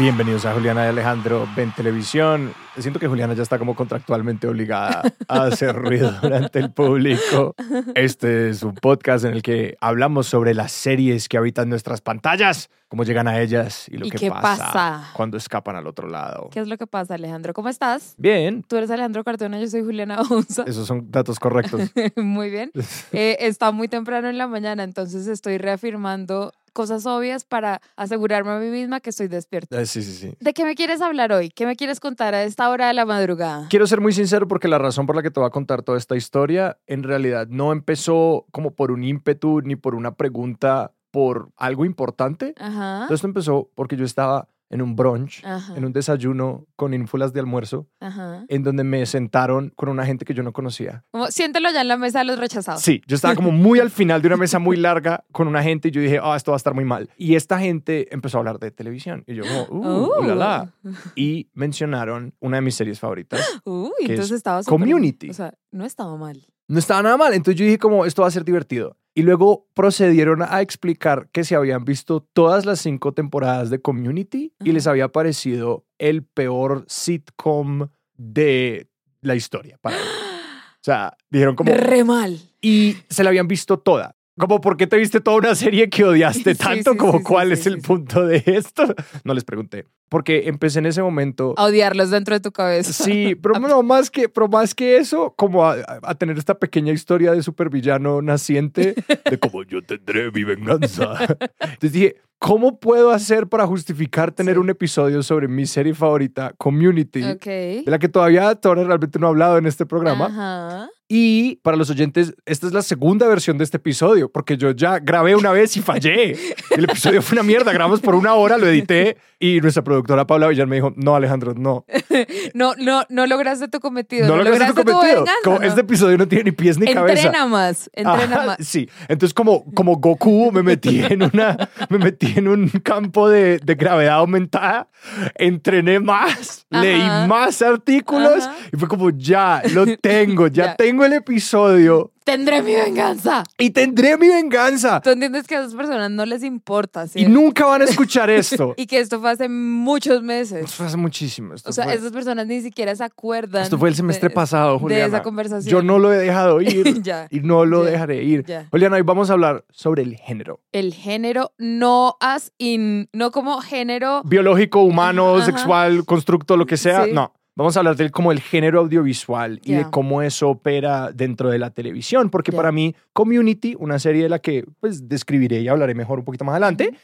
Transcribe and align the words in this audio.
Bienvenidos 0.00 0.46
a 0.46 0.54
Juliana 0.54 0.86
y 0.86 0.88
Alejandro 0.88 1.46
Ven 1.54 1.72
Televisión. 1.76 2.54
Siento 2.78 2.98
que 2.98 3.06
Juliana 3.06 3.34
ya 3.34 3.42
está 3.42 3.58
como 3.58 3.74
contractualmente 3.74 4.46
obligada 4.46 5.02
a 5.28 5.42
hacer 5.42 5.76
ruido 5.76 6.10
durante 6.22 6.58
el 6.58 6.72
público. 6.72 7.54
Este 7.94 8.48
es 8.48 8.62
un 8.62 8.74
podcast 8.76 9.26
en 9.26 9.34
el 9.34 9.42
que 9.42 9.76
hablamos 9.78 10.26
sobre 10.26 10.54
las 10.54 10.72
series 10.72 11.28
que 11.28 11.36
habitan 11.36 11.68
nuestras 11.68 12.00
pantallas, 12.00 12.70
cómo 12.88 13.04
llegan 13.04 13.28
a 13.28 13.40
ellas 13.42 13.88
y 13.90 13.98
lo 13.98 14.06
¿Y 14.06 14.10
que 14.10 14.16
qué 14.16 14.30
pasa, 14.30 14.72
pasa? 14.72 15.10
cuando 15.12 15.36
escapan 15.36 15.76
al 15.76 15.86
otro 15.86 16.08
lado. 16.08 16.48
¿Qué 16.50 16.60
es 16.60 16.68
lo 16.68 16.78
que 16.78 16.86
pasa, 16.86 17.16
Alejandro? 17.16 17.52
¿Cómo 17.52 17.68
estás? 17.68 18.14
Bien, 18.16 18.62
Tú 18.62 18.76
eres 18.76 18.90
Alejandro 18.90 19.22
Cardona, 19.22 19.60
yo 19.60 19.66
soy 19.66 19.82
Juliana 19.82 20.22
Onza. 20.30 20.62
esos 20.66 20.86
son 20.86 21.10
datos 21.10 21.38
correctos. 21.38 21.82
muy 22.16 22.48
bien. 22.48 22.70
Eh, 23.12 23.36
está 23.40 23.72
muy 23.72 23.88
temprano 23.88 24.28
en 24.28 24.38
la 24.38 24.46
mañana, 24.46 24.84
entonces 24.84 25.26
estoy 25.26 25.58
reafirmando 25.58 26.52
cosas 26.72 27.06
obvias 27.06 27.44
para 27.44 27.80
asegurarme 27.96 28.50
a 28.52 28.58
mí 28.58 28.68
misma 28.68 29.00
que 29.00 29.10
estoy 29.10 29.28
despierta. 29.28 29.80
Eh, 29.80 29.86
Sí, 29.86 30.02
sí, 30.02 30.12
sí. 30.12 30.34
¿De 30.40 30.52
qué 30.52 30.64
me 30.64 30.74
quieres 30.74 31.00
hablar 31.02 31.32
hoy? 31.32 31.50
¿Qué 31.50 31.66
me 31.66 31.74
quieres 31.76 31.98
contar 32.00 32.34
a 32.34 32.44
esta 32.44 32.70
hora 32.70 32.86
de 32.88 32.94
la 32.94 33.04
madrugada? 33.04 33.66
Quiero 33.68 33.86
ser 33.86 34.00
muy 34.00 34.12
sincero 34.12 34.46
porque 34.46 34.68
la 34.68 34.78
razón 34.78 35.06
por 35.06 35.16
la 35.16 35.22
que 35.22 35.30
te 35.30 35.40
voy 35.40 35.48
a 35.48 35.50
contar 35.50 35.82
toda 35.82 35.98
esta 35.98 36.16
historia 36.16 36.78
en 36.86 37.02
realidad 37.02 37.48
no 37.48 37.72
empezó 37.72 38.46
como 38.52 38.74
por 38.74 38.92
un 38.92 39.02
ímpetu 39.04 39.60
ni 39.62 39.76
por 39.76 39.94
una 39.94 40.14
pregunta 40.14 40.92
por 41.10 41.50
algo 41.56 41.84
importante. 41.84 42.54
Ajá. 42.58 43.04
Todo 43.06 43.14
esto 43.14 43.26
empezó 43.26 43.70
porque 43.74 43.96
yo 43.96 44.04
estaba 44.04 44.48
en 44.70 44.80
un 44.82 44.96
brunch, 44.96 45.44
Ajá. 45.44 45.76
en 45.76 45.84
un 45.84 45.92
desayuno 45.92 46.66
con 46.76 46.94
ínfulas 46.94 47.32
de 47.32 47.40
almuerzo, 47.40 47.88
Ajá. 48.00 48.44
en 48.48 48.62
donde 48.62 48.84
me 48.84 49.04
sentaron 49.04 49.72
con 49.76 49.88
una 49.88 50.06
gente 50.06 50.24
que 50.24 50.32
yo 50.32 50.42
no 50.42 50.52
conocía. 50.52 51.04
Como, 51.10 51.26
siéntelo 51.26 51.70
ya 51.72 51.82
en 51.82 51.88
la 51.88 51.96
mesa 51.96 52.20
de 52.20 52.24
los 52.26 52.38
rechazados. 52.38 52.80
Sí, 52.82 53.02
yo 53.06 53.16
estaba 53.16 53.34
como 53.34 53.50
muy 53.50 53.80
al 53.80 53.90
final 53.90 54.22
de 54.22 54.28
una 54.28 54.36
mesa 54.36 54.58
muy 54.58 54.76
larga 54.78 55.24
con 55.32 55.48
una 55.48 55.62
gente 55.62 55.88
y 55.88 55.90
yo 55.90 56.00
dije, 56.00 56.20
ah, 56.22 56.36
esto 56.36 56.52
va 56.52 56.56
a 56.56 56.58
estar 56.58 56.72
muy 56.74 56.84
mal. 56.84 57.10
Y 57.16 57.34
esta 57.34 57.58
gente 57.58 58.14
empezó 58.14 58.38
a 58.38 58.40
hablar 58.40 58.58
de 58.58 58.70
televisión. 58.70 59.24
Y 59.26 59.34
yo 59.34 59.42
como, 59.68 59.80
uh, 59.80 60.20
Uh. 60.20 60.24
la, 60.24 60.34
la. 60.34 60.72
Y 61.16 61.48
mencionaron 61.54 62.34
una 62.40 62.58
de 62.58 62.62
mis 62.62 62.74
series 62.76 63.00
favoritas. 63.00 63.40
Uy, 63.64 63.90
que 63.98 64.12
entonces 64.12 64.30
es 64.32 64.36
estaba 64.38 64.62
Community. 64.62 65.30
O 65.30 65.34
sea, 65.34 65.54
no 65.72 65.84
estaba 65.84 66.16
mal. 66.16 66.46
No 66.70 66.78
estaba 66.78 67.02
nada 67.02 67.16
mal. 67.16 67.34
Entonces 67.34 67.58
yo 67.58 67.64
dije 67.64 67.78
como, 67.78 68.06
esto 68.06 68.22
va 68.22 68.28
a 68.28 68.30
ser 68.30 68.44
divertido. 68.44 68.96
Y 69.12 69.22
luego 69.22 69.66
procedieron 69.74 70.40
a 70.40 70.60
explicar 70.60 71.28
que 71.32 71.42
se 71.42 71.56
habían 71.56 71.84
visto 71.84 72.20
todas 72.32 72.64
las 72.64 72.78
cinco 72.80 73.12
temporadas 73.12 73.70
de 73.70 73.80
Community 73.80 74.52
y 74.62 74.70
les 74.70 74.86
había 74.86 75.08
parecido 75.08 75.84
el 75.98 76.22
peor 76.22 76.84
sitcom 76.86 77.88
de 78.16 78.88
la 79.20 79.34
historia 79.34 79.78
para 79.82 79.96
ellos. 79.96 80.08
O 80.08 80.82
sea, 80.84 81.16
dijeron 81.28 81.56
como... 81.56 81.74
Re 81.74 82.04
mal. 82.04 82.38
Y 82.62 82.98
se 83.08 83.24
la 83.24 83.30
habían 83.30 83.48
visto 83.48 83.80
toda. 83.80 84.14
Como, 84.38 84.60
¿por 84.60 84.76
qué 84.76 84.86
te 84.86 84.96
viste 84.96 85.20
toda 85.20 85.38
una 85.38 85.54
serie 85.56 85.90
que 85.90 86.04
odiaste 86.04 86.54
tanto? 86.54 86.92
sí, 86.92 86.96
como, 86.96 87.18
sí, 87.18 87.24
¿cuál 87.24 87.50
es 87.50 87.66
el 87.66 87.78
punto 87.78 88.24
de 88.24 88.44
esto? 88.46 88.94
No 89.24 89.34
les 89.34 89.42
pregunté. 89.42 89.86
Porque 90.10 90.48
empecé 90.48 90.80
en 90.80 90.86
ese 90.86 91.02
momento... 91.02 91.54
A 91.56 91.66
odiarlos 91.66 92.10
dentro 92.10 92.34
de 92.34 92.40
tu 92.40 92.50
cabeza. 92.50 92.92
Sí, 92.92 93.36
pero 93.36 93.58
no, 93.60 93.82
más 93.82 94.10
que, 94.10 94.28
pero 94.28 94.48
más 94.48 94.74
que 94.74 94.98
eso, 94.98 95.32
como 95.36 95.64
a, 95.64 95.76
a 96.02 96.14
tener 96.16 96.36
esta 96.36 96.58
pequeña 96.58 96.92
historia 96.92 97.32
de 97.32 97.42
supervillano 97.42 98.20
naciente, 98.20 98.94
de 99.30 99.38
como 99.38 99.62
yo 99.62 99.82
tendré 99.82 100.30
mi 100.32 100.44
venganza. 100.44 101.14
Entonces 101.60 101.92
dije, 101.92 102.16
¿cómo 102.40 102.80
puedo 102.80 103.12
hacer 103.12 103.46
para 103.46 103.66
justificar 103.66 104.32
tener 104.32 104.54
Sí. 104.56 104.60
un 104.60 104.70
episodio 104.70 105.22
sobre 105.22 105.46
mi 105.46 105.66
serie 105.66 105.94
favorita, 105.94 106.52
Community, 106.58 107.22
Ok. 107.22 107.44
de 107.44 107.84
la 107.86 107.98
que 108.00 108.08
todavía 108.08 108.58
ahora 108.64 108.82
realmente 108.82 109.18
no 109.20 109.26
he 109.28 109.30
hablado 109.30 109.58
en 109.58 109.66
este 109.66 109.86
programa? 109.86 110.26
Ajá. 110.26 110.88
Y 111.12 111.56
para 111.64 111.76
los 111.76 111.90
oyentes, 111.90 112.34
esta 112.46 112.68
es 112.68 112.72
la 112.72 112.82
segunda 112.82 113.26
versión 113.26 113.58
de 113.58 113.64
este 113.64 113.78
episodio, 113.78 114.30
porque 114.30 114.56
yo 114.56 114.70
ya 114.70 115.00
grabé 115.00 115.34
una 115.34 115.50
vez 115.50 115.76
y 115.76 115.80
fallé. 115.80 116.36
El 116.70 116.84
episodio 116.84 117.20
fue 117.20 117.34
una 117.34 117.42
mierda, 117.42 117.72
grabamos 117.72 117.98
por 118.00 118.14
una 118.14 118.34
hora, 118.34 118.56
lo 118.58 118.68
edité 118.68 119.16
y 119.40 119.60
nuestra 119.60 119.82
productora 119.82 120.24
Paula 120.24 120.46
Villar 120.46 120.68
me 120.68 120.76
dijo, 120.76 120.92
no 120.96 121.16
Alejandro, 121.16 121.54
no, 121.54 121.84
No, 122.54 122.74
no, 122.78 123.02
no 123.08 123.26
lograste 123.26 123.66
tu 123.66 123.80
cometido. 123.80 124.28
no 124.28 124.36
lograste 124.36 124.66
tu 124.68 124.84
cometido. 124.84 125.24
venganza, 125.24 125.32
Como 125.42 125.58
¿no? 125.58 125.64
Este 125.64 125.80
episodio 125.80 126.16
no 126.16 126.28
tiene 126.28 126.44
ni 126.44 126.52
pies 126.52 126.78
ni 126.78 126.86
cabeza. 126.86 127.26
Entrena 127.26 127.46
más, 127.46 127.90
entrena 127.92 128.36
Ajá, 128.36 128.46
más. 128.46 128.56
Sí, 128.60 128.88
entonces 129.08 129.34
como, 129.34 129.64
como 129.74 129.96
Goku 129.96 130.52
me 130.52 130.62
metí 130.62 131.02
en 131.02 131.24
una, 131.24 131.56
me 131.88 131.98
metí 131.98 132.29
en 132.36 132.48
un 132.48 132.68
campo 132.82 133.28
de, 133.28 133.58
de 133.58 133.74
gravedad 133.74 134.16
aumentada, 134.16 134.88
entrené 135.36 136.00
más, 136.00 136.66
Ajá. 136.70 136.82
leí 136.82 137.02
más 137.28 137.62
artículos 137.62 138.44
Ajá. 138.44 138.54
y 138.72 138.76
fue 138.76 138.88
como 138.88 139.10
ya, 139.10 139.62
lo 139.72 139.86
tengo, 139.98 140.46
ya, 140.48 140.64
Ya. 140.66 140.76
tengo 140.76 141.04
el 141.04 141.12
episodio 141.14 142.12
Tendré 142.24 142.62
mi 142.62 142.74
venganza. 142.74 143.42
y 143.58 143.70
tendré 143.70 144.16
mi 144.18 144.28
venganza. 144.28 145.00
Tú 145.00 145.10
entiendes 145.10 145.46
que 145.46 145.56
a 145.56 145.60
esas 145.60 145.74
personas 145.74 146.10
no 146.10 146.26
les 146.26 146.42
importa, 146.44 147.06
¿sí? 147.08 147.20
Y 147.20 147.26
nunca 147.26 147.64
van 147.66 147.82
a 147.82 147.84
escuchar 147.84 148.28
esto. 148.30 148.74
Y 148.76 148.86
que 148.86 148.98
esto 149.00 149.20
fue 149.20 149.30
hace 149.30 149.48
muchos 149.48 150.22
meses. 150.22 150.64
Esto 150.64 150.76
fue 150.76 150.86
hace 150.86 150.96
muchísimo. 150.96 151.54
Esto, 151.54 151.70
O 151.70 151.72
sea, 151.72 151.84
fue, 151.84 151.94
esas 151.94 152.12
personas 152.12 152.46
ni 152.46 152.60
siquiera 152.60 152.94
se 152.94 153.04
acuerdan. 153.04 153.62
esto 153.62 153.78
fue 153.78 153.88
el 153.88 153.94
semestre 153.94 154.28
de- 154.28 154.34
pasado, 154.34 154.78
Juliana. 154.78 155.04
De 155.04 155.08
esa 155.08 155.22
conversación. 155.22 155.72
Yo 155.72 155.82
no 155.82 155.98
lo 155.98 156.12
he 156.12 156.18
dejado 156.18 156.60
ir 156.60 157.02
Ya. 157.02 157.26
y 157.30 157.40
no 157.40 157.64
lo 157.64 157.84
Ya. 157.84 157.90
dejaré 157.92 158.22
ir. 158.22 158.44
Ya. 158.44 158.66
Juliana, 158.70 158.96
hoy 158.96 159.02
vamos 159.02 159.30
a 159.30 159.32
hablar 159.32 159.64
sobre 159.70 160.02
el 160.02 160.16
género. 160.16 160.60
El 160.72 160.92
género 160.94 161.52
no 161.58 162.16
as 162.20 162.52
in, 162.58 163.08
no 163.12 163.30
como 163.30 163.60
género. 163.60 164.22
Biológico, 164.24 164.82
humano, 164.82 165.36
Ajá. 165.36 165.46
sexual, 165.46 166.04
constructo, 166.04 166.56
lo 166.56 166.66
que 166.66 166.76
sea. 166.76 167.04
Sí. 167.06 167.12
No. 167.12 167.32
Vamos 167.60 167.76
a 167.76 167.80
hablar 167.80 167.96
del 167.96 168.10
como 168.10 168.32
el 168.32 168.40
género 168.40 168.80
audiovisual 168.80 169.60
y 169.62 169.74
de 169.74 169.84
cómo 169.90 170.22
eso 170.22 170.48
opera 170.48 171.12
dentro 171.12 171.50
de 171.50 171.58
la 171.58 171.68
televisión, 171.68 172.30
porque 172.30 172.52
para 172.52 172.72
mí 172.72 172.96
Community, 173.12 173.76
una 173.78 173.98
serie 173.98 174.22
de 174.22 174.30
la 174.30 174.38
que 174.38 174.64
pues 174.80 175.10
describiré 175.10 175.60
y 175.60 175.68
hablaré 175.68 175.94
mejor 175.94 176.20
un 176.20 176.24
poquito 176.24 176.46
más 176.46 176.54
adelante, 176.54 176.94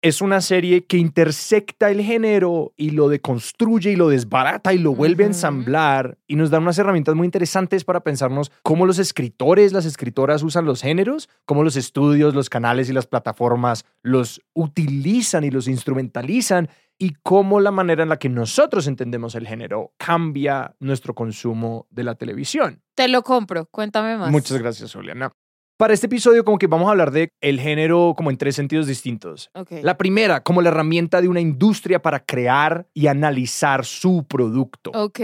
es 0.00 0.22
una 0.22 0.40
serie 0.40 0.86
que 0.86 0.96
intersecta 0.96 1.90
el 1.90 2.00
género 2.00 2.72
y 2.78 2.92
lo 2.92 3.10
deconstruye 3.10 3.90
y 3.90 3.96
lo 3.96 4.08
desbarata 4.08 4.72
y 4.72 4.78
lo 4.78 4.94
vuelve 4.94 5.24
a 5.24 5.26
ensamblar 5.26 6.16
y 6.26 6.36
nos 6.36 6.48
da 6.48 6.58
unas 6.58 6.78
herramientas 6.78 7.14
muy 7.14 7.26
interesantes 7.26 7.84
para 7.84 8.00
pensarnos 8.00 8.50
cómo 8.62 8.86
los 8.86 8.98
escritores, 8.98 9.74
las 9.74 9.84
escritoras 9.84 10.42
usan 10.42 10.64
los 10.64 10.80
géneros, 10.80 11.28
cómo 11.44 11.64
los 11.64 11.76
estudios, 11.76 12.34
los 12.34 12.48
canales 12.48 12.88
y 12.88 12.94
las 12.94 13.06
plataformas 13.06 13.84
los 14.02 14.40
utilizan 14.54 15.44
y 15.44 15.50
los 15.50 15.68
instrumentalizan 15.68 16.70
y 16.98 17.14
cómo 17.22 17.60
la 17.60 17.70
manera 17.70 18.02
en 18.02 18.08
la 18.08 18.18
que 18.18 18.28
nosotros 18.28 18.86
entendemos 18.86 19.34
el 19.34 19.46
género 19.46 19.92
cambia 19.96 20.74
nuestro 20.80 21.14
consumo 21.14 21.86
de 21.90 22.04
la 22.04 22.16
televisión. 22.16 22.82
Te 22.94 23.08
lo 23.08 23.22
compro. 23.22 23.66
Cuéntame 23.66 24.16
más. 24.16 24.30
Muchas 24.30 24.58
gracias, 24.58 24.92
Juliana. 24.92 25.32
Para 25.78 25.94
este 25.94 26.06
episodio 26.06 26.44
como 26.44 26.58
que 26.58 26.66
vamos 26.66 26.88
a 26.88 26.90
hablar 26.90 27.12
de 27.12 27.30
el 27.40 27.60
género 27.60 28.14
como 28.16 28.30
en 28.30 28.36
tres 28.36 28.56
sentidos 28.56 28.88
distintos. 28.88 29.48
La 29.80 29.96
primera, 29.96 30.42
como 30.42 30.60
la 30.60 30.70
herramienta 30.70 31.22
de 31.22 31.28
una 31.28 31.40
industria 31.40 32.02
para 32.02 32.18
crear 32.18 32.88
y 32.94 33.06
analizar 33.06 33.84
su 33.84 34.26
producto. 34.26 34.90
Ok. 34.92 35.20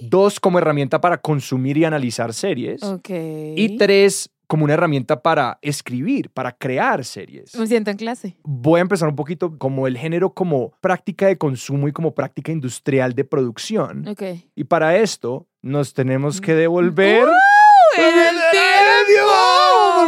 Dos, 0.00 0.40
como 0.40 0.58
herramienta 0.58 1.00
para 1.00 1.18
consumir 1.18 1.78
y 1.78 1.84
analizar 1.84 2.34
series. 2.34 2.82
Ok. 2.82 3.10
Y 3.54 3.76
tres, 3.78 4.33
como 4.54 4.66
una 4.66 4.74
herramienta 4.74 5.20
para 5.20 5.58
escribir, 5.62 6.30
para 6.30 6.52
crear 6.52 7.04
series. 7.04 7.56
Me 7.56 7.66
siento 7.66 7.90
en 7.90 7.96
clase. 7.96 8.36
Voy 8.44 8.78
a 8.78 8.82
empezar 8.82 9.08
un 9.08 9.16
poquito 9.16 9.58
como 9.58 9.88
el 9.88 9.98
género 9.98 10.32
como 10.32 10.70
práctica 10.80 11.26
de 11.26 11.36
consumo 11.36 11.88
y 11.88 11.92
como 11.92 12.14
práctica 12.14 12.52
industrial 12.52 13.14
de 13.14 13.24
producción. 13.24 14.06
Ok. 14.06 14.22
Y 14.54 14.62
para 14.62 14.96
esto 14.96 15.48
nos 15.60 15.92
tenemos 15.92 16.40
que 16.40 16.54
devolver... 16.54 17.24
¡Uh! 17.24 18.00
¡En 18.00 18.18
el 18.18 18.36
tiempo! 18.52 18.63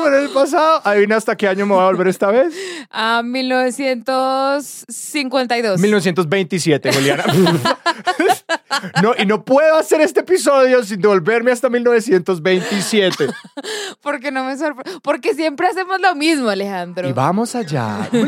Volver 0.06 0.20
al 0.20 0.28
pasado. 0.30 0.80
Adivina 0.84 1.16
hasta 1.16 1.36
qué 1.36 1.48
año 1.48 1.66
me 1.66 1.74
voy 1.74 1.82
a 1.82 1.86
volver 1.86 2.06
esta 2.08 2.30
vez. 2.30 2.54
A 2.90 3.22
1952. 3.24 5.80
1927, 5.80 6.92
Juliana. 6.92 7.24
no, 9.02 9.14
y 9.18 9.26
no 9.26 9.44
puedo 9.44 9.74
hacer 9.76 10.00
este 10.00 10.20
episodio 10.20 10.84
sin 10.84 11.00
devolverme 11.00 11.50
hasta 11.50 11.68
1927. 11.68 13.26
Porque 14.00 14.30
no 14.30 14.44
me 14.44 14.56
sorprende. 14.56 15.00
Porque 15.02 15.34
siempre 15.34 15.66
hacemos 15.66 16.00
lo 16.00 16.14
mismo, 16.14 16.48
Alejandro. 16.48 17.08
Y 17.08 17.12
vamos 17.12 17.56
allá. 17.56 18.08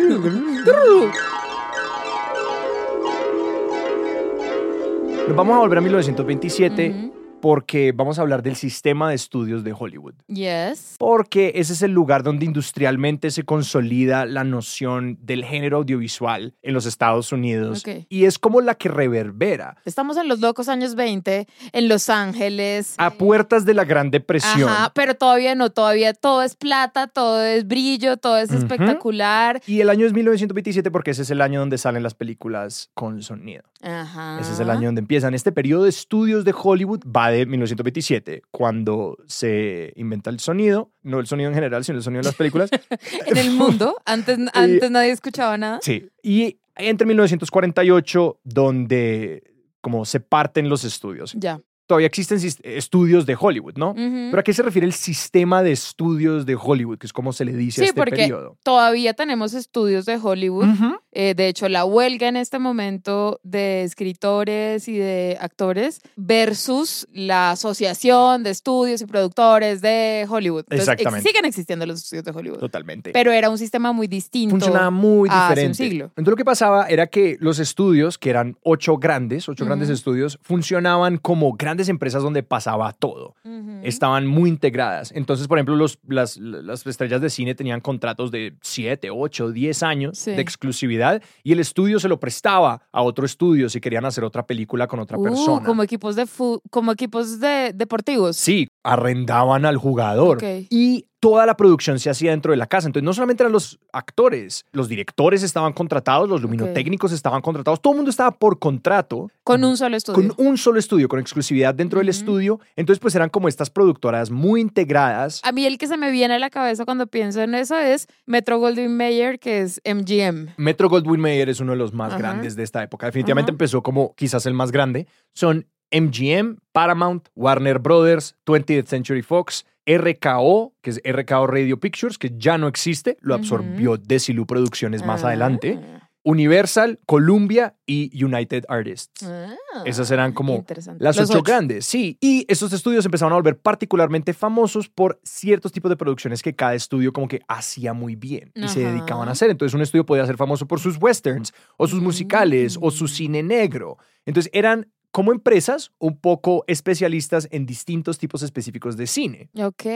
Nos 5.29 5.37
vamos 5.37 5.57
a 5.57 5.59
volver 5.59 5.79
a 5.79 5.83
1927 5.83 6.91
Ujú. 6.91 7.18
Porque 7.41 7.93
vamos 7.93 8.19
a 8.19 8.23
hablar 8.23 8.43
del 8.43 8.57
sistema 8.57 9.09
de 9.09 9.15
estudios 9.15 9.65
de 9.65 9.75
Hollywood. 9.79 10.15
Yes. 10.27 10.97
Porque 10.99 11.53
ese 11.57 11.73
es 11.73 11.83
el 11.83 11.93
lugar 11.93 12.23
donde 12.23 12.45
industrialmente 12.45 13.31
se 13.31 13.45
consolida 13.45 14.27
la 14.27 14.45
noción 14.45 15.19
del 15.23 15.45
género 15.45 15.79
audiovisual 15.79 16.55
en 16.63 16.75
los 16.75 16.87
Estados 16.87 17.33
Unidos. 17.33 17.81
Ok. 17.87 18.07
Y 18.09 18.25
es 18.25 18.39
como 18.39 18.61
la 18.61 18.75
que 18.75 18.89
reverbera 18.89 19.77
Estamos 19.85 20.17
en 20.17 20.29
los 20.29 20.41
locos 20.41 20.69
años 20.69 20.95
20, 20.95 21.47
en 21.73 21.89
Los 21.89 22.09
Ángeles. 22.09 22.95
a 22.99 23.11
puertas 23.11 23.65
de 23.65 23.75
la 23.75 23.85
Gran 23.85 24.11
Depresión. 24.11 24.69
Ajá, 24.69 24.93
pero 24.95 25.15
todavía 25.15 25.55
no, 25.55 25.71
todavía 25.71 26.15
todo 26.15 26.43
es 26.43 26.57
plata, 26.57 27.07
todo 27.07 27.43
es 27.45 27.67
brillo, 27.67 28.17
todo 28.17 28.39
es 28.39 28.51
Ujú. 28.51 28.59
espectacular. 28.59 29.61
Y 29.67 29.81
el 29.81 29.91
año 29.91 30.07
es 30.07 30.13
1927 30.13 30.91
porque 30.91 31.13
ese 31.13 31.23
es 31.23 31.31
el 31.31 31.41
año 31.41 31.61
donde 31.61 31.79
salen 31.79 32.03
las 32.03 32.15
películas 32.15 32.91
con 32.95 33.23
sonido. 33.23 33.63
Ajá. 33.83 34.39
Ese 34.41 34.53
es 34.53 34.61
el 34.61 34.71
año 34.71 34.87
donde 34.89 35.01
empiezan. 35.01 35.35
Este 35.35 35.53
periodo 35.53 35.85
de 35.85 35.91
estudios 35.91 36.45
de 36.45 36.55
Hollywood 36.57 37.01
va 37.05 37.28
de 37.31 37.47
1927, 37.47 38.43
cuando 38.51 39.17
se 39.27 39.93
inventa 39.97 40.31
el 40.31 40.41
sonido, 40.41 40.93
no 41.03 41.21
el 41.21 41.27
sonido 41.27 41.49
en 41.49 41.55
general, 41.55 41.85
sino 41.85 41.99
el 41.99 42.05
sonido 42.05 42.23
de 42.23 42.29
las 42.29 42.35
películas. 42.35 42.71
En 43.27 43.37
el 43.37 43.51
mundo, 43.51 43.97
antes, 44.05 44.39
antes 44.55 44.91
nadie 44.91 45.11
escuchaba 45.11 45.57
nada. 45.59 45.79
Sí. 45.83 46.09
Y 46.23 46.59
entre 46.77 47.07
1948, 47.07 48.41
donde 48.45 49.43
como 49.81 50.05
se 50.05 50.21
parten 50.21 50.69
los 50.69 50.85
estudios. 50.85 51.35
Ya. 51.35 51.61
Todavía 51.89 52.07
existen 52.07 52.39
estudios 52.63 53.27
de 53.27 53.37
Hollywood, 53.41 53.75
¿no? 53.77 53.95
Pero 53.97 54.39
¿a 54.39 54.43
qué 54.45 54.53
se 54.53 54.63
refiere 54.63 54.87
el 54.87 54.93
sistema 54.93 55.63
de 55.65 55.73
estudios 55.73 56.47
de 56.47 56.55
Hollywood? 56.55 56.99
Que 56.99 57.07
es 57.07 57.13
como 57.13 57.33
se 57.33 57.45
le 57.45 57.53
dice 57.53 57.81
a 57.81 57.85
Sí, 57.85 57.89
este 57.89 57.99
porque 57.99 58.15
periodo. 58.17 58.57
todavía 58.63 59.15
tenemos 59.15 59.55
estudios 59.55 60.05
de 60.07 60.17
Hollywood. 60.23 60.67
Eh, 61.13 61.35
de 61.35 61.49
hecho, 61.49 61.69
la 61.69 61.85
huelga 61.87 62.29
en 62.29 62.37
este 62.37 62.59
momento 62.61 63.41
de 63.43 63.83
escritores 63.83 64.87
y 64.87 64.97
de 64.99 65.37
actores 65.41 66.01
versus 66.17 67.07
la 67.13 67.53
asociación 67.53 68.43
de 68.43 68.51
estudios 68.51 69.01
y 69.01 69.07
productores 69.07 69.81
de 69.81 70.27
Hollywood. 70.29 70.65
Entonces, 70.69 70.89
ex- 70.89 70.93
Exactamente. 71.01 71.29
siguen 71.29 71.45
existiendo 71.47 71.87
los 71.87 72.03
estudios 72.03 72.25
de 72.25 72.31
Hollywood. 72.33 72.59
Totalmente. 72.59 73.13
Pero 73.13 73.33
era 73.33 73.49
un 73.49 73.57
sistema 73.57 73.93
muy 73.93 74.07
distinto. 74.09 74.51
funcionaba 74.51 74.91
muy 74.91 75.29
hace 75.31 75.39
un 75.43 75.49
diferente. 75.49 75.77
siglo. 75.79 76.05
Entonces 76.17 76.31
lo 76.31 76.37
que 76.37 76.45
pasaba 76.45 76.87
era 76.89 77.07
que 77.07 77.37
los 77.41 77.59
estudios, 77.61 78.19
que 78.19 78.29
eran 78.31 78.57
ocho 78.63 78.99
grandes, 78.99 79.49
ocho 79.49 79.65
grandes 79.65 79.89
estudios, 79.89 80.39
funcionaban 80.43 81.17
como 81.19 81.53
grandes 81.55 81.78
empresas 81.89 82.23
donde 82.25 82.43
pasaba 82.43 82.93
todo. 82.93 83.37
Estaban 83.85 84.27
muy 84.27 84.51
integradas. 84.51 85.13
Entonces, 85.15 85.47
por 85.47 85.59
ejemplo, 85.59 85.77
los, 85.77 85.99
las, 86.09 86.37
las 86.39 86.85
estrellas 86.87 87.21
de 87.21 87.31
cine 87.31 87.55
tenían 87.55 87.81
contratos 87.81 88.31
de 88.33 88.57
7, 88.63 89.11
8, 89.13 89.53
10 89.53 89.83
años 89.85 90.19
Sí. 90.19 90.33
de 90.33 90.41
exclusividad 90.41 91.23
y 91.45 91.53
el 91.53 91.61
estudio 91.61 92.01
se 92.01 92.09
lo 92.09 92.19
prestaba 92.19 92.83
a 92.91 93.03
otro 93.03 93.25
estudio 93.25 93.69
si 93.69 93.81
querían 93.81 94.05
hacer 94.05 94.25
otra 94.25 94.47
película 94.47 94.87
con 94.89 94.99
otra 94.99 95.19
Uh, 95.19 95.23
persona. 95.23 95.65
como 95.67 95.83
equipos 95.83 96.17
de 96.17 96.27
como 96.71 96.91
equipos 96.93 97.39
de 97.39 97.73
deportivos. 97.75 98.37
Sí, 98.37 98.67
arrendaban 98.83 99.65
al 99.67 99.77
jugador. 99.77 100.39
Y 100.71 101.05
toda 101.21 101.47
la 101.47 101.57
producción 101.57 101.99
se 101.99 102.11
hacía 102.11 102.31
dentro 102.31 102.53
de 102.53 102.57
la 102.57 102.67
casa. 102.67 102.87
Entonces, 102.87 103.05
no 103.05 103.13
solamente 103.13 103.43
eran 103.43 103.53
los 103.53 103.79
actores, 103.93 104.65
los 104.73 104.89
directores 104.89 105.43
estaban 105.43 105.73
contratados, 105.73 106.29
los 106.29 106.43
luminotécnicos 106.43 107.13
estaban 107.13 107.41
contratados, 107.41 107.81
todo 107.81 107.93
el 107.95 107.97
mundo 107.99 108.11
estaba 108.11 108.31
por 108.31 108.59
contrato 108.59 109.31
Con 109.43 109.65
un 109.65 109.77
solo 109.77 109.97
estudio. 109.97 110.35
con 110.35 110.47
un 110.47 110.59
solo 110.59 110.79
estudio, 110.79 111.09
con 111.09 111.19
exclusividad 111.21 111.75
dentro 111.75 111.99
del 111.99 112.09
estudio. 112.09 112.61
Entonces, 112.77 113.01
pues 113.01 113.15
eran 113.15 113.31
como 113.31 113.49
estas 113.49 113.71
productoras 113.71 114.31
muy 114.31 114.61
integradas. 114.61 115.41
A 115.45 115.53
mí 115.53 115.67
el 115.67 115.79
que 115.79 115.87
se 115.87 115.97
me 115.97 116.11
viene 116.11 116.35
a 116.35 116.39
la 116.39 116.51
cabeza 116.51 116.85
cuando 116.85 117.07
pienso 117.07 117.41
en 117.41 117.55
eso 117.55 117.77
es 117.77 118.07
Metro 118.27 118.59
Goldwyn 118.59 118.97
Mayer, 118.97 119.39
que 119.39 119.63
es 119.63 119.81
MGM. 119.85 120.55
Metro 120.57 120.89
Goldwyn 120.89 121.21
Mayer 121.21 121.49
es 121.49 121.61
uno 121.61 121.73
de 121.73 121.79
los 121.79 121.93
más 121.93 122.17
grandes 122.17 122.57
de 122.57 122.63
esta 122.63 122.83
época. 122.83 123.07
Definitivamente 123.07 123.51
empezó 123.51 123.83
como 123.83 124.15
quizás 124.15 124.47
el 124.47 124.55
más 124.55 124.71
grande. 124.71 125.07
Son 125.35 125.67
MGM, 125.91 126.59
Paramount, 126.73 127.29
Warner 127.35 127.79
Brothers, 127.79 128.37
20th 128.47 128.87
Century 128.87 129.23
Fox, 129.23 129.65
RKO, 129.89 130.75
que 130.83 130.91
es 130.91 131.01
RKO 131.05 131.47
Radio 131.47 131.81
Pictures, 131.81 132.19
que 132.19 132.33
ya 132.37 132.59
no 132.59 132.69
existe, 132.69 133.17
lo 133.21 133.35
absorbió 133.35 133.97
Desilu 133.97 134.47
Producciones 134.47 135.05
más 135.05 135.25
Ah. 135.25 135.29
adelante. 135.29 135.79
Universal, 136.25 136.99
Columbia 137.07 137.77
y 137.87 138.23
United 138.23 138.65
Artists. 138.69 139.25
Ah, 139.25 139.55
Esas 139.87 140.11
eran 140.11 140.33
como. 140.33 140.63
Las 140.99 141.19
ocho, 141.19 141.43
grandes, 141.43 141.87
sí. 141.87 142.19
Y 142.21 142.45
estos 142.49 142.71
estudios 142.75 143.05
empezaron 143.07 143.33
a 143.33 143.37
volver 143.37 143.59
particularmente 143.59 144.35
famosos 144.35 144.91
por 144.91 145.21
ciertos 145.25 145.73
tipos 145.73 145.89
de 145.89 145.97
producciones 145.97 146.43
que 146.43 146.55
cada 146.55 146.75
estudio 146.75 147.15
como 147.15 147.29
que 147.29 147.41
hacía 147.49 147.95
muy 147.95 148.15
bien 148.15 148.51
y 148.55 148.69
se 148.69 148.81
dedicaban 148.81 149.29
a 149.29 149.33
hacer. 149.33 149.49
Entonces 149.49 149.75
un 149.75 149.81
estudio 149.81 150.05
podía 150.05 150.27
ser 150.27 150.37
famoso 150.37 150.67
por 150.67 150.81
sus 150.81 150.99
westerns 151.01 151.55
o 151.79 151.87
sus 151.89 152.03
musicales 152.03 152.77
o 152.81 152.91
su 152.91 153.05
Mm. 153.05 153.09
cine 153.09 153.43
negro. 153.43 153.97
Entonces 154.27 154.51
eran 154.53 154.89
como 155.11 155.33
empresas 155.33 155.93
un 155.99 156.19
poco 156.19 156.65
especialistas 156.67 157.49
en 157.51 157.67
distintos 157.67 158.19
tipos 158.19 158.43
específicos 158.43 158.97
de 158.97 159.07
cine. 159.07 159.51
Ok. 159.59 159.87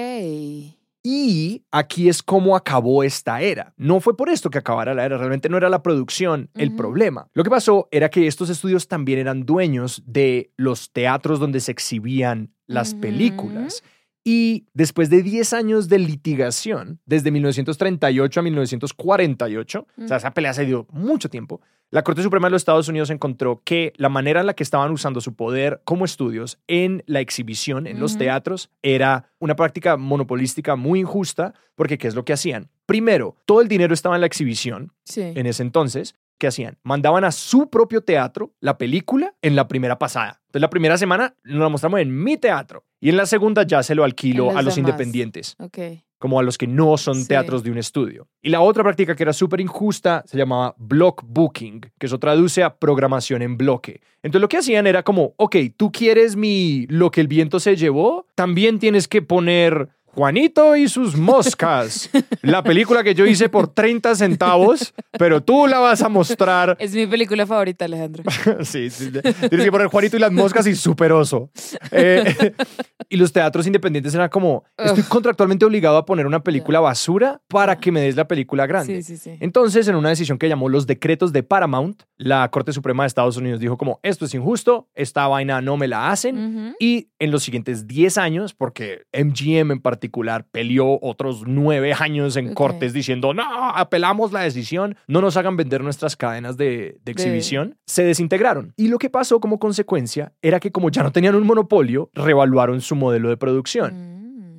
Y 1.04 1.64
aquí 1.72 2.08
es 2.08 2.22
como 2.22 2.54
acabó 2.54 3.02
esta 3.02 3.40
era. 3.40 3.74
No 3.76 4.00
fue 4.00 4.16
por 4.16 4.28
esto 4.28 4.50
que 4.50 4.58
acabara 4.58 4.94
la 4.94 5.04
era, 5.04 5.18
realmente 5.18 5.48
no 5.48 5.56
era 5.56 5.68
la 5.68 5.82
producción 5.82 6.48
el 6.54 6.76
problema. 6.76 7.28
Lo 7.34 7.42
que 7.42 7.50
pasó 7.50 7.88
era 7.90 8.08
que 8.08 8.28
estos 8.28 8.50
estudios 8.50 8.86
también 8.86 9.18
eran 9.18 9.44
dueños 9.44 10.02
de 10.06 10.52
los 10.56 10.92
teatros 10.92 11.40
donde 11.40 11.58
se 11.60 11.72
exhibían 11.72 12.54
las 12.66 12.94
películas. 12.94 13.82
Y 14.24 14.66
después 14.72 15.10
de 15.10 15.22
10 15.22 15.52
años 15.52 15.88
de 15.88 15.98
litigación, 15.98 17.00
desde 17.06 17.30
1938 17.32 18.38
a 18.38 18.42
1948, 18.42 19.80
o 19.80 20.06
sea, 20.06 20.16
Mm. 20.16 20.18
esa 20.18 20.30
pelea 20.34 20.54
se 20.54 20.64
dio 20.64 20.86
mucho 20.90 21.28
tiempo, 21.28 21.60
la 21.90 22.02
Corte 22.04 22.22
Suprema 22.22 22.46
de 22.46 22.52
los 22.52 22.62
Estados 22.62 22.88
Unidos 22.88 23.10
encontró 23.10 23.60
que 23.64 23.92
la 23.96 24.08
manera 24.08 24.40
en 24.40 24.46
la 24.46 24.54
que 24.54 24.62
estaban 24.62 24.90
usando 24.92 25.20
su 25.20 25.34
poder 25.34 25.82
como 25.84 26.04
estudios 26.06 26.58
en 26.66 27.02
la 27.06 27.20
exhibición, 27.20 27.86
en 27.86 28.00
los 28.00 28.16
teatros, 28.16 28.70
era 28.80 29.30
una 29.40 29.56
práctica 29.56 29.96
monopolística 29.98 30.74
muy 30.76 31.00
injusta, 31.00 31.52
porque 31.74 31.98
¿qué 31.98 32.08
es 32.08 32.14
lo 32.14 32.24
que 32.24 32.32
hacían? 32.32 32.70
Primero, 32.86 33.36
todo 33.44 33.60
el 33.60 33.68
dinero 33.68 33.92
estaba 33.92 34.14
en 34.14 34.20
la 34.22 34.26
exhibición 34.26 34.92
Sí. 35.04 35.20
en 35.22 35.46
ese 35.46 35.62
entonces. 35.62 36.14
¿Qué 36.42 36.48
hacían? 36.48 36.76
Mandaban 36.82 37.22
a 37.22 37.30
su 37.30 37.70
propio 37.70 38.00
teatro 38.00 38.52
la 38.58 38.76
película 38.76 39.32
en 39.42 39.54
la 39.54 39.68
primera 39.68 39.96
pasada. 40.00 40.40
Entonces, 40.46 40.60
la 40.62 40.70
primera 40.70 40.98
semana 40.98 41.36
nos 41.44 41.60
la 41.60 41.68
mostramos 41.68 42.00
en 42.00 42.24
mi 42.24 42.36
teatro 42.36 42.82
y 43.00 43.10
en 43.10 43.16
la 43.16 43.26
segunda 43.26 43.62
ya 43.62 43.80
se 43.84 43.94
lo 43.94 44.02
alquilo 44.02 44.46
los 44.46 44.56
a 44.56 44.62
los 44.62 44.74
demás. 44.74 44.78
independientes 44.90 45.54
Ok. 45.60 45.78
como 46.18 46.40
a 46.40 46.42
los 46.42 46.58
que 46.58 46.66
no 46.66 46.96
son 46.96 47.14
Sí. 47.14 47.28
teatros 47.28 47.62
de 47.62 47.70
un 47.70 47.78
estudio. 47.78 48.26
Y 48.42 48.48
la 48.48 48.60
otra 48.60 48.82
práctica 48.82 49.14
que 49.14 49.22
era 49.22 49.32
súper 49.32 49.60
injusta 49.60 50.24
se 50.26 50.36
llamaba 50.36 50.74
block 50.78 51.22
booking, 51.24 51.80
que 51.96 52.06
eso 52.06 52.18
traduce 52.18 52.64
a 52.64 52.76
programación 52.76 53.40
en 53.42 53.56
bloque. 53.56 54.00
Entonces 54.24 54.40
lo 54.42 54.48
que 54.48 54.56
hacían 54.58 54.88
era 54.88 55.04
como, 55.04 55.34
ok, 55.36 55.54
tú 55.76 55.92
quieres 55.92 56.34
mi 56.34 56.86
lo 56.88 57.12
que 57.12 57.20
el 57.20 57.28
viento 57.28 57.60
se 57.60 57.76
llevó, 57.76 58.26
también 58.34 58.80
tienes 58.80 59.06
que 59.06 59.22
poner 59.22 59.90
Juanito 60.14 60.76
y 60.76 60.88
sus 60.88 61.16
moscas, 61.16 62.10
la 62.42 62.62
película 62.62 63.02
que 63.02 63.14
yo 63.14 63.24
hice 63.24 63.48
por 63.48 63.68
30 63.68 64.14
centavos, 64.14 64.92
pero 65.18 65.42
tú 65.42 65.66
la 65.66 65.78
vas 65.78 66.02
a 66.02 66.10
mostrar. 66.10 66.76
Es 66.78 66.94
mi 66.94 67.06
película 67.06 67.46
favorita, 67.46 67.86
Alejandro. 67.86 68.24
Sí, 68.62 68.90
sí, 68.90 69.10
tienes 69.10 69.64
que 69.64 69.70
poner 69.70 69.86
Juanito 69.86 70.16
y 70.16 70.20
las 70.20 70.32
moscas 70.32 70.66
y 70.66 70.74
super 70.74 71.12
oso. 71.12 71.50
Eh, 71.90 72.52
y 73.08 73.16
los 73.16 73.32
teatros 73.32 73.66
independientes 73.66 74.14
eran 74.14 74.28
como, 74.28 74.64
estoy 74.76 75.02
contractualmente 75.04 75.64
obligado 75.64 75.96
a 75.96 76.04
poner 76.04 76.26
una 76.26 76.42
película 76.42 76.80
basura 76.80 77.40
para 77.48 77.78
que 77.78 77.90
me 77.90 78.00
des 78.00 78.14
la 78.16 78.28
película 78.28 78.66
grande. 78.66 79.02
Sí, 79.02 79.16
sí, 79.16 79.16
sí. 79.16 79.38
Entonces, 79.40 79.88
en 79.88 79.96
una 79.96 80.10
decisión 80.10 80.38
que 80.38 80.48
llamó 80.48 80.68
los 80.68 80.86
decretos 80.86 81.32
de 81.32 81.42
Paramount, 81.42 82.02
la 82.16 82.48
Corte 82.50 82.72
Suprema 82.72 83.04
de 83.04 83.08
Estados 83.08 83.36
Unidos 83.36 83.60
dijo 83.60 83.78
como, 83.78 83.98
esto 84.02 84.26
es 84.26 84.34
injusto, 84.34 84.88
esta 84.94 85.26
vaina 85.26 85.60
no 85.60 85.76
me 85.76 85.88
la 85.88 86.10
hacen. 86.10 86.38
Ujú. 86.38 86.76
Y 86.78 87.08
en 87.18 87.30
los 87.30 87.42
siguientes 87.42 87.86
10 87.86 88.18
años, 88.18 88.54
porque 88.54 89.02
MGM 89.12 89.72
en 89.72 89.80
particular 89.80 90.01
peleó 90.50 90.98
otros 91.02 91.44
9 91.46 91.92
años 91.92 92.36
en 92.36 92.54
cortes 92.54 92.92
diciendo, 92.92 93.34
no, 93.34 93.42
apelamos 93.70 94.32
la 94.32 94.40
decisión, 94.40 94.96
no 95.06 95.20
nos 95.20 95.36
hagan 95.36 95.56
vender 95.56 95.82
nuestras 95.82 96.16
cadenas 96.16 96.56
de, 96.56 96.98
de 97.04 97.12
exhibición, 97.12 97.78
se 97.86 98.04
desintegraron. 98.04 98.72
Y 98.76 98.88
lo 98.88 98.98
que 98.98 99.10
pasó 99.10 99.40
como 99.40 99.58
consecuencia 99.58 100.32
era 100.42 100.60
que 100.60 100.72
como 100.72 100.90
ya 100.90 101.02
no 101.02 101.12
tenían 101.12 101.34
un 101.34 101.46
monopolio, 101.46 102.10
revaluaron 102.14 102.80
su 102.80 102.96
modelo 102.96 103.28
de 103.28 103.36
producción. 103.36 104.08
Mm. 104.08 104.11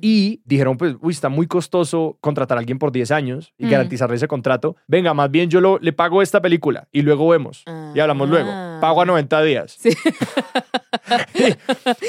Y 0.06 0.42
dijeron, 0.44 0.76
pues, 0.76 0.96
uy, 1.00 1.14
está 1.14 1.30
muy 1.30 1.46
costoso 1.46 2.18
contratar 2.20 2.58
a 2.58 2.60
alguien 2.60 2.78
por 2.78 2.92
10 2.92 3.10
años 3.10 3.54
y 3.56 3.64
Mm. 3.64 3.70
garantizarle 3.70 4.16
ese 4.16 4.28
contrato. 4.28 4.76
Venga, 4.86 5.14
más 5.14 5.30
bien 5.30 5.48
yo 5.48 5.62
lo, 5.62 5.78
le 5.78 5.94
pago 5.94 6.20
esta 6.20 6.42
película 6.42 6.86
y 6.92 7.00
luego 7.00 7.26
vemos. 7.28 7.64
Y 7.94 8.00
hablamos 8.00 8.28
luego. 8.28 8.50
Ah. 8.52 8.76
Pago 8.82 9.00
a 9.00 9.06
90 9.06 9.42
días. 9.42 9.76
Sí. 9.80 9.88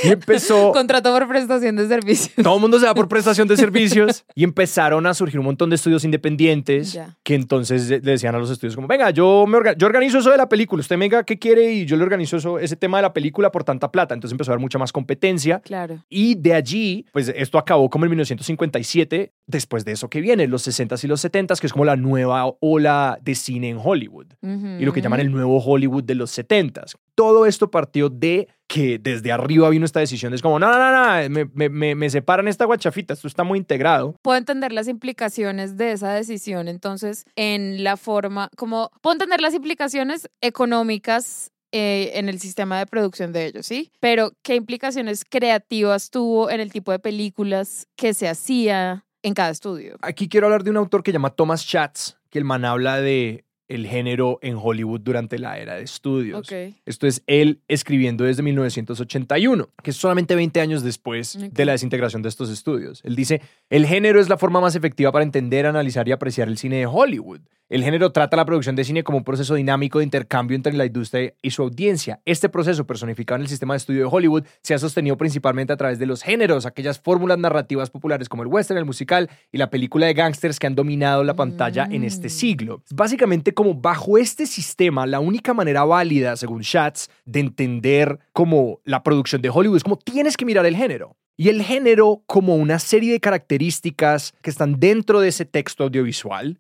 y 0.04 0.08
empezó... 0.10 0.72
Contrato 0.72 1.12
por 1.14 1.28
prestación 1.28 1.76
de 1.76 1.88
servicios. 1.88 2.32
Todo 2.44 2.56
el 2.56 2.62
mundo 2.62 2.80
se 2.80 2.86
va 2.86 2.94
por 2.94 3.08
prestación 3.08 3.48
de 3.48 3.58
servicios 3.58 4.26
y 4.36 4.44
empezaron 4.44 5.06
a 5.08 5.14
surgir 5.14 5.40
un 5.40 5.46
montón 5.46 5.70
de 5.70 5.76
estudios 5.78 6.04
independientes 6.04 6.94
Ya. 6.94 7.16
que 7.24 7.36
entonces 7.36 7.90
le 7.90 8.00
decían 8.00 8.36
a 8.36 8.40
los 8.40 8.50
estudios 8.50 8.76
como, 8.76 8.88
venga, 8.88 9.10
yo, 9.12 9.46
me 9.48 9.58
orga- 9.58 9.76
yo 9.78 9.88
organizo 9.88 10.20
eso 10.20 10.32
de 10.32 10.38
la 10.38 10.50
película, 10.50 10.82
usted 10.82 10.98
me 10.98 11.06
diga 11.06 11.24
qué 11.24 11.38
quiere 11.40 11.72
y 11.74 11.86
yo 11.86 11.98
le 11.98 12.04
organizo 12.04 12.38
eso, 12.38 12.60
ese 12.60 12.76
tema 12.76 12.98
de 12.98 13.04
la 13.04 13.14
película 13.14 13.52
por 13.52 13.64
tanta 13.64 13.92
plata. 13.92 14.14
Entonces 14.14 14.34
empezó 14.34 14.52
a 14.52 14.54
haber 14.54 14.62
mucha 14.62 14.78
más 14.78 14.92
competencia 14.92 15.60
Claro. 15.60 16.04
y 16.10 16.36
de 16.36 16.54
allí, 16.54 17.06
pues 17.12 17.30
esto 17.36 17.58
acabó 17.58 17.85
como 17.90 18.06
en 18.06 18.12
1957 18.12 19.34
después 19.48 19.86
de 19.86 19.94
eso 19.94 20.10
que 20.10 20.22
viene, 20.22 20.48
los 20.48 20.68
60s 20.68 21.04
y 21.04 21.08
los 21.08 21.24
70s, 21.24 21.60
que 21.60 21.68
es 21.68 21.74
como 21.74 21.86
la 21.86 21.96
nueva 21.96 22.46
ola 22.60 23.20
de 23.22 23.36
cine 23.36 23.70
en 23.70 23.80
Hollywood 23.82 24.28
y 24.42 24.86
lo 24.86 24.94
que 24.94 25.02
llaman 25.02 25.20
el 25.20 25.32
nuevo 25.32 25.60
Hollywood 25.60 26.04
de 26.04 26.16
los 26.16 26.38
70s. 26.38 26.96
Todo 27.16 27.46
esto 27.46 27.72
partió 27.72 28.10
de 28.10 28.48
que 28.68 29.00
desde 29.00 29.32
arriba 29.32 29.70
vino 29.70 29.86
esta 29.86 30.00
decisión. 30.00 30.34
Es 30.34 30.42
como, 30.42 30.60
no, 30.60 30.70
no, 30.72 30.80
no, 30.80 31.22
no 31.22 31.30
me, 31.30 31.70
me, 31.70 31.96
me, 31.96 32.10
separan 32.10 32.48
esta 32.48 32.66
guachafita, 32.66 33.14
esto 33.14 33.28
está 33.28 33.44
muy 33.44 33.60
integrado. 33.60 34.16
Puedo 34.22 34.38
entender 34.38 34.72
las 34.72 34.88
implicaciones 34.88 35.78
de 35.78 35.92
esa 35.92 36.14
decisión, 36.14 36.68
entonces, 36.68 37.26
en 37.36 37.84
la 37.84 37.98
forma, 37.98 38.50
como, 38.58 38.92
puedo 39.02 39.14
entender 39.14 39.40
las 39.40 39.54
implicaciones 39.54 40.30
económicas 40.42 41.52
eh, 41.78 42.18
en 42.18 42.30
el 42.30 42.40
sistema 42.40 42.80
de 42.80 42.86
producción 42.86 43.34
de 43.34 43.48
ellos, 43.48 43.66
¿sí? 43.66 43.92
Pero, 44.00 44.32
¿qué 44.44 44.56
implicaciones 44.56 45.26
creativas 45.26 46.10
tuvo 46.10 46.50
en 46.50 46.62
el 46.62 46.72
tipo 46.72 46.94
de 46.94 47.00
películas 47.00 47.86
que 47.98 48.14
se 48.14 48.30
hacía 48.30 49.04
en 49.24 49.34
cada 49.34 49.50
estudio? 49.50 49.98
Aquí 50.02 50.30
quiero 50.30 50.48
hablar 50.48 50.64
de 50.64 50.70
un 50.70 50.78
autor 50.78 51.04
que 51.04 51.12
se 51.12 51.16
llama 51.16 51.32
Thomas 51.32 51.66
Schatz, 51.66 52.16
que 52.30 52.40
el 52.40 52.46
man 52.46 52.64
habla 52.64 53.02
de 53.02 53.44
el 53.68 53.88
género 53.88 54.40
en 54.42 54.56
Hollywood 54.56 55.02
durante 55.02 55.38
la 55.38 55.58
era 55.58 55.76
de 55.76 55.84
estudios. 55.84 56.50
Esto 56.86 57.08
es 57.08 57.24
él 57.28 57.60
escribiendo 57.68 58.24
desde 58.24 58.42
1981, 58.42 59.68
que 59.84 59.90
es 59.90 59.98
solamente 59.98 60.36
20 60.36 60.62
años 60.62 60.82
después 60.82 61.38
de 61.52 61.66
la 61.66 61.74
desintegración 61.74 62.22
de 62.22 62.30
estos 62.30 62.50
estudios. 62.50 63.02
Él 63.04 63.18
dice, 63.18 63.42
el 63.70 63.86
género 63.86 64.22
es 64.22 64.30
la 64.30 64.38
forma 64.38 64.62
más 64.62 64.76
efectiva 64.76 65.12
para 65.12 65.24
entender, 65.24 65.66
analizar 65.66 66.08
y 66.08 66.14
apreciar 66.14 66.48
el 66.48 66.58
cine 66.58 66.78
de 66.78 66.86
Hollywood. 66.86 67.42
El 67.68 67.84
género 67.84 68.12
trata 68.12 68.38
la 68.38 68.46
producción 68.46 68.76
de 68.76 68.84
cine 68.84 69.04
como 69.04 69.18
un 69.18 69.24
proceso 69.24 69.56
dinámico 69.56 69.98
de 69.98 70.04
intercambio 70.04 70.56
entre 70.56 70.74
la 70.74 70.86
industria 70.86 71.34
y 71.42 71.50
su 71.50 71.64
audiencia. 71.64 72.22
Este 72.24 72.48
proceso, 72.48 72.86
personificado 72.86 73.38
en 73.38 73.42
el 73.42 73.48
sistema 73.48 73.74
de 73.74 73.80
estudio 73.80 74.02
de 74.02 74.10
Hollywood, 74.12 74.44
se 74.62 74.76
ha 74.76 74.78
sostenido 74.78 75.18
principalmente 75.18 75.74
a 75.74 75.78
través 75.78 75.98
de 75.98 76.06
los 76.06 76.22
géneros, 76.22 76.68
aquellas 76.68 77.00
fórmulas 77.00 77.40
narrativas 77.40 77.90
populares 77.90 78.30
como 78.30 78.44
el 78.44 78.50
western, 78.50 78.78
el 78.78 78.86
musical 78.86 79.32
y 79.52 79.58
la 79.58 79.72
película 79.72 80.06
de 80.06 80.14
gangsters 80.14 80.60
que 80.60 80.68
han 80.68 80.76
dominado 80.76 81.24
la 81.24 81.34
pantalla 81.34 81.88
en 81.90 82.04
este 82.04 82.28
mm. 82.28 82.32
siglo. 82.32 82.84
Básicamente, 82.92 83.56
como 83.56 83.74
bajo 83.74 84.20
este 84.20 84.46
sistema, 84.46 85.08
la 85.08 85.20
única 85.20 85.56
manera 85.56 85.86
válida, 85.86 86.36
según 86.36 86.64
Schatz, 86.64 87.10
de 87.26 87.40
entender 87.40 88.20
como 88.32 88.80
la 88.84 89.02
producción 89.02 89.42
de 89.42 89.50
Hollywood 89.50 89.78
es 89.78 89.84
como 89.84 89.98
tienes 89.98 90.38
que 90.38 90.46
mirar 90.46 90.68
el 90.68 90.76
género. 90.76 91.16
Y 91.38 91.50
el 91.50 91.62
género 91.62 92.22
como 92.26 92.56
una 92.56 92.80
serie 92.80 93.12
de 93.12 93.20
características 93.20 94.34
que 94.42 94.50
están 94.50 94.80
dentro 94.80 95.20
de 95.20 95.28
ese 95.28 95.46
texto 95.46 95.84
audiovisual, 95.84 96.60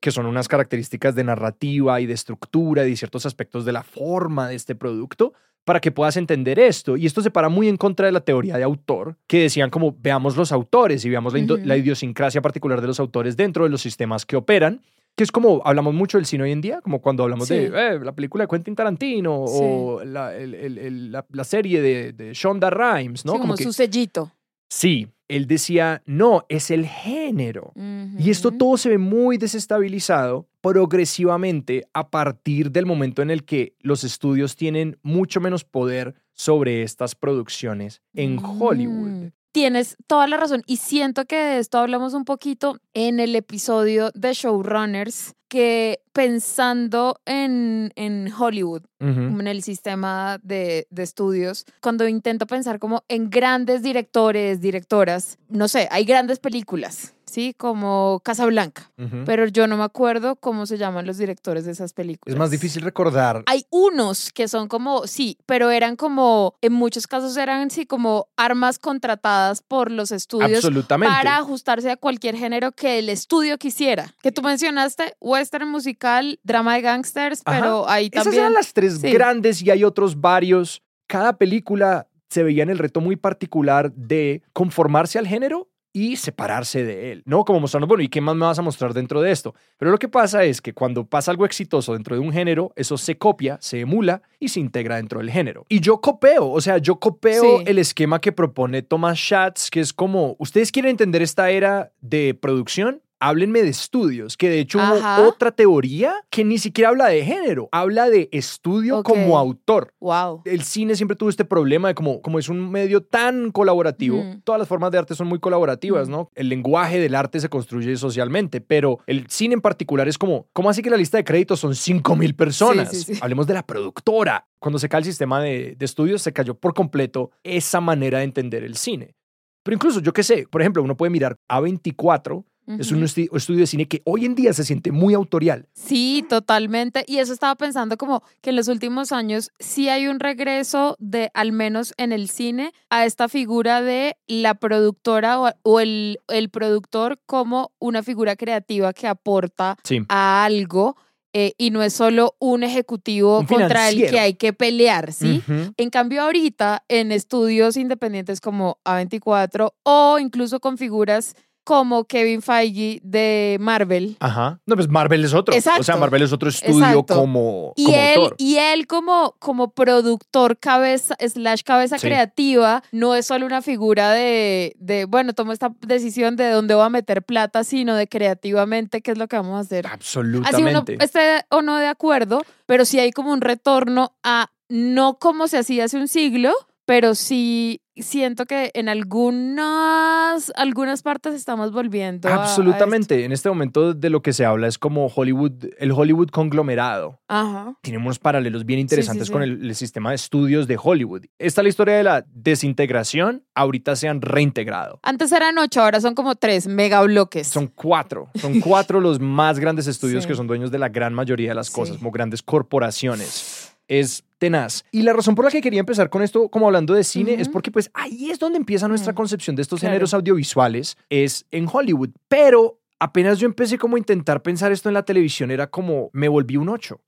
que 0.00 0.10
son 0.12 0.26
unas 0.26 0.46
características 0.46 1.14
de 1.14 1.24
narrativa 1.24 2.00
y 2.00 2.06
de 2.06 2.14
estructura 2.14 2.86
y 2.86 2.90
de 2.90 2.96
ciertos 2.96 3.26
aspectos 3.26 3.64
de 3.64 3.72
la 3.72 3.82
forma 3.82 4.48
de 4.48 4.54
este 4.54 4.74
producto, 4.74 5.32
para 5.64 5.80
que 5.80 5.92
puedas 5.92 6.16
entender 6.16 6.58
esto. 6.58 6.96
Y 6.96 7.06
esto 7.06 7.20
se 7.20 7.30
para 7.30 7.48
muy 7.48 7.68
en 7.68 7.76
contra 7.76 8.06
de 8.06 8.12
la 8.12 8.20
teoría 8.20 8.56
de 8.56 8.64
autor, 8.64 9.16
que 9.26 9.42
decían 9.42 9.70
como 9.70 9.96
veamos 10.00 10.36
los 10.36 10.52
autores 10.52 11.04
y 11.04 11.10
veamos 11.10 11.34
la 11.34 11.76
idiosincrasia 11.76 12.42
particular 12.42 12.80
de 12.80 12.86
los 12.88 13.00
autores 13.00 13.36
dentro 13.36 13.64
de 13.64 13.70
los 13.70 13.80
sistemas 13.80 14.26
que 14.26 14.36
operan 14.36 14.82
que 15.14 15.24
es 15.24 15.32
como 15.32 15.62
hablamos 15.64 15.94
mucho 15.94 16.18
del 16.18 16.26
cine 16.26 16.44
hoy 16.44 16.52
en 16.52 16.60
día, 16.60 16.80
como 16.80 17.00
cuando 17.00 17.22
hablamos 17.22 17.48
de 17.48 17.66
eh, 17.66 18.00
la 18.00 18.12
película 18.12 18.44
de 18.44 18.48
Quentin 18.48 18.74
Tarantino 18.74 19.44
o 19.44 20.02
la, 20.04 20.32
la, 20.32 21.44
serie 21.44 21.82
de, 21.82 22.12
de 22.12 22.32
Shonda 22.32 22.70
Rhimes, 22.70 23.24
¿no? 23.24 23.38
como, 23.38 23.56
su 23.56 23.72
sellito. 23.72 24.32
Sí, 24.68 25.08
él 25.28 25.46
decía, 25.46 26.02
no, 26.06 26.44
es 26.48 26.70
el 26.70 26.86
género. 26.86 27.72
Y 28.18 28.30
esto 28.30 28.52
todo 28.52 28.76
se 28.76 28.88
ve 28.88 28.98
muy 28.98 29.38
desestabilizado 29.38 30.46
progresivamente 30.60 31.86
a 31.92 32.10
partir 32.10 32.70
del 32.70 32.86
momento 32.86 33.22
en 33.22 33.30
el 33.30 33.44
que 33.44 33.74
los 33.80 34.04
estudios 34.04 34.56
tienen 34.56 34.98
mucho 35.02 35.40
menos 35.40 35.64
poder 35.64 36.14
sobre 36.32 36.82
estas 36.82 37.14
producciones 37.14 38.00
en 38.14 38.38
Hollywood. 38.42 39.26
Mm. 39.26 39.32
Tienes 39.52 39.96
toda 40.06 40.26
la 40.26 40.38
razón 40.38 40.62
y 40.66 40.78
siento 40.78 41.26
que 41.26 41.36
de 41.36 41.58
esto 41.58 41.78
hablamos 41.78 42.14
un 42.14 42.24
poquito 42.24 42.78
en 42.94 43.20
el 43.20 43.36
episodio 43.36 44.10
de 44.14 44.32
Showrunners, 44.32 45.34
que 45.48 46.00
pensando 46.14 47.20
en, 47.26 47.92
en 47.94 48.32
Hollywood, 48.32 48.84
en 48.98 49.46
el 49.46 49.62
sistema 49.62 50.40
de, 50.42 50.86
de, 50.88 51.02
estudios, 51.02 51.66
cuando 51.82 52.08
intento 52.08 52.46
pensar 52.46 52.78
como 52.78 53.04
en 53.08 53.28
grandes 53.28 53.82
directores, 53.82 54.62
directoras, 54.62 55.36
no 55.50 55.68
sé, 55.68 55.88
hay 55.90 56.06
grandes 56.06 56.38
películas, 56.38 57.12
¿sí? 57.32 57.54
Como 57.56 58.20
Casablanca, 58.22 58.90
pero 59.24 59.46
yo 59.46 59.66
no 59.66 59.76
me 59.76 59.84
acuerdo 59.84 60.36
cómo 60.36 60.66
se 60.66 60.76
llaman 60.76 61.06
los 61.06 61.16
directores 61.16 61.64
de 61.64 61.72
esas 61.72 61.92
películas. 61.92 62.34
Es 62.34 62.38
más 62.38 62.50
difícil 62.50 62.82
recordar. 62.82 63.42
Hay 63.46 63.64
unos 63.70 64.30
que 64.32 64.48
son 64.48 64.68
como, 64.68 65.06
sí, 65.06 65.38
pero 65.46 65.70
eran 65.70 65.96
como, 65.96 66.56
en 66.60 66.74
muchos 66.74 67.06
casos 67.06 67.36
eran, 67.36 67.70
sí, 67.70 67.86
como 67.86 68.28
armas 68.36 68.78
contratadas 68.78 69.62
por 69.62 69.90
los 69.90 70.12
estudios 70.12 70.64
para 70.88 71.38
ajustarse 71.38 71.90
a 71.90 71.96
cualquier 71.96 72.36
género 72.36 72.72
que 72.72 72.98
el 72.98 73.08
estudio 73.08 73.56
quisiera. 73.56 74.14
Que 74.22 74.30
tú 74.30 74.42
mencionaste, 74.42 75.14
western 75.20 75.68
musical, 75.68 76.38
drama 76.42 76.74
de 76.74 76.82
gangsters, 76.82 77.42
pero 77.44 77.88
ahí 77.88 78.10
también... 78.10 78.34
Esas 78.34 78.40
eran 78.40 78.52
las 78.52 78.72
tres 78.74 79.00
grandes 79.00 79.62
y 79.62 79.70
hay 79.70 79.84
otros 79.84 80.20
varios. 80.20 80.82
Cada 81.06 81.38
película 81.38 82.06
se 82.28 82.42
veía 82.42 82.62
en 82.62 82.70
el 82.70 82.78
reto 82.78 83.00
muy 83.00 83.16
particular 83.16 83.92
de 83.92 84.42
conformarse 84.52 85.18
al 85.18 85.26
género 85.26 85.68
y 85.92 86.16
separarse 86.16 86.84
de 86.84 87.12
él, 87.12 87.22
¿no? 87.26 87.44
Como 87.44 87.60
mostrarnos, 87.60 87.88
bueno, 87.88 88.02
¿y 88.02 88.08
qué 88.08 88.20
más 88.20 88.34
me 88.34 88.46
vas 88.46 88.58
a 88.58 88.62
mostrar 88.62 88.94
dentro 88.94 89.20
de 89.20 89.30
esto? 89.30 89.54
Pero 89.76 89.90
lo 89.90 89.98
que 89.98 90.08
pasa 90.08 90.44
es 90.44 90.60
que 90.60 90.72
cuando 90.72 91.04
pasa 91.04 91.30
algo 91.30 91.44
exitoso 91.44 91.92
dentro 91.92 92.16
de 92.16 92.20
un 92.20 92.32
género, 92.32 92.72
eso 92.76 92.96
se 92.96 93.18
copia, 93.18 93.58
se 93.60 93.80
emula 93.80 94.22
y 94.40 94.48
se 94.48 94.60
integra 94.60 94.96
dentro 94.96 95.20
del 95.20 95.30
género. 95.30 95.66
Y 95.68 95.80
yo 95.80 96.00
copeo, 96.00 96.50
o 96.50 96.60
sea, 96.60 96.78
yo 96.78 96.96
copeo 96.98 97.60
el 97.66 97.78
esquema 97.78 98.20
que 98.20 98.32
propone 98.32 98.82
Thomas 98.82 99.18
Schatz, 99.18 99.70
que 99.70 99.80
es 99.80 99.92
como, 99.92 100.36
¿ustedes 100.38 100.72
quieren 100.72 100.92
entender 100.92 101.22
esta 101.22 101.50
era 101.50 101.92
de 102.00 102.34
producción? 102.34 103.02
Háblenme 103.22 103.62
de 103.62 103.68
estudios, 103.68 104.36
que 104.36 104.50
de 104.50 104.58
hecho 104.58 104.78
hubo 104.78 105.28
otra 105.28 105.52
teoría 105.52 106.12
que 106.28 106.44
ni 106.44 106.58
siquiera 106.58 106.90
habla 106.90 107.06
de 107.06 107.24
género, 107.24 107.68
habla 107.70 108.10
de 108.10 108.28
estudio 108.32 109.04
como 109.04 109.38
autor. 109.38 109.94
Wow. 110.00 110.42
El 110.44 110.62
cine 110.62 110.96
siempre 110.96 111.16
tuvo 111.16 111.30
este 111.30 111.44
problema 111.44 111.86
de 111.86 111.94
como, 111.94 112.20
como 112.20 112.40
es 112.40 112.48
un 112.48 112.70
medio 112.70 113.00
tan 113.00 113.52
colaborativo, 113.52 114.24
todas 114.42 114.58
las 114.58 114.66
formas 114.66 114.90
de 114.90 114.98
arte 114.98 115.14
son 115.14 115.28
muy 115.28 115.38
colaborativas, 115.38 116.08
¿no? 116.08 116.30
El 116.34 116.48
lenguaje 116.48 116.98
del 116.98 117.14
arte 117.14 117.38
se 117.38 117.48
construye 117.48 117.96
socialmente, 117.96 118.60
pero 118.60 118.98
el 119.06 119.28
cine 119.28 119.54
en 119.54 119.60
particular 119.60 120.08
es 120.08 120.18
como, 120.18 120.48
¿cómo 120.52 120.68
así 120.68 120.82
que 120.82 120.90
la 120.90 120.96
lista 120.96 121.16
de 121.16 121.24
créditos 121.24 121.60
son 121.60 121.76
5 121.76 122.16
mil 122.16 122.34
personas? 122.34 123.06
Hablemos 123.20 123.46
de 123.46 123.54
la 123.54 123.64
productora. 123.64 124.48
Cuando 124.58 124.80
se 124.80 124.88
cae 124.88 124.98
el 124.98 125.04
sistema 125.04 125.40
de, 125.40 125.76
de 125.76 125.84
estudios, 125.84 126.22
se 126.22 126.32
cayó 126.32 126.54
por 126.54 126.74
completo 126.74 127.30
esa 127.44 127.80
manera 127.80 128.18
de 128.18 128.24
entender 128.24 128.64
el 128.64 128.76
cine. 128.76 129.14
Pero 129.62 129.76
incluso, 129.76 130.00
yo 130.00 130.12
qué 130.12 130.24
sé, 130.24 130.46
por 130.50 130.60
ejemplo, 130.60 130.82
uno 130.82 130.96
puede 130.96 131.10
mirar 131.10 131.36
A24 131.48 132.44
es 132.66 132.92
un 132.92 133.02
estudio 133.02 133.60
de 133.60 133.66
cine 133.66 133.88
que 133.88 134.02
hoy 134.04 134.24
en 134.24 134.34
día 134.34 134.52
se 134.52 134.64
siente 134.64 134.92
muy 134.92 135.14
autorial. 135.14 135.66
Sí, 135.74 136.24
totalmente. 136.28 137.04
Y 137.06 137.18
eso 137.18 137.32
estaba 137.32 137.56
pensando 137.56 137.96
como 137.96 138.22
que 138.40 138.50
en 138.50 138.56
los 138.56 138.68
últimos 138.68 139.12
años 139.12 139.50
sí 139.58 139.88
hay 139.88 140.06
un 140.06 140.20
regreso 140.20 140.96
de, 141.00 141.30
al 141.34 141.52
menos 141.52 141.92
en 141.96 142.12
el 142.12 142.28
cine, 142.28 142.72
a 142.88 143.04
esta 143.04 143.28
figura 143.28 143.82
de 143.82 144.16
la 144.26 144.54
productora 144.54 145.40
o, 145.62 145.80
el, 145.80 146.20
el, 146.28 146.50
productor 146.50 147.20
como 147.26 147.72
una 147.78 148.02
figura 148.02 148.36
creativa 148.36 148.92
que 148.92 149.08
aporta 149.08 149.76
a 150.08 150.44
algo. 150.44 150.96
Eh, 151.34 151.54
y 151.56 151.70
no 151.70 151.82
es 151.82 151.94
solo 151.94 152.36
un 152.40 152.62
ejecutivo 152.62 153.46
contra 153.46 153.88
el 153.88 154.06
que 154.06 154.20
hay 154.20 154.34
que 154.34 154.52
pelear, 154.52 155.14
¿sí? 155.14 155.42
En 155.78 155.88
cambio, 155.88 156.20
ahorita 156.20 156.84
en 156.88 157.10
estudios 157.10 157.78
independientes 157.78 158.42
como 158.42 158.78
A24 158.84 159.72
o 159.82 160.18
incluso 160.18 160.60
con 160.60 160.76
figuras 160.76 161.34
como 161.64 162.04
Kevin 162.04 162.42
Feige 162.42 163.00
de 163.02 163.56
Marvel. 163.60 164.16
Ajá. 164.20 164.60
No, 164.66 164.74
pues 164.74 164.88
Marvel 164.88 165.24
es 165.24 165.34
otro. 165.34 165.54
Exacto. 165.54 165.80
O 165.80 165.84
sea, 165.84 165.96
Marvel 165.96 166.22
es 166.22 166.32
otro 166.32 166.48
estudio 166.48 167.04
como, 167.04 167.72
y 167.76 167.92
él, 167.92 168.20
Y 168.38 168.56
él 168.56 168.86
como, 168.86 169.36
como 169.38 169.72
productor 169.72 170.58
cabeza, 170.58 171.16
slash 171.18 171.62
cabeza 171.62 171.98
creativa, 171.98 172.82
no 172.90 173.14
es 173.14 173.26
solo 173.26 173.46
una 173.46 173.62
figura 173.62 174.10
de, 174.10 174.74
de, 174.78 175.04
bueno, 175.04 175.32
tomo 175.32 175.52
esta 175.52 175.72
decisión 175.80 176.36
de 176.36 176.50
dónde 176.50 176.74
voy 176.74 176.84
a 176.84 176.90
meter 176.90 177.22
plata, 177.22 177.64
sino 177.64 177.94
de 177.94 178.08
creativamente 178.08 179.02
qué 179.02 179.12
es 179.12 179.18
lo 179.18 179.28
que 179.28 179.36
vamos 179.36 179.56
a 179.56 179.60
hacer. 179.60 179.86
Absolutamente. 179.86 180.56
Así 180.56 180.62
uno 180.62 180.84
esté 181.00 181.44
o 181.50 181.62
no 181.62 181.78
de 181.78 181.86
acuerdo, 181.86 182.42
pero 182.66 182.84
sí 182.84 182.98
hay 182.98 183.12
como 183.12 183.32
un 183.32 183.40
retorno 183.40 184.14
a 184.22 184.50
no 184.68 185.18
como 185.18 185.48
se 185.48 185.58
hacía 185.58 185.84
hace 185.84 185.98
un 185.98 186.08
siglo, 186.08 186.52
pero 186.86 187.14
sí 187.14 187.81
siento 187.96 188.46
que 188.46 188.70
en 188.74 188.88
algunas, 188.88 190.52
algunas 190.56 191.02
partes 191.02 191.34
estamos 191.34 191.72
volviendo. 191.72 192.28
Absolutamente. 192.28 193.24
en 193.24 193.32
este 193.32 193.48
momento 193.48 193.94
de 193.94 194.10
lo 194.10 194.22
que 194.22 194.32
se 194.32 194.44
habla 194.44 194.66
es 194.66 194.78
como 194.78 195.06
Hollywood, 195.06 195.52
el 195.78 195.92
Hollywood 195.92 196.28
conglomerado. 196.28 197.20
Ajá. 197.28 197.74
Tiene 197.82 197.98
unos 197.98 198.18
paralelos 198.18 198.64
bien 198.64 198.80
interesantes 198.80 199.30
con 199.30 199.42
el, 199.42 199.72
sistema 199.72 200.10
de 200.10 200.16
estudios 200.16 200.68
de 200.68 200.78
Hollywood. 200.80 201.24
Esta 201.38 201.60
es 201.60 201.64
la 201.64 201.68
historia 201.68 201.96
de 201.96 202.02
la 202.02 202.24
desintegración. 202.28 203.44
Ahorita 203.54 203.96
se 203.96 204.08
han 204.08 204.20
reintegrado. 204.20 205.00
Antes 205.02 205.32
eran 205.32 205.56
ocho, 205.58 205.82
ahora 205.82 206.00
son 206.00 206.14
como 206.14 206.34
tres 206.34 206.66
mega 206.66 207.02
bloques. 207.02 207.48
Son 207.48 207.66
cuatro. 207.66 208.30
Son 208.34 208.60
cuatro 208.60 209.00
los 209.00 209.18
más 209.20 209.58
grandes 209.58 209.86
estudios 209.86 210.26
que 210.26 210.34
son 210.34 210.46
dueños 210.46 210.70
de 210.70 210.78
la 210.78 210.88
gran 210.88 211.14
mayoría 211.14 211.50
de 211.50 211.54
las 211.54 211.70
cosas, 211.70 211.96
como 211.96 212.10
grandes 212.10 212.42
corporaciones. 212.42 213.71
Es 214.00 214.24
tenaz. 214.38 214.84
Y 214.90 215.02
la 215.02 215.12
razón 215.12 215.34
por 215.34 215.44
la 215.44 215.50
que 215.50 215.60
quería 215.60 215.80
empezar 215.80 216.08
con 216.10 216.22
esto, 216.22 216.48
como 216.48 216.66
hablando 216.66 216.94
de 216.94 217.04
cine, 217.04 217.34
es 217.38 217.48
porque 217.48 217.70
pues 217.70 217.90
ahí 217.94 218.30
es 218.30 218.38
donde 218.38 218.58
empieza 218.58 218.88
nuestra 218.88 219.12
Mm, 219.12 219.16
concepción 219.16 219.54
de 219.56 219.62
estos 219.62 219.80
claro. 219.80 219.92
géneros 219.92 220.14
audiovisuales, 220.14 220.96
es 221.10 221.44
en 221.50 221.68
Hollywood. 221.70 222.10
Pero 222.28 222.78
apenas 222.98 223.38
yo 223.38 223.46
empecé 223.46 223.78
como 223.78 223.96
a 223.96 223.98
intentar 223.98 224.42
pensar 224.42 224.72
esto 224.72 224.88
en 224.88 224.94
la 224.94 225.04
televisión, 225.04 225.50
era 225.50 225.66
como 225.66 226.08
me 226.12 226.28
volví 226.28 226.56
un 226.56 226.68
ocho. 226.70 227.00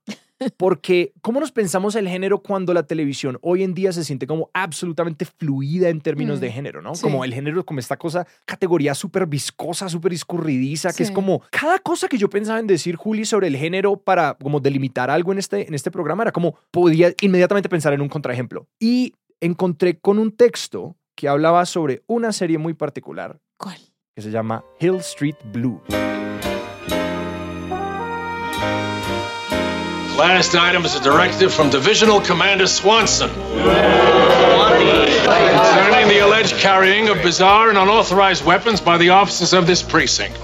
Porque, 0.57 1.13
¿cómo 1.21 1.39
nos 1.39 1.51
pensamos 1.51 1.95
el 1.95 2.07
género 2.09 2.39
cuando 2.39 2.73
la 2.73 2.83
televisión 2.83 3.37
hoy 3.41 3.63
en 3.63 3.73
día 3.73 3.91
se 3.93 4.03
siente 4.03 4.27
como 4.27 4.49
absolutamente 4.53 5.25
fluida 5.25 5.89
en 5.89 6.01
términos 6.01 6.39
Mm, 6.39 6.41
de 6.41 6.51
género, 6.51 6.81
¿no? 6.81 6.93
sí. 6.95 7.01
Como 7.01 7.23
el 7.23 7.33
género, 7.33 7.65
como 7.65 7.79
esta 7.79 7.97
cosa, 7.97 8.27
categoría 8.45 8.93
súper 8.95 9.25
viscosa, 9.27 9.87
súper 9.89 10.13
escurridiza, 10.13 10.91
que 10.93 11.03
es 11.03 11.09
Sí. 11.09 11.13
como 11.15 11.41
cada 11.51 11.79
cosa 11.79 12.07
que 12.07 12.17
yo 12.17 12.29
pensaba 12.29 12.59
en 12.59 12.67
decir, 12.67 12.95
Juli, 12.95 13.25
sobre 13.25 13.47
el 13.47 13.55
género 13.55 13.97
para 13.97 14.33
como 14.35 14.59
delimitar 14.59 15.09
algo 15.09 15.31
en 15.31 15.37
este, 15.39 15.67
en 15.67 15.73
este 15.73 15.89
programa, 15.91 16.23
era 16.23 16.31
como 16.31 16.55
podía 16.71 17.13
inmediatamente 17.21 17.69
pensar 17.69 17.93
en 17.93 18.01
un 18.01 18.09
contraejemplo. 18.09 18.67
Y 18.79 19.13
encontré 19.39 19.99
con 19.99 20.19
un 20.19 20.31
texto 20.31 20.95
que 21.15 21.27
hablaba 21.29 21.65
sobre 21.65 22.03
una 22.07 22.33
serie 22.33 22.57
muy 22.57 22.73
particular 22.73 23.39
¿Cuál? 23.57 23.77
que 24.15 24.21
se 24.21 24.31
llama 24.31 24.63
Hill 24.79 24.95
Street 24.97 25.35
Blues. 25.53 25.81
Last 30.17 30.55
item 30.55 30.85
is 30.85 30.95
a 30.95 31.01
directive 31.01 31.53
from 31.53 31.69
Divisional 31.69 32.21
Commander 32.21 32.67
Swanson 32.67 33.29
concerning 34.75 36.07
the 36.09 36.19
alleged 36.19 36.55
carrying 36.59 37.09
of 37.09 37.21
bizarre 37.23 37.69
and 37.69 37.77
unauthorized 37.77 38.45
weapons 38.45 38.81
by 38.83 38.97
the 38.97 39.09
officers 39.09 39.53
of 39.53 39.65
this 39.65 39.81
precinct. 39.81 40.35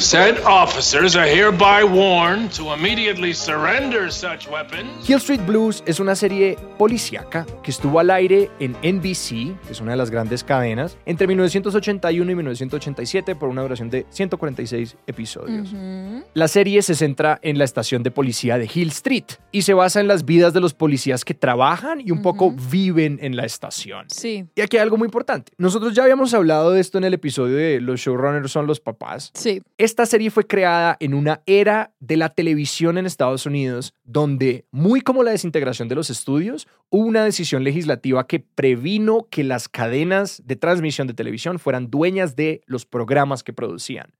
Said 0.00 0.38
officers 0.44 1.16
are 1.16 1.26
hereby 1.26 1.82
warned 1.84 2.50
to 2.52 2.72
immediately 2.72 3.32
surrender 3.32 4.10
such 4.10 4.48
weapons. 4.48 5.06
Hill 5.08 5.18
Street 5.20 5.40
Blues 5.46 5.82
es 5.86 6.00
una 6.00 6.14
serie 6.14 6.56
policíaca 6.78 7.46
que 7.62 7.70
estuvo 7.70 7.98
al 8.00 8.10
aire 8.10 8.50
en 8.60 8.72
NBC, 8.82 9.56
que 9.66 9.72
es 9.72 9.80
una 9.80 9.92
de 9.92 9.96
las 9.96 10.10
grandes 10.10 10.44
cadenas, 10.44 10.96
entre 11.06 11.26
1981 11.26 12.30
y 12.30 12.34
1987 12.34 13.34
por 13.36 13.48
una 13.48 13.62
duración 13.62 13.90
de 13.90 14.06
146 14.10 14.96
episodios. 15.06 15.72
Ujú. 15.72 16.24
La 16.34 16.48
serie 16.48 16.82
se 16.82 16.94
centra 16.94 17.38
en 17.42 17.58
la 17.58 17.64
estación 17.64 18.02
de 18.02 18.10
policía 18.10 18.58
de 18.58 18.68
Hill 18.72 18.88
Street 18.88 19.24
y 19.52 19.62
se 19.62 19.74
basa 19.74 20.00
en 20.00 20.08
las 20.08 20.24
vidas 20.24 20.52
de 20.52 20.60
los 20.60 20.74
policías 20.74 21.24
que 21.24 21.34
trabajan 21.34 22.00
y 22.00 22.10
un 22.10 22.22
poco 22.22 22.46
Ujú. 22.46 22.56
viven 22.70 23.18
en 23.22 23.36
la 23.36 23.44
estación. 23.44 23.77
Sí, 24.08 24.46
Y 24.54 24.60
aquí 24.60 24.76
hay 24.76 24.82
algo 24.82 24.96
muy 24.96 25.06
importante. 25.06 25.52
Nosotros 25.58 25.94
ya 25.94 26.02
habíamos 26.02 26.34
hablado 26.34 26.72
de 26.72 26.80
esto 26.80 26.98
en 26.98 27.04
el 27.04 27.14
episodio 27.14 27.56
de 27.56 27.80
Los 27.80 28.00
showrunners 28.00 28.50
son 28.50 28.66
los 28.66 28.80
papás. 28.80 29.30
sí. 29.34 29.62
Esta 29.78 30.06
serie 30.06 30.30
fue 30.30 30.46
creada 30.46 30.96
en 31.00 31.14
una 31.14 31.42
era 31.46 31.92
de 32.00 32.16
la 32.16 32.30
televisión 32.30 32.98
en 32.98 33.06
Estados 33.06 33.46
Unidos 33.46 33.94
donde, 34.04 34.64
muy 34.70 35.00
como 35.02 35.22
la 35.22 35.30
desintegración 35.30 35.88
de 35.88 35.94
los 35.94 36.10
estudios, 36.10 36.66
hubo 36.90 37.06
una 37.06 37.24
decisión 37.24 37.62
legislativa 37.64 38.26
que 38.26 38.40
previno 38.40 39.26
que 39.30 39.44
las 39.44 39.68
cadenas 39.68 40.42
de 40.44 40.56
transmisión 40.56 41.06
de 41.06 41.14
televisión 41.14 41.58
fueran 41.58 41.90
dueñas 41.90 42.34
de 42.36 42.60
los 42.66 42.86
programas 42.86 43.42
que 43.42 43.52
producían. 43.52 44.10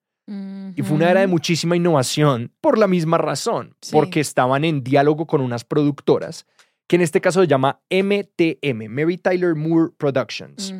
Y 0.77 0.83
fue 0.83 0.95
una 0.97 1.11
era 1.11 1.21
de 1.21 1.27
muchísima 1.27 1.75
innovación 1.75 2.53
por 2.61 2.77
la 2.77 2.87
misma 2.87 3.17
razón, 3.17 3.75
Sí. 3.81 3.93
porque 3.93 4.21
estaban 4.21 4.63
en 4.63 4.85
diálogo 4.85 5.27
con 5.27 5.41
unas 5.41 5.65
productoras 5.65 6.45
que 6.89 6.97
en 6.97 7.03
este 7.03 7.21
caso 7.21 7.43
se 7.43 7.47
llama 7.47 7.81
MTM, 7.91 8.89
Mary 8.89 9.19
Tyler 9.19 9.55
Moore 9.55 9.93
Productions. 9.97 10.75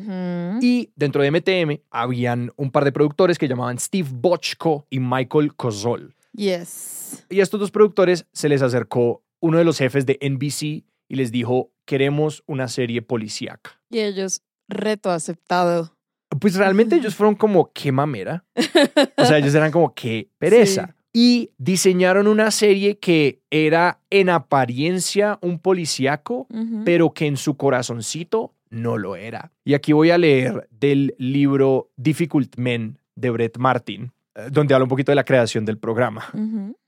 Y 0.59 0.91
dentro 0.95 1.21
de 1.21 1.31
MTM 1.31 1.83
habían 1.91 2.51
un 2.57 2.71
par 2.71 2.83
de 2.83 2.91
productores 2.91 3.37
que 3.37 3.47
llamaban 3.47 3.79
Steve 3.79 4.09
Bochco 4.11 4.87
y 4.89 4.99
Michael 4.99 5.55
Kozol. 5.55 6.15
Yes. 6.33 7.25
Y 7.29 7.39
a 7.39 7.43
estos 7.43 7.59
dos 7.59 7.71
productores 7.71 8.25
se 8.33 8.49
les 8.49 8.61
acercó 8.61 9.23
uno 9.39 9.59
de 9.59 9.63
los 9.63 9.77
jefes 9.77 10.05
de 10.05 10.17
NBC 10.19 10.83
y 11.07 11.15
les 11.15 11.31
dijo, 11.31 11.71
queremos 11.85 12.43
una 12.47 12.67
serie 12.67 13.03
policíaca. 13.03 13.79
Y 13.91 13.99
ellos, 13.99 14.41
reto 14.67 15.11
aceptado. 15.11 15.95
Pues 16.39 16.55
realmente 16.55 16.95
ellos 16.95 17.15
fueron 17.15 17.35
como, 17.35 17.71
qué 17.71 17.91
mamera. 17.91 18.45
O 19.17 19.25
sea, 19.25 19.37
ellos 19.37 19.53
eran 19.53 19.71
como, 19.71 19.93
qué 19.93 20.31
pereza. 20.39 20.95
Y 21.11 21.51
diseñaron 21.57 22.27
una 22.27 22.51
serie 22.51 22.99
que 22.99 23.41
era 23.49 23.99
en 24.09 24.29
apariencia 24.29 25.39
un 25.41 25.59
policíaco, 25.59 26.47
pero 26.85 27.13
que 27.13 27.25
en 27.25 27.37
su 27.37 27.57
corazoncito 27.57 28.53
no 28.69 28.97
lo 28.97 29.15
era. 29.15 29.51
Y 29.65 29.73
aquí 29.73 29.93
voy 29.93 30.11
a 30.11 30.17
leer 30.17 30.67
del 30.71 31.15
libro 31.17 31.89
Difficult 31.97 32.57
Men 32.57 32.99
de 33.15 33.29
Brett 33.31 33.57
Martin, 33.57 34.11
donde 34.51 34.73
habla 34.73 34.85
un 34.85 34.89
poquito 34.89 35.11
de 35.11 35.15
la 35.15 35.23
creación 35.23 35.65
del 35.65 35.77
programa. 35.77 36.25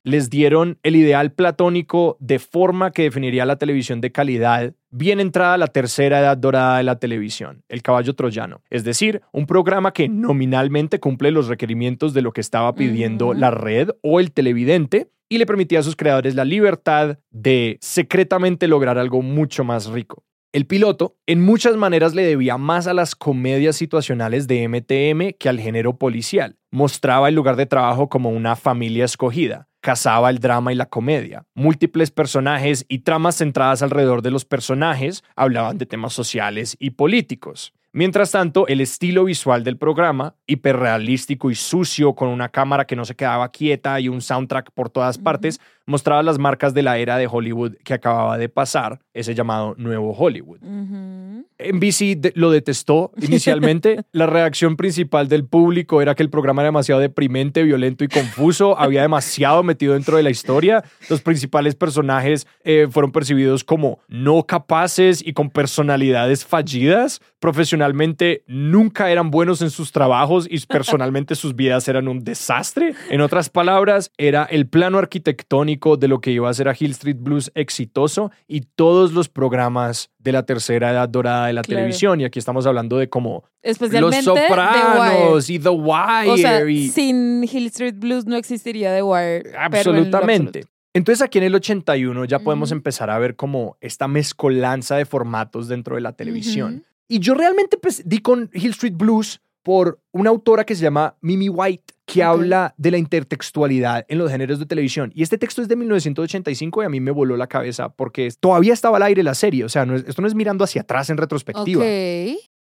Les 0.03 0.29
dieron 0.29 0.77
el 0.83 0.95
ideal 0.95 1.31
platónico 1.31 2.17
de 2.19 2.39
forma 2.39 2.91
que 2.91 3.03
definiría 3.03 3.45
la 3.45 3.57
televisión 3.57 4.01
de 4.01 4.11
calidad, 4.11 4.73
bien 4.89 5.19
entrada 5.19 5.57
la 5.57 5.67
tercera 5.67 6.19
edad 6.19 6.37
dorada 6.37 6.77
de 6.77 6.83
la 6.83 6.99
televisión, 6.99 7.63
el 7.69 7.81
caballo 7.81 8.15
troyano. 8.15 8.61
Es 8.69 8.83
decir, 8.83 9.21
un 9.31 9.45
programa 9.45 9.93
que 9.93 10.09
nominalmente 10.09 10.99
cumple 10.99 11.31
los 11.31 11.47
requerimientos 11.47 12.13
de 12.13 12.21
lo 12.21 12.31
que 12.31 12.41
estaba 12.41 12.73
pidiendo 12.73 13.33
la 13.33 13.51
red 13.51 13.89
o 14.01 14.19
el 14.19 14.31
televidente 14.31 15.09
y 15.29 15.37
le 15.37 15.45
permitía 15.45 15.79
a 15.79 15.83
sus 15.83 15.95
creadores 15.95 16.35
la 16.35 16.43
libertad 16.43 17.17
de 17.29 17.77
secretamente 17.79 18.67
lograr 18.67 18.97
algo 18.97 19.21
mucho 19.21 19.63
más 19.63 19.87
rico. 19.87 20.25
El 20.53 20.65
piloto 20.65 21.15
en 21.27 21.39
muchas 21.39 21.77
maneras 21.77 22.13
le 22.13 22.25
debía 22.25 22.57
más 22.57 22.85
a 22.85 22.93
las 22.93 23.15
comedias 23.15 23.77
situacionales 23.77 24.47
de 24.47 24.67
MTM 24.67 25.37
que 25.39 25.47
al 25.47 25.61
género 25.61 25.95
policial. 25.95 26.57
Mostraba 26.71 27.29
el 27.29 27.35
lugar 27.35 27.55
de 27.55 27.67
trabajo 27.67 28.09
como 28.09 28.31
una 28.31 28.57
familia 28.57 29.05
escogida. 29.05 29.69
Cazaba 29.79 30.29
el 30.29 30.39
drama 30.39 30.73
y 30.73 30.75
la 30.75 30.87
comedia. 30.87 31.45
Múltiples 31.55 32.11
personajes 32.11 32.85
y 32.89 32.99
tramas 32.99 33.37
centradas 33.37 33.81
alrededor 33.81 34.21
de 34.21 34.31
los 34.31 34.43
personajes 34.43 35.23
hablaban 35.37 35.77
de 35.77 35.85
temas 35.85 36.11
sociales 36.11 36.75
y 36.79 36.91
políticos. 36.91 37.71
Mientras 37.93 38.31
tanto, 38.31 38.67
el 38.67 38.79
estilo 38.79 39.25
visual 39.25 39.65
del 39.65 39.77
programa, 39.77 40.35
hiperrealístico 40.47 41.51
y 41.51 41.55
sucio, 41.55 42.13
con 42.13 42.29
una 42.29 42.47
cámara 42.47 42.85
que 42.85 42.95
no 42.95 43.03
se 43.03 43.15
quedaba 43.15 43.51
quieta 43.51 43.99
y 43.99 44.07
un 44.07 44.21
soundtrack 44.21 44.71
por 44.71 44.89
todas 44.89 45.17
partes, 45.17 45.59
mostraba 45.85 46.23
las 46.23 46.37
marcas 46.39 46.73
de 46.73 46.81
la 46.83 46.97
era 46.97 47.17
de 47.17 47.27
Hollywood 47.27 47.73
que 47.83 47.93
acababa 47.93 48.37
de 48.37 48.49
pasar, 48.49 48.99
ese 49.13 49.33
llamado 49.35 49.75
Nuevo 49.77 50.11
Hollywood. 50.13 50.59
Ujú. 50.61 51.45
NBC 51.59 52.15
de- 52.17 52.33
lo 52.35 52.49
detestó 52.49 53.11
inicialmente. 53.21 54.01
La 54.11 54.25
reacción 54.25 54.75
principal 54.77 55.27
del 55.27 55.45
público 55.45 56.01
era 56.01 56.15
que 56.15 56.23
el 56.23 56.29
programa 56.29 56.61
era 56.63 56.69
demasiado 56.69 56.99
deprimente, 57.01 57.61
violento 57.63 58.03
y 58.03 58.07
confuso. 58.07 58.79
Había 58.79 59.01
demasiado 59.03 59.61
metido 59.61 59.93
dentro 59.93 60.17
de 60.17 60.23
la 60.23 60.31
historia. 60.31 60.83
Los 61.09 61.21
principales 61.21 61.75
personajes 61.75 62.47
eh, 62.63 62.87
fueron 62.89 63.11
percibidos 63.11 63.63
como 63.63 63.99
no 64.07 64.43
capaces 64.47 65.21
y 65.25 65.33
con 65.33 65.49
personalidades 65.51 66.45
fallidas. 66.45 67.21
Profesionalmente 67.39 68.43
nunca 68.47 69.11
eran 69.11 69.29
buenos 69.29 69.61
en 69.61 69.69
sus 69.69 69.91
trabajos 69.91 70.47
y 70.49 70.59
personalmente 70.67 71.35
sus 71.35 71.55
vidas 71.55 71.87
eran 71.87 72.07
un 72.07 72.23
desastre. 72.23 72.95
En 73.11 73.21
otras 73.21 73.49
palabras, 73.49 74.11
era 74.17 74.45
el 74.45 74.67
plano 74.67 74.97
arquitectónico 74.97 75.70
de 75.77 76.07
lo 76.07 76.19
que 76.21 76.31
iba 76.31 76.49
a 76.49 76.53
ser 76.53 76.67
a 76.69 76.75
Hill 76.77 76.91
Street 76.91 77.17
Blues 77.19 77.51
exitoso 77.55 78.31
y 78.47 78.61
todos 78.61 79.13
los 79.13 79.29
programas 79.29 80.09
de 80.19 80.31
la 80.31 80.45
tercera 80.45 80.91
edad 80.91 81.07
dorada 81.09 81.47
de 81.47 81.53
la 81.53 81.61
Claro. 81.61 81.79
televisión. 81.79 82.21
Y 82.21 82.25
aquí 82.25 82.39
estamos 82.39 82.65
hablando 82.65 82.97
de 82.97 83.09
como 83.09 83.43
Especialmente 83.61 84.21
Los 84.23 84.35
The 84.35 84.47
Sopranos 84.47 85.49
y 85.49 85.59
The 85.59 85.69
Wire. 85.69 85.81
Wire. 86.21 86.29
O 86.31 86.37
sea, 86.37 86.69
y 86.69 86.87
sin 86.89 87.43
Hill 87.43 87.67
Street 87.67 87.95
Blues 87.97 88.25
no 88.25 88.35
existiría 88.35 88.93
The 88.95 89.03
Wire. 89.03 89.43
Absolutamente. 89.57 90.65
Entonces 90.93 91.21
aquí 91.21 91.37
en 91.37 91.45
el 91.45 91.55
81 91.55 92.25
ya 92.25 92.39
podemos 92.39 92.71
empezar 92.71 93.09
a 93.09 93.17
ver 93.17 93.35
como 93.35 93.77
esta 93.79 94.07
mezcolanza 94.07 94.97
de 94.97 95.05
formatos 95.05 95.67
dentro 95.67 95.95
de 95.95 96.01
la 96.01 96.13
televisión. 96.13 96.83
Y 97.07 97.19
yo 97.19 97.33
realmente 97.33 97.77
pues, 97.77 98.03
di 98.07 98.19
con 98.19 98.49
Hill 98.53 98.71
Street 98.71 98.95
Blues 98.95 99.41
por 99.63 99.99
una 100.11 100.29
autora 100.31 100.65
que 100.65 100.75
se 100.75 100.81
llama 100.83 101.15
Mimi 101.21 101.47
White, 101.49 101.93
que 102.13 102.23
habla 102.23 102.73
de 102.77 102.91
la 102.91 102.97
intertextualidad 102.97 104.05
en 104.07 104.17
los 104.17 104.29
géneros 104.31 104.59
de 104.59 104.65
televisión. 104.65 105.11
Y 105.15 105.23
este 105.23 105.37
texto 105.37 105.61
es 105.61 105.67
de 105.67 105.75
1985 105.75 106.83
y 106.83 106.85
a 106.85 106.89
mí 106.89 106.99
me 106.99 107.11
voló 107.11 107.37
la 107.37 107.47
cabeza 107.47 107.89
porque 107.89 108.29
todavía 108.39 108.73
estaba 108.73 108.97
al 108.97 109.03
aire 109.03 109.23
la 109.23 109.33
serie. 109.35 109.63
O 109.63 109.69
sea, 109.69 109.85
no 109.85 109.95
es- 109.95 110.05
esto 110.07 110.21
no 110.21 110.27
es 110.27 110.35
mirando 110.35 110.63
hacia 110.63 110.81
atrás 110.81 111.09
en 111.09 111.17
retrospectiva. 111.17 111.81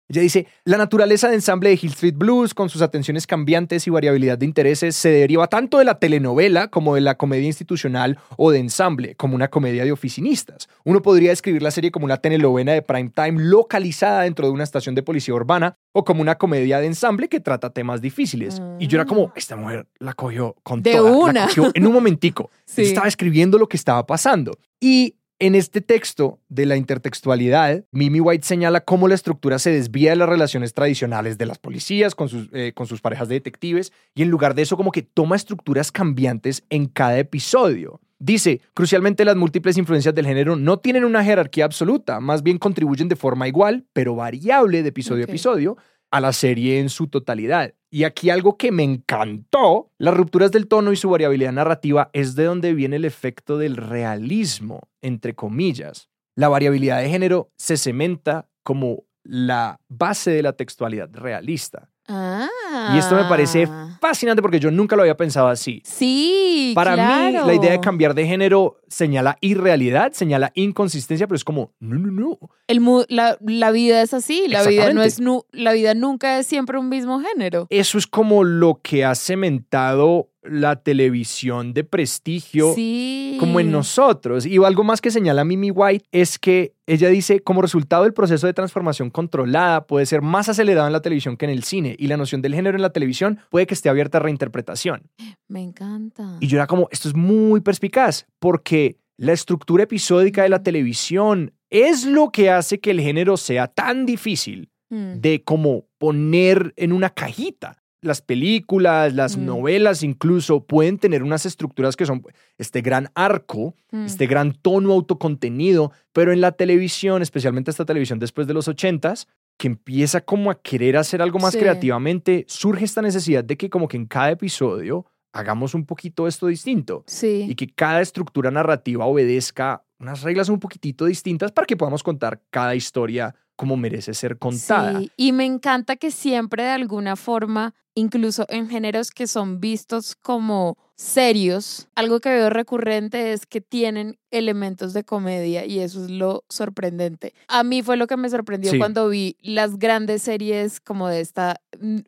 Ella 0.08 0.20
dice, 0.20 0.46
la 0.64 0.76
naturaleza 0.76 1.28
de 1.28 1.36
ensamble 1.36 1.70
de 1.70 1.78
Hill 1.80 1.92
Street 1.92 2.14
Blues, 2.16 2.52
con 2.52 2.68
sus 2.68 2.82
atenciones 2.82 3.26
cambiantes 3.26 3.86
y 3.86 3.90
variabilidad 3.90 4.36
de 4.36 4.44
intereses, 4.44 4.94
se 4.94 5.08
deriva 5.08 5.46
tanto 5.46 5.78
de 5.78 5.84
la 5.84 5.98
telenovela 5.98 6.68
como 6.68 6.94
de 6.94 7.00
la 7.00 7.16
comedia 7.16 7.46
institucional 7.46 8.18
o 8.36 8.50
de 8.50 8.58
ensamble, 8.58 9.14
como 9.14 9.34
una 9.34 9.48
comedia 9.48 9.84
de 9.84 9.92
oficinistas. 9.92 10.68
Uno 10.84 11.00
podría 11.00 11.30
describir 11.30 11.62
la 11.62 11.70
serie 11.70 11.90
como 11.90 12.04
una 12.04 12.18
telenovela 12.18 12.72
de 12.72 12.82
prime 12.82 13.10
time 13.14 13.42
localizada 13.42 14.22
dentro 14.22 14.46
de 14.46 14.52
una 14.52 14.64
estación 14.64 14.94
de 14.94 15.02
policía 15.02 15.34
urbana 15.34 15.76
o 15.92 16.04
como 16.04 16.20
una 16.20 16.36
comedia 16.36 16.78
de 16.80 16.86
ensamble 16.86 17.28
que 17.28 17.40
trata 17.40 17.70
temas 17.70 18.00
difíciles. 18.02 18.60
Y 18.78 18.88
yo 18.88 18.98
era 18.98 19.06
como, 19.06 19.32
esta 19.34 19.56
mujer 19.56 19.86
la 19.98 20.12
cogió 20.12 20.56
con 20.62 20.82
De 20.82 20.92
toda, 20.92 21.10
la 21.10 21.16
una. 21.16 21.46
cogió 21.46 21.70
en 21.74 21.86
un 21.86 21.92
momentico. 21.92 22.50
Sí. 22.64 22.82
Estaba 22.82 23.06
escribiendo 23.06 23.58
lo 23.58 23.68
que 23.68 23.76
estaba 23.76 24.06
pasando. 24.06 24.56
Y 24.80 25.16
en 25.42 25.56
este 25.56 25.80
texto 25.80 26.38
de 26.48 26.66
la 26.66 26.76
intertextualidad, 26.76 27.84
Mimi 27.90 28.20
White 28.20 28.46
señala 28.46 28.82
cómo 28.82 29.08
la 29.08 29.16
estructura 29.16 29.58
se 29.58 29.72
desvía 29.72 30.10
de 30.10 30.16
las 30.16 30.28
relaciones 30.28 30.72
tradicionales 30.72 31.36
de 31.36 31.46
las 31.46 31.58
policías 31.58 32.14
con 32.14 32.28
sus, 32.28 32.48
eh, 32.52 32.70
con 32.76 32.86
sus 32.86 33.00
parejas 33.00 33.26
de 33.26 33.34
detectives 33.34 33.92
y 34.14 34.22
en 34.22 34.30
lugar 34.30 34.54
de 34.54 34.62
eso 34.62 34.76
como 34.76 34.92
que 34.92 35.02
toma 35.02 35.34
estructuras 35.34 35.90
cambiantes 35.90 36.62
en 36.70 36.86
cada 36.86 37.18
episodio. 37.18 38.00
Dice, 38.20 38.60
crucialmente 38.72 39.24
las 39.24 39.34
múltiples 39.34 39.76
influencias 39.78 40.14
del 40.14 40.26
género 40.26 40.54
no 40.54 40.78
tienen 40.78 41.04
una 41.04 41.24
jerarquía 41.24 41.64
absoluta, 41.64 42.20
más 42.20 42.44
bien 42.44 42.58
contribuyen 42.58 43.08
de 43.08 43.16
forma 43.16 43.48
igual, 43.48 43.84
pero 43.92 44.14
variable 44.14 44.84
de 44.84 44.90
episodio 44.90 45.24
a 45.24 45.28
episodio, 45.28 45.76
a 46.12 46.20
la 46.20 46.32
serie 46.32 46.78
en 46.78 46.88
su 46.88 47.08
totalidad. 47.08 47.74
Y 47.94 48.04
aquí 48.04 48.30
algo 48.30 48.56
que 48.56 48.72
me 48.72 48.84
encantó, 48.84 49.90
las 49.98 50.16
rupturas 50.16 50.50
del 50.50 50.66
tono 50.66 50.92
y 50.92 50.96
su 50.96 51.10
variabilidad 51.10 51.52
narrativa 51.52 52.08
es 52.14 52.34
de 52.34 52.44
donde 52.44 52.72
viene 52.72 52.96
el 52.96 53.04
efecto 53.04 53.58
del 53.58 53.76
realismo, 53.76 54.88
entre 55.02 55.34
comillas. 55.34 56.08
La 56.34 56.48
variabilidad 56.48 57.02
de 57.02 57.10
género 57.10 57.50
se 57.58 57.76
cementa 57.76 58.48
como 58.62 59.04
la 59.24 59.78
base 59.90 60.30
de 60.30 60.42
la 60.42 60.54
textualidad 60.54 61.10
realista. 61.12 61.91
Ah. 62.08 62.48
Y 62.94 62.98
esto 62.98 63.14
me 63.14 63.24
parece 63.24 63.68
fascinante 64.00 64.42
porque 64.42 64.58
yo 64.58 64.70
nunca 64.70 64.96
lo 64.96 65.02
había 65.02 65.16
pensado 65.16 65.46
así. 65.48 65.80
Sí, 65.84 66.72
Para 66.74 66.96
mí, 66.96 67.32
la 67.32 67.54
idea 67.54 67.70
de 67.70 67.80
cambiar 67.80 68.14
de 68.14 68.26
género 68.26 68.80
señala 68.88 69.38
irrealidad, 69.40 70.12
señala 70.12 70.50
inconsistencia, 70.54 71.26
pero 71.28 71.36
es 71.36 71.44
como, 71.44 71.72
no, 71.78 71.96
no, 71.98 72.10
no. 72.10 72.38
El 72.66 72.80
mu- 72.80 73.04
la, 73.08 73.36
la 73.40 73.70
vida 73.70 74.02
es 74.02 74.12
así, 74.14 74.46
la 74.48 74.62
vida 74.64 74.92
no 74.92 75.02
es 75.02 75.20
nu- 75.20 75.44
la 75.52 75.72
vida 75.72 75.94
nunca 75.94 76.38
es 76.38 76.46
siempre 76.46 76.78
un 76.78 76.88
mismo 76.88 77.20
género. 77.20 77.66
Eso 77.70 77.98
es 77.98 78.06
como 78.06 78.42
lo 78.44 78.80
que 78.82 79.04
ha 79.04 79.14
cementado 79.14 80.28
la 80.42 80.76
televisión 80.76 81.72
de 81.72 81.84
prestigio 81.84 82.74
Sí. 82.74 83.36
como 83.38 83.60
en 83.60 83.70
nosotros. 83.70 84.44
Y 84.46 84.56
algo 84.64 84.82
más 84.84 85.00
que 85.00 85.10
señala 85.10 85.44
Mimi 85.44 85.70
White 85.70 86.04
es 86.12 86.38
que 86.38 86.74
ella 86.86 87.08
dice, 87.08 87.40
como 87.40 87.62
resultado 87.62 88.02
del 88.04 88.12
proceso 88.12 88.46
de 88.46 88.52
transformación 88.52 89.10
controlada, 89.10 89.86
puede 89.86 90.06
ser 90.06 90.20
más 90.22 90.48
acelerado 90.48 90.86
en 90.86 90.92
la 90.92 91.00
televisión 91.00 91.36
que 91.36 91.44
en 91.44 91.52
el 91.52 91.62
cine, 91.62 91.94
y 91.98 92.08
la 92.08 92.16
noción 92.16 92.42
del 92.42 92.54
género 92.54 92.76
en 92.76 92.82
la 92.82 92.90
televisión 92.90 93.38
puede 93.50 93.66
que 93.66 93.74
esté 93.74 93.88
abierta 93.88 94.18
a 94.18 94.20
reinterpretación. 94.22 95.02
Me 95.48 95.62
encanta. 95.62 96.36
Y 96.40 96.46
yo 96.48 96.56
era 96.58 96.66
como, 96.66 96.88
esto 96.90 97.08
es 97.08 97.14
muy 97.14 97.60
perspicaz, 97.60 98.26
porque 98.38 98.96
la 99.16 99.32
estructura 99.32 99.84
episódica 99.84 100.42
de 100.42 100.48
la 100.48 100.62
televisión 100.62 101.52
es 101.70 102.04
lo 102.04 102.30
que 102.30 102.50
hace 102.50 102.80
que 102.80 102.90
el 102.90 103.00
género 103.00 103.36
sea 103.36 103.68
tan 103.68 104.06
difícil 104.06 104.68
Mm. 104.90 105.20
de 105.22 105.42
como 105.42 105.86
poner 105.96 106.74
en 106.76 106.92
una 106.92 107.08
cajita. 107.08 107.81
Las 108.02 108.20
películas, 108.20 109.14
las 109.14 109.36
Mm. 109.36 109.46
novelas 109.46 110.02
incluso 110.02 110.64
pueden 110.66 110.98
tener 110.98 111.22
unas 111.22 111.46
estructuras 111.46 111.94
que 111.96 112.04
son 112.04 112.24
este 112.58 112.80
gran 112.82 113.10
arco, 113.14 113.76
Mm. 113.92 114.04
este 114.06 114.26
gran 114.26 114.52
tono 114.54 114.92
autocontenido, 114.92 115.92
pero 116.12 116.32
en 116.32 116.40
la 116.40 116.50
televisión, 116.52 117.22
especialmente 117.22 117.70
esta 117.70 117.84
televisión 117.84 118.18
después 118.18 118.48
de 118.48 118.54
los 118.54 118.66
ochentas, 118.66 119.28
que 119.56 119.68
empieza 119.68 120.20
como 120.20 120.50
a 120.50 120.60
querer 120.60 120.96
hacer 120.96 121.22
algo 121.22 121.38
más 121.38 121.52
Sí. 121.52 121.60
creativamente, 121.60 122.44
surge 122.48 122.84
esta 122.84 123.02
necesidad 123.02 123.44
de 123.44 123.56
que 123.56 123.70
como 123.70 123.86
que 123.86 123.96
en 123.96 124.06
cada 124.06 124.32
episodio 124.32 125.06
hagamos 125.32 125.72
un 125.74 125.86
poquito 125.86 126.26
esto 126.26 126.48
distinto 126.48 127.04
y 127.06 127.10
Sí. 127.10 127.54
que 127.54 127.68
cada 127.68 128.00
estructura 128.00 128.50
narrativa 128.50 129.06
obedezca 129.06 129.84
unas 130.00 130.22
reglas 130.22 130.48
un 130.48 130.58
poquitito 130.58 131.04
distintas 131.04 131.52
para 131.52 131.66
que 131.66 131.76
podamos 131.76 132.02
contar 132.02 132.40
cada 132.50 132.74
historia 132.74 133.32
como 133.56 133.76
merece 133.76 134.14
ser 134.14 134.38
contada. 134.38 134.98
Sí, 135.00 135.10
y 135.16 135.32
me 135.32 135.44
encanta 135.44 135.96
que 135.96 136.10
siempre 136.10 136.62
de 136.64 136.70
alguna 136.70 137.16
forma, 137.16 137.74
incluso 137.94 138.46
en 138.48 138.68
géneros 138.68 139.10
que 139.10 139.26
son 139.26 139.60
vistos 139.60 140.16
como 140.16 140.78
serios, 140.96 141.88
algo 141.94 142.20
que 142.20 142.28
veo 142.30 142.48
recurrente 142.48 143.32
es 143.32 143.44
que 143.46 143.60
tienen 143.60 144.18
elementos 144.30 144.92
de 144.92 145.04
comedia 145.04 145.66
y 145.66 145.80
eso 145.80 146.04
es 146.04 146.10
lo 146.10 146.44
sorprendente. 146.48 147.34
A 147.48 147.64
mí 147.64 147.82
fue 147.82 147.96
lo 147.96 148.06
que 148.06 148.16
me 148.16 148.30
sorprendió 148.30 148.70
Sí. 148.70 148.78
cuando 148.78 149.08
vi 149.08 149.36
las 149.42 149.78
grandes 149.78 150.22
series 150.22 150.80
como 150.80 151.08
de 151.08 151.20
esta 151.20 151.60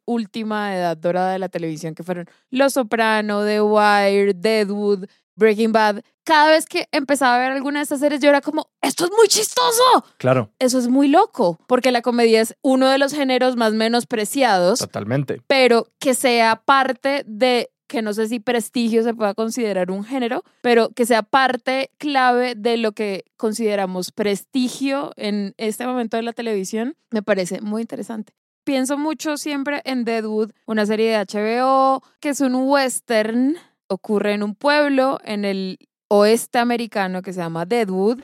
última 0.05 0.77
edad 0.77 0.97
dorada 0.97 1.33
de 1.33 1.39
la 1.39 1.49
televisión 1.49 1.95
que 1.95 2.03
fueron 2.03 2.27
Los 2.51 2.75
Soprano, 2.75 3.45
The 3.45 3.61
Wire, 3.63 4.35
Deadwood, 4.35 5.07
Breaking 5.37 5.73
Bad. 5.73 6.03
Cada 6.25 6.49
vez 6.51 6.67
que 6.67 6.89
empezaba 6.93 7.37
a 7.37 7.39
ver 7.39 7.53
alguna 7.53 7.81
de 7.81 7.83
estas 7.83 8.01
series 8.01 8.21
yo 8.21 8.31
era 8.31 8.41
como, 8.41 8.69
esto 8.81 9.05
es 9.05 9.11
muy 9.11 9.29
chistoso. 9.29 10.05
Claro, 10.17 10.51
Eso 10.59 10.79
es 10.79 10.89
muy 10.89 11.09
loco, 11.09 11.59
porque 11.67 11.93
la 11.93 12.01
comedia 12.03 12.41
es 12.41 12.57
uno 12.63 12.89
de 12.89 12.99
los 12.99 13.13
géneros 13.13 13.57
más 13.57 13.75
menospreciados, 13.75 14.79
totalmente. 14.79 15.43
pero 15.47 15.87
que 15.99 16.15
sea 16.15 16.63
parte 16.65 17.25
de, 17.27 17.71
que 17.89 18.01
no 18.01 18.15
sé 18.15 18.29
si 18.29 18.41
prestigio 18.41 19.03
se 19.03 19.13
pueda 19.13 19.35
considerar 19.35 19.91
un 19.91 20.03
género, 20.05 20.43
pero 20.63 20.89
que 20.91 21.05
sea 21.05 21.23
parte 21.23 21.91
clave 21.99 22.55
de 22.55 22.79
lo 22.79 22.93
que 22.93 23.25
consideramos 23.37 24.11
prestigio 24.13 25.13
en 25.17 25.55
este 25.59 25.87
momento 25.87 26.17
de 26.17 26.23
la 26.23 26.33
televisión, 26.33 26.97
me 27.11 27.23
parece 27.23 27.61
muy 27.61 27.83
interesante. 27.83 28.33
Pienso 28.65 28.97
mucho 28.97 29.37
siempre 29.37 29.83
en 29.85 30.05
Deadwood, 30.05 30.53
una 30.67 30.87
serie 30.87 31.11
de 31.11 31.19
HBO 31.19 32.03
que 32.21 32.31
es 32.31 32.41
un 32.41 32.55
western, 32.55 33.57
ocurre 33.89 34.33
en 34.33 34.43
un 34.43 34.55
pueblo 34.55 35.19
en 35.25 35.45
el 35.45 35.79
oeste 36.09 36.59
americano 36.59 37.23
que 37.23 37.33
se 37.33 37.41
llama 37.41 37.65
Deadwood. 37.65 38.21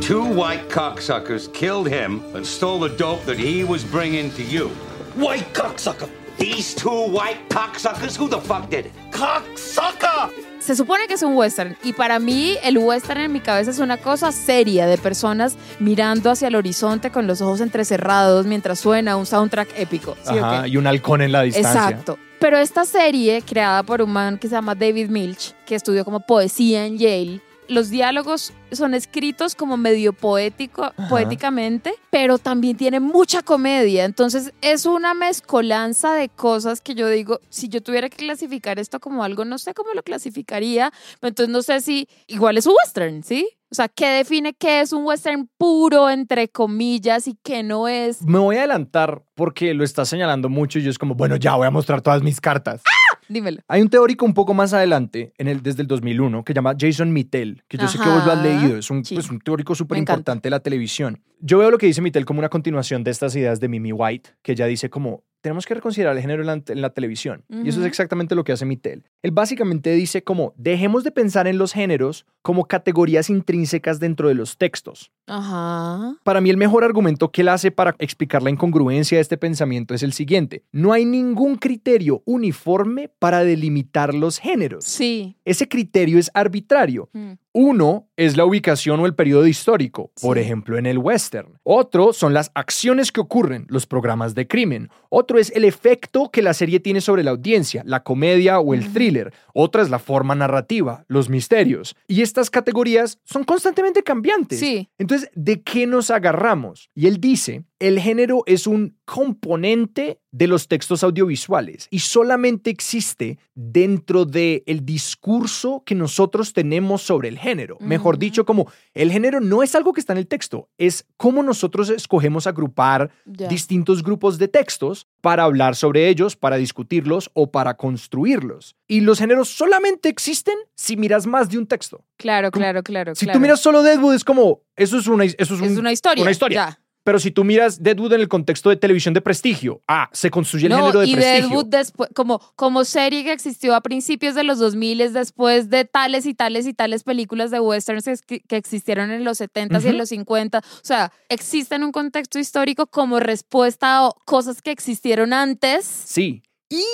Two 0.00 0.24
white 0.24 0.68
cocksuckers 0.68 1.48
killed 1.52 1.86
him 1.86 2.20
and 2.34 2.44
stole 2.44 2.80
the 2.80 2.94
dope 2.96 3.24
that 3.26 3.36
he 3.38 3.62
was 3.62 3.84
bringing 3.84 4.30
to 4.32 4.42
you. 4.42 4.70
White 5.16 5.46
cocksucker? 5.52 6.08
These 6.36 6.74
two 6.74 7.06
white 7.12 7.38
cocksuckers? 7.48 8.16
Who 8.16 8.28
the 8.28 8.40
fuck 8.40 8.68
did 8.70 8.86
it? 8.86 8.92
Cocksucker! 9.12 10.30
Se 10.58 10.74
supone 10.74 11.06
que 11.06 11.14
es 11.14 11.22
un 11.22 11.36
western 11.36 11.76
y 11.84 11.92
para 11.92 12.18
mí 12.18 12.56
el 12.62 12.78
western 12.78 13.20
en 13.20 13.32
mi 13.32 13.40
cabeza 13.40 13.70
es 13.70 13.78
una 13.78 13.96
cosa 13.98 14.30
seria 14.32 14.86
de 14.86 14.98
personas 14.98 15.56
mirando 15.78 16.30
hacia 16.30 16.48
el 16.48 16.54
horizonte 16.54 17.10
con 17.10 17.26
los 17.26 17.40
ojos 17.40 17.60
entrecerrados 17.60 18.46
mientras 18.46 18.78
suena 18.78 19.16
un 19.16 19.26
soundtrack 19.26 19.68
épico. 19.78 20.16
¿sí 20.22 20.38
o 20.38 20.44
Ajá, 20.44 20.62
qué? 20.64 20.70
y 20.70 20.76
un 20.76 20.86
halcón 20.86 21.22
en 21.22 21.32
la 21.32 21.42
distancia. 21.42 21.88
Exacto. 21.88 22.18
Pero 22.40 22.56
esta 22.56 22.86
serie, 22.86 23.42
creada 23.42 23.82
por 23.82 24.00
un 24.00 24.12
man 24.12 24.38
que 24.38 24.48
se 24.48 24.54
llama 24.54 24.74
David 24.74 25.10
Milch, 25.10 25.54
que 25.66 25.74
estudió 25.74 26.06
como 26.06 26.20
poesía 26.20 26.86
en 26.86 26.96
Yale, 26.96 27.42
los 27.68 27.90
diálogos 27.90 28.52
son 28.72 28.94
escritos 28.94 29.54
como 29.54 29.76
medio 29.76 30.12
poético, 30.14 30.92
poéticamente, 31.08 31.94
pero 32.10 32.38
también 32.38 32.78
tiene 32.78 32.98
mucha 32.98 33.42
comedia. 33.42 34.04
Entonces 34.06 34.52
es 34.62 34.86
una 34.86 35.12
mezcolanza 35.14 36.14
de 36.14 36.30
cosas 36.30 36.80
que 36.80 36.94
yo 36.94 37.08
digo, 37.08 37.40
si 37.50 37.68
yo 37.68 37.82
tuviera 37.82 38.08
que 38.08 38.16
clasificar 38.16 38.78
esto 38.78 38.98
como 39.00 39.22
algo, 39.22 39.44
no 39.44 39.58
sé 39.58 39.72
cómo 39.72 39.92
lo 39.94 40.02
clasificaría. 40.02 40.92
pero 41.20 41.28
Entonces 41.28 41.52
no 41.52 41.62
sé 41.62 41.80
si 41.80 42.08
igual 42.26 42.58
es 42.58 42.66
un 42.66 42.74
western, 42.84 43.22
¿sí? 43.22 43.48
O 43.72 43.76
sea, 43.76 43.86
¿qué 43.86 44.08
define 44.08 44.52
qué 44.52 44.80
es 44.80 44.92
un 44.92 45.04
western 45.04 45.48
puro, 45.56 46.10
entre 46.10 46.48
comillas, 46.48 47.28
y 47.28 47.38
qué 47.40 47.62
no 47.62 47.86
es? 47.86 48.20
Me 48.22 48.38
voy 48.38 48.56
a 48.56 48.60
adelantar 48.60 49.22
porque 49.36 49.74
lo 49.74 49.84
está 49.84 50.04
señalando 50.04 50.48
mucho 50.48 50.80
y 50.80 50.82
yo 50.82 50.90
es 50.90 50.98
como, 50.98 51.14
bueno, 51.14 51.36
ya 51.36 51.54
voy 51.54 51.68
a 51.68 51.70
mostrar 51.70 52.02
todas 52.02 52.20
mis 52.20 52.40
cartas. 52.40 52.82
Dímelo. 53.28 53.60
Hay 53.68 53.80
un 53.80 53.88
teórico 53.88 54.26
un 54.26 54.34
poco 54.34 54.54
más 54.54 54.72
adelante, 54.72 55.32
en 55.38 55.46
el, 55.46 55.62
desde 55.62 55.82
el 55.82 55.86
2001, 55.86 56.42
que 56.42 56.52
se 56.52 56.54
llama 56.56 56.74
Jason 56.76 57.12
Mittel, 57.12 57.62
que 57.68 57.78
yo 57.78 57.86
sé 57.86 58.00
que 58.00 58.08
vos 58.08 58.26
lo 58.26 58.32
has 58.32 58.42
leído, 58.42 58.76
es 58.76 58.90
un, 58.90 59.04
sí. 59.04 59.14
pues, 59.14 59.30
un 59.30 59.38
teórico 59.38 59.76
súper 59.76 59.98
importante 59.98 60.48
de 60.48 60.50
la 60.50 60.58
televisión. 60.58 61.22
Yo 61.38 61.58
veo 61.58 61.70
lo 61.70 61.78
que 61.78 61.86
dice 61.86 62.02
Mittel 62.02 62.24
como 62.24 62.40
una 62.40 62.48
continuación 62.48 63.04
de 63.04 63.12
estas 63.12 63.36
ideas 63.36 63.60
de 63.60 63.68
Mimi 63.68 63.92
White, 63.92 64.30
que 64.42 64.50
ella 64.52 64.66
dice 64.66 64.90
como, 64.90 65.22
tenemos 65.40 65.66
que 65.66 65.74
reconsiderar 65.74 66.16
el 66.16 66.22
género 66.22 66.42
en 66.42 66.46
la, 66.46 66.62
en 66.66 66.82
la 66.82 66.90
televisión. 66.90 67.44
Y 67.48 67.68
eso 67.68 67.80
es 67.80 67.86
exactamente 67.86 68.34
lo 68.34 68.44
que 68.44 68.52
hace 68.52 68.64
Mittel. 68.64 69.04
Él 69.22 69.30
básicamente 69.30 69.92
dice 69.92 70.22
como, 70.22 70.54
dejemos 70.56 71.04
de 71.04 71.10
pensar 71.10 71.46
en 71.46 71.58
los 71.58 71.72
géneros 71.72 72.26
como 72.42 72.66
categorías 72.66 73.30
intrínsecas 73.30 74.00
dentro 74.00 74.28
de 74.28 74.34
los 74.34 74.56
textos. 74.56 75.10
Ajá. 75.26 76.16
Para 76.24 76.40
mí 76.40 76.50
el 76.50 76.56
mejor 76.56 76.84
argumento 76.84 77.30
que 77.30 77.42
él 77.42 77.48
hace 77.48 77.70
para 77.70 77.94
explicar 77.98 78.42
la 78.42 78.50
incongruencia 78.50 79.18
de 79.18 79.22
este 79.22 79.36
pensamiento 79.36 79.94
es 79.94 80.02
el 80.02 80.12
siguiente. 80.12 80.64
No 80.72 80.92
hay 80.92 81.04
ningún 81.04 81.56
criterio 81.56 82.22
uniforme 82.24 83.08
para 83.18 83.44
delimitar 83.44 84.14
los 84.14 84.38
géneros. 84.38 84.84
Sí. 84.84 85.36
Ese 85.44 85.68
criterio 85.68 86.18
es 86.18 86.30
arbitrario. 86.34 87.08
Mm. 87.12 87.32
Uno 87.52 88.08
es 88.16 88.36
la 88.36 88.44
ubicación 88.44 89.00
o 89.00 89.06
el 89.06 89.14
periodo 89.16 89.46
histórico, 89.48 90.12
por 90.22 90.38
ejemplo 90.38 90.78
en 90.78 90.86
el 90.86 90.98
western. 90.98 91.58
Otro 91.64 92.12
son 92.12 92.32
las 92.32 92.52
acciones 92.54 93.10
que 93.10 93.20
ocurren, 93.20 93.66
los 93.68 93.86
programas 93.86 94.36
de 94.36 94.46
crimen. 94.46 94.88
Otro 95.08 95.38
es 95.38 95.50
el 95.56 95.64
efecto 95.64 96.30
que 96.30 96.42
la 96.42 96.54
serie 96.54 96.78
tiene 96.78 97.00
sobre 97.00 97.24
la 97.24 97.32
audiencia, 97.32 97.82
la 97.84 98.04
comedia 98.04 98.60
o 98.60 98.72
el 98.72 98.92
thriller. 98.92 99.32
Otra 99.52 99.82
es 99.82 99.90
la 99.90 99.98
forma 99.98 100.36
narrativa, 100.36 101.04
los 101.08 101.28
misterios. 101.28 101.96
Y 102.06 102.22
estas 102.22 102.50
categorías 102.50 103.18
son 103.24 103.42
constantemente 103.42 104.04
cambiantes. 104.04 104.60
Sí. 104.60 104.88
Entonces, 104.96 105.28
¿de 105.34 105.62
qué 105.62 105.88
nos 105.88 106.10
agarramos? 106.10 106.88
Y 106.94 107.08
él 107.08 107.20
dice, 107.20 107.64
el 107.80 107.98
género 107.98 108.44
es 108.46 108.66
un 108.68 108.96
componente 109.04 110.20
de 110.30 110.46
los 110.46 110.68
textos 110.68 111.02
audiovisuales 111.02 111.88
y 111.90 111.98
solamente 112.00 112.70
existe 112.70 113.38
dentro 113.54 114.24
del 114.24 114.62
el 114.66 114.84
discurso 114.86 115.82
que 115.84 115.94
nosotros 115.96 116.52
tenemos 116.52 117.02
sobre 117.02 117.28
el 117.28 117.38
género. 117.38 117.76
Mejor 117.80 118.18
dicho, 118.18 118.44
como 118.44 118.70
el 118.94 119.10
género 119.10 119.40
no 119.40 119.62
es 119.64 119.74
algo 119.74 119.92
que 119.92 120.00
está 120.00 120.12
en 120.12 120.18
el 120.20 120.28
texto, 120.28 120.68
es 120.78 121.06
cómo 121.16 121.42
nosotros 121.42 121.90
escogemos 121.90 122.46
agrupar 122.46 123.10
distintos 123.24 124.02
grupos 124.02 124.38
de 124.38 124.46
textos 124.48 125.06
para 125.20 125.42
hablar 125.44 125.74
sobre 125.74 126.08
ellos, 126.08 126.36
para 126.36 126.56
discutirlos 126.56 127.30
o 127.34 127.50
para 127.50 127.74
construirlos. 127.76 128.76
Y 128.86 129.00
los 129.00 129.18
géneros 129.18 129.48
solamente 129.48 130.08
existen 130.08 130.54
si 130.76 130.96
miras 130.96 131.26
más 131.26 131.48
de 131.48 131.58
un 131.58 131.66
texto. 131.66 132.04
Claro, 132.16 132.50
Como- 132.50 132.62
claro, 132.62 132.82
claro. 132.82 133.14
Si 133.14 133.24
claro. 133.26 133.38
tú 133.38 133.42
miras 133.42 133.60
solo 133.60 133.82
Deadwood, 133.82 134.14
es 134.14 134.24
como, 134.24 134.62
eso 134.76 134.98
es 134.98 135.06
una, 135.06 135.24
eso 135.24 135.34
es 135.38 135.50
es 135.50 135.60
un- 135.72 135.78
una 135.78 135.92
historia. 135.92 136.22
Una 136.22 136.30
historia. 136.30 136.68
Ya. 136.70 136.79
Pero 137.02 137.18
si 137.18 137.30
tú 137.30 137.44
miras 137.44 137.82
Deadwood 137.82 138.12
en 138.12 138.20
el 138.20 138.28
contexto 138.28 138.68
de 138.68 138.76
televisión 138.76 139.14
de 139.14 139.20
prestigio, 139.20 139.80
ah, 139.88 140.08
se 140.12 140.30
construye 140.30 140.66
el 140.66 140.70
No, 140.72 140.78
género 140.78 141.00
de 141.00 141.06
y 141.06 141.14
prestigio. 141.14 141.48
Deadwood 141.48 141.66
después, 141.66 142.10
como, 142.14 142.40
como 142.56 142.84
serie 142.84 143.24
que 143.24 143.32
existió 143.32 143.74
a 143.74 143.80
principios 143.80 144.34
de 144.34 144.44
los 144.44 144.58
2000 144.58 145.12
después 145.12 145.70
de 145.70 145.84
tales 145.84 146.26
y 146.26 146.34
tales 146.34 146.66
y 146.66 146.74
tales 146.74 147.02
películas 147.02 147.50
de 147.50 147.60
westerns 147.60 148.22
que, 148.22 148.40
que 148.40 148.56
existieron 148.56 149.10
en 149.10 149.24
los 149.24 149.40
70s 149.40 149.84
y 149.84 149.88
en 149.88 149.98
los 149.98 150.10
50. 150.10 150.58
O 150.58 150.62
sea, 150.82 151.12
existe 151.28 151.74
en 151.74 151.84
un 151.84 151.92
contexto 151.92 152.38
histórico 152.38 152.86
como 152.86 153.18
respuesta 153.18 154.06
a 154.06 154.10
cosas 154.24 154.60
que 154.60 154.70
existieron 154.70 155.32
antes. 155.32 155.84
Sí. 155.86 156.42
Y 156.68 156.84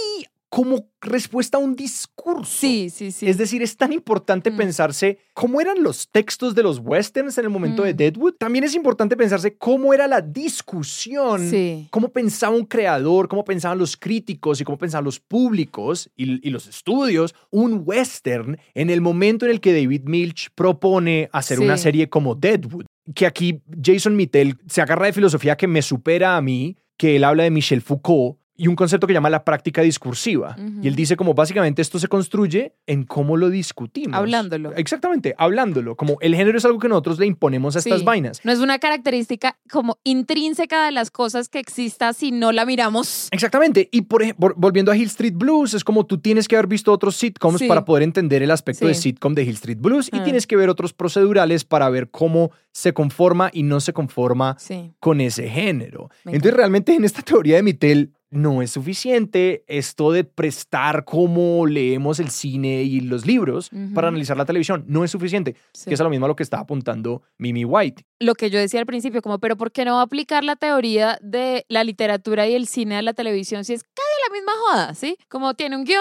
como 0.56 0.88
respuesta 1.02 1.58
a 1.58 1.60
un 1.60 1.76
discurso. 1.76 2.50
Sí, 2.50 2.88
sí, 2.88 3.12
sí. 3.12 3.28
Es 3.28 3.36
decir, 3.36 3.60
es 3.62 3.76
tan 3.76 3.92
importante 3.92 4.50
Mm. 4.50 4.56
pensarse 4.56 5.18
cómo 5.34 5.60
eran 5.60 5.82
los 5.82 6.08
textos 6.10 6.54
de 6.54 6.62
los 6.62 6.78
westerns 6.78 7.36
en 7.36 7.44
el 7.44 7.50
momento 7.50 7.82
de 7.82 7.92
Mm. 7.92 7.96
Deadwood. 7.98 8.34
También 8.38 8.64
es 8.64 8.74
importante 8.74 9.18
pensarse 9.18 9.54
cómo 9.58 9.92
era 9.92 10.06
la 10.06 10.22
discusión, 10.22 11.50
Sí. 11.50 11.88
cómo 11.90 12.08
pensaba 12.08 12.56
un 12.56 12.64
creador, 12.64 13.28
cómo 13.28 13.44
pensaban 13.44 13.76
los 13.76 13.98
críticos 13.98 14.58
y 14.58 14.64
cómo 14.64 14.78
pensaban 14.78 15.04
los 15.04 15.20
públicos 15.20 16.08
y, 16.16 16.46
y 16.46 16.50
los 16.50 16.66
estudios 16.68 17.34
un 17.50 17.82
western 17.84 18.56
en 18.74 18.88
el 18.88 19.02
momento 19.02 19.44
en 19.44 19.50
el 19.52 19.60
que 19.60 19.74
David 19.74 20.04
Milch 20.06 20.48
propone 20.54 21.28
hacer 21.32 21.60
una 21.60 21.76
serie 21.76 22.08
como 22.08 22.34
Deadwood. 22.34 22.86
Que 23.14 23.26
aquí 23.26 23.60
Jason 23.84 24.16
Mittel 24.16 24.56
se 24.68 24.80
agarra 24.80 25.04
de 25.04 25.12
filosofía 25.12 25.56
que 25.58 25.66
me 25.66 25.82
supera 25.82 26.38
a 26.38 26.40
mí, 26.40 26.76
que 26.96 27.16
él 27.16 27.24
habla 27.24 27.42
de 27.42 27.50
Michel 27.50 27.82
Foucault 27.82 28.38
y 28.56 28.68
un 28.68 28.76
concepto 28.76 29.06
que 29.06 29.12
llama 29.12 29.30
la 29.30 29.44
práctica 29.44 29.82
discursiva. 29.82 30.56
Y 30.82 30.88
él 30.88 30.94
dice 30.96 31.16
como 31.16 31.34
básicamente 31.34 31.82
esto 31.82 31.98
se 31.98 32.08
construye 32.08 32.74
en 32.86 33.04
cómo 33.04 33.36
lo 33.36 33.50
discutimos. 33.50 34.16
Hablándolo. 34.18 34.72
Exactamente, 34.74 35.34
hablándolo. 35.38 35.96
Como 35.96 36.16
el 36.20 36.34
género 36.34 36.58
es 36.58 36.64
algo 36.64 36.78
que 36.78 36.88
nosotros 36.88 37.18
le 37.18 37.26
imponemos 37.26 37.76
a 37.76 37.80
estas 37.80 38.04
vainas. 38.04 38.40
No 38.44 38.52
es 38.52 38.58
una 38.60 38.78
característica 38.78 39.58
como 39.70 39.98
intrínseca 40.04 40.84
de 40.84 40.92
las 40.92 41.10
cosas 41.10 41.48
que 41.48 41.58
exista 41.58 42.12
si 42.12 42.30
no 42.32 42.52
la 42.52 42.64
miramos. 42.66 43.28
Exactamente. 43.30 43.88
Y 43.92 44.02
por 44.02 44.22
ejemplo, 44.22 44.54
volviendo 44.56 44.90
a 44.92 44.96
Hill 44.96 45.06
Street 45.06 45.34
Blues, 45.34 45.74
es 45.74 45.84
como 45.84 46.06
tú 46.06 46.18
tienes 46.18 46.48
que 46.48 46.56
haber 46.56 46.66
visto 46.66 46.92
otros 46.92 47.16
sitcoms 47.16 47.58
Sí. 47.60 47.68
para 47.68 47.84
poder 47.84 48.02
entender 48.02 48.42
el 48.42 48.50
aspecto 48.50 48.86
de 48.86 48.94
sitcom 48.94 49.34
de 49.34 49.42
Hill 49.44 49.54
Street 49.54 49.78
Blues 49.80 50.08
y 50.12 50.18
Ah. 50.18 50.24
tienes 50.24 50.46
que 50.46 50.56
ver 50.56 50.68
otros 50.68 50.92
procedurales 50.92 51.64
para 51.64 51.88
ver 51.90 52.10
cómo 52.10 52.50
se 52.72 52.92
conforma 52.92 53.50
y 53.52 53.62
no 53.62 53.80
se 53.80 53.92
conforma 53.92 54.56
con 55.00 55.20
ese 55.20 55.48
género. 55.48 56.10
Entonces, 56.24 56.54
realmente 56.54 56.94
en 56.94 57.04
esta 57.04 57.22
teoría 57.22 57.56
de 57.56 57.62
Mittel 57.62 58.12
no 58.30 58.60
es 58.62 58.72
suficiente 58.72 59.64
esto 59.68 60.10
de 60.12 60.24
prestar 60.24 61.04
cómo 61.04 61.64
leemos 61.66 62.18
el 62.20 62.30
cine 62.30 62.82
y 62.82 63.00
los 63.00 63.24
libros 63.24 63.70
para 63.94 64.08
analizar 64.08 64.36
la 64.36 64.44
televisión. 64.44 64.84
No 64.88 65.04
es 65.04 65.10
suficiente, 65.12 65.54
Sí. 65.72 65.88
que 65.88 65.94
es 65.94 66.00
a 66.00 66.04
lo 66.04 66.10
mismo 66.10 66.26
a 66.26 66.28
lo 66.28 66.36
que 66.36 66.42
estaba 66.42 66.62
apuntando 66.64 67.22
Mimi 67.38 67.64
White. 67.64 68.04
lo 68.18 68.34
que 68.34 68.48
yo 68.50 68.58
decía 68.58 68.80
al 68.80 68.86
principio, 68.86 69.20
como, 69.22 69.38
pero 69.38 69.56
¿por 69.58 69.70
qué 69.72 69.84
no 69.84 70.00
aplicar 70.00 70.42
la 70.42 70.56
teoría 70.56 71.18
de 71.22 71.66
la 71.68 71.84
literatura 71.84 72.48
y 72.48 72.54
el 72.54 72.66
cine 72.66 72.96
a 72.96 73.02
la 73.02 73.12
televisión 73.12 73.64
si 73.64 73.74
es 73.74 73.84
la 74.28 74.32
misma 74.32 74.52
joda, 74.66 74.94
¿sí? 74.94 75.16
Como 75.28 75.54
tiene 75.54 75.76
un 75.76 75.84
guion, 75.84 76.00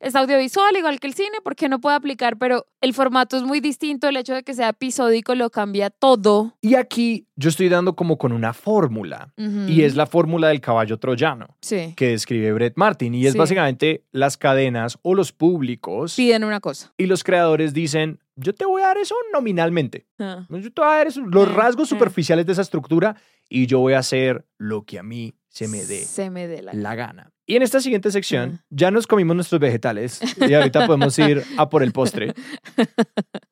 es 0.00 0.14
audiovisual 0.14 0.76
igual 0.76 1.00
que 1.00 1.06
el 1.06 1.14
cine, 1.14 1.38
¿por 1.42 1.56
qué 1.56 1.68
no 1.68 1.80
puede 1.80 1.96
aplicar? 1.96 2.36
Pero 2.38 2.66
el 2.80 2.94
formato 2.94 3.36
es 3.36 3.42
muy 3.42 3.60
distinto, 3.60 4.08
el 4.08 4.16
hecho 4.16 4.34
de 4.34 4.42
que 4.42 4.54
sea 4.54 4.68
episódico 4.70 5.34
lo 5.34 5.50
cambia 5.50 5.90
todo. 5.90 6.54
Y 6.60 6.74
aquí 6.74 7.26
yo 7.36 7.48
estoy 7.48 7.68
dando 7.68 7.96
como 7.96 8.18
con 8.18 8.32
una 8.32 8.52
fórmula. 8.52 9.32
Ujú. 9.36 9.68
Y 9.68 9.82
es 9.82 9.96
la 9.96 10.06
fórmula 10.06 10.48
del 10.48 10.60
caballo 10.60 10.98
troyano 10.98 11.56
Sí. 11.60 11.94
que 11.96 12.08
describe 12.08 12.52
Brett 12.52 12.74
Martin. 12.76 13.14
Y 13.14 13.26
es 13.26 13.32
Sí. 13.32 13.38
básicamente 13.38 14.04
las 14.12 14.36
cadenas 14.36 14.98
o 15.02 15.14
los 15.14 15.32
públicos 15.32 16.14
Piden 16.16 16.44
una 16.44 16.60
cosa. 16.60 16.92
y 16.96 17.06
los 17.06 17.24
creadores 17.24 17.72
dicen, 17.74 18.20
yo 18.36 18.54
te 18.54 18.64
voy 18.66 18.82
a 18.82 18.86
dar 18.86 18.98
eso 18.98 19.14
nominalmente. 19.32 20.06
Ah. 20.18 20.46
Yo 20.50 20.72
te 20.72 20.80
voy 20.80 20.90
a 20.90 20.96
dar 20.96 21.06
eso- 21.06 21.20
los 21.22 21.48
Mm, 21.48 21.54
rasgos 21.54 21.88
mm. 21.88 21.94
superficiales 21.94 22.46
de 22.46 22.52
esa 22.52 22.62
estructura 22.62 23.16
y 23.48 23.66
yo 23.66 23.78
voy 23.80 23.94
a 23.94 23.98
hacer 24.00 24.44
lo 24.58 24.82
que 24.84 24.98
a 24.98 25.02
mí 25.02 25.34
se 25.48 25.68
me 25.68 25.84
dé 25.86 26.04
Se 26.04 26.28
me 26.30 26.46
dé 26.46 26.62
la... 26.62 26.72
la 26.74 26.94
gana. 26.94 27.30
Y 27.46 27.54
en 27.56 27.62
esta 27.62 27.80
siguiente 27.80 28.10
sección 28.10 28.60
ya 28.70 28.90
nos 28.90 29.06
comimos 29.06 29.36
nuestros 29.36 29.60
vegetales 29.60 30.20
y 30.48 30.52
ahorita 30.52 30.86
podemos 30.86 31.16
ir 31.18 31.44
a 31.56 31.68
por 31.68 31.82
el 31.82 31.92
postre. 31.92 32.34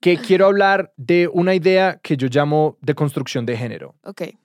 Que 0.00 0.18
quiero 0.18 0.44
hablar 0.46 0.92
de 0.98 1.28
una 1.32 1.54
idea 1.54 1.98
que 2.02 2.18
yo 2.18 2.28
llamo 2.28 2.76
de 2.82 2.94
construcción 2.94 3.46
de 3.46 3.56
género. 3.56 3.94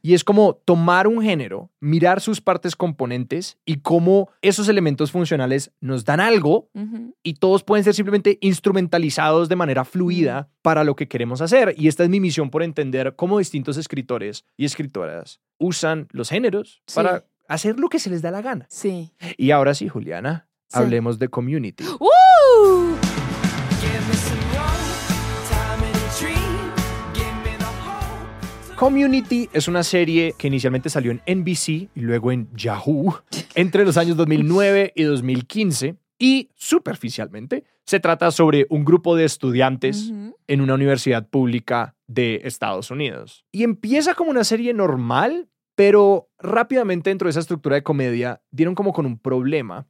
Y 0.01 0.13
es 0.13 0.23
como 0.23 0.53
tomar 0.53 1.05
un 1.05 1.21
género, 1.21 1.69
mirar 1.81 2.21
sus 2.21 2.39
partes 2.39 2.77
componentes 2.77 3.57
y 3.65 3.77
cómo 3.81 4.29
esos 4.41 4.69
elementos 4.69 5.11
funcionales 5.11 5.71
nos 5.81 6.05
dan 6.05 6.21
algo 6.21 6.69
y 7.23 7.33
todos 7.33 7.63
pueden 7.63 7.83
ser 7.83 7.93
simplemente 7.93 8.37
instrumentalizados 8.39 9.49
de 9.49 9.57
manera 9.57 9.83
fluida 9.83 10.49
para 10.61 10.85
lo 10.85 10.95
que 10.95 11.09
queremos 11.09 11.41
hacer. 11.41 11.73
Y 11.77 11.89
esta 11.89 12.03
es 12.03 12.09
mi 12.09 12.21
misión 12.21 12.49
por 12.49 12.63
entender 12.63 13.15
cómo 13.17 13.39
distintos 13.39 13.75
escritores 13.75 14.45
y 14.55 14.63
escritoras 14.63 15.41
usan 15.57 16.07
los 16.11 16.29
géneros 16.29 16.81
Sí. 16.87 16.95
para 16.95 17.25
hacer 17.49 17.77
lo 17.79 17.89
que 17.89 17.99
se 17.99 18.09
les 18.09 18.21
da 18.21 18.31
la 18.31 18.41
gana. 18.41 18.65
Sí. 18.69 19.11
Y 19.37 19.51
ahora 19.51 19.73
sí, 19.73 19.89
Juliana, 19.89 20.47
Sí. 20.67 20.77
hablemos 20.79 21.19
de 21.19 21.27
community. 21.27 21.83
¡Uh! 21.99 22.95
Community 28.75 29.49
es 29.51 29.67
una 29.67 29.83
serie 29.83 30.33
que 30.37 30.47
inicialmente 30.47 30.89
salió 30.89 31.11
en 31.11 31.21
NBC 31.25 31.67
y 31.69 31.89
luego 32.01 32.31
en 32.31 32.47
Yahoo 32.55 33.13
entre 33.55 33.83
los 33.83 33.97
años 33.97 34.15
2009 34.15 34.93
y 34.95 35.03
2015 35.03 35.97
y 36.17 36.49
superficialmente 36.55 37.65
se 37.85 37.99
trata 37.99 38.31
sobre 38.31 38.67
un 38.69 38.85
grupo 38.85 39.15
de 39.15 39.25
estudiantes 39.25 40.11
en 40.47 40.61
una 40.61 40.75
universidad 40.75 41.27
pública 41.27 41.95
de 42.07 42.41
Estados 42.43 42.91
Unidos. 42.91 43.45
Y 43.51 43.63
empieza 43.63 44.13
como 44.13 44.29
una 44.29 44.43
serie 44.43 44.73
normal, 44.73 45.49
pero 45.79 46.27
rápidamente 46.39 47.09
dentro 47.09 47.27
de 47.27 47.29
esa 47.29 47.39
estructura 47.39 47.75
de 47.75 47.83
comedia 47.83 48.41
dieron 48.51 48.75
como 48.75 48.91
con 48.91 49.05
un 49.05 49.17
problema. 49.17 49.85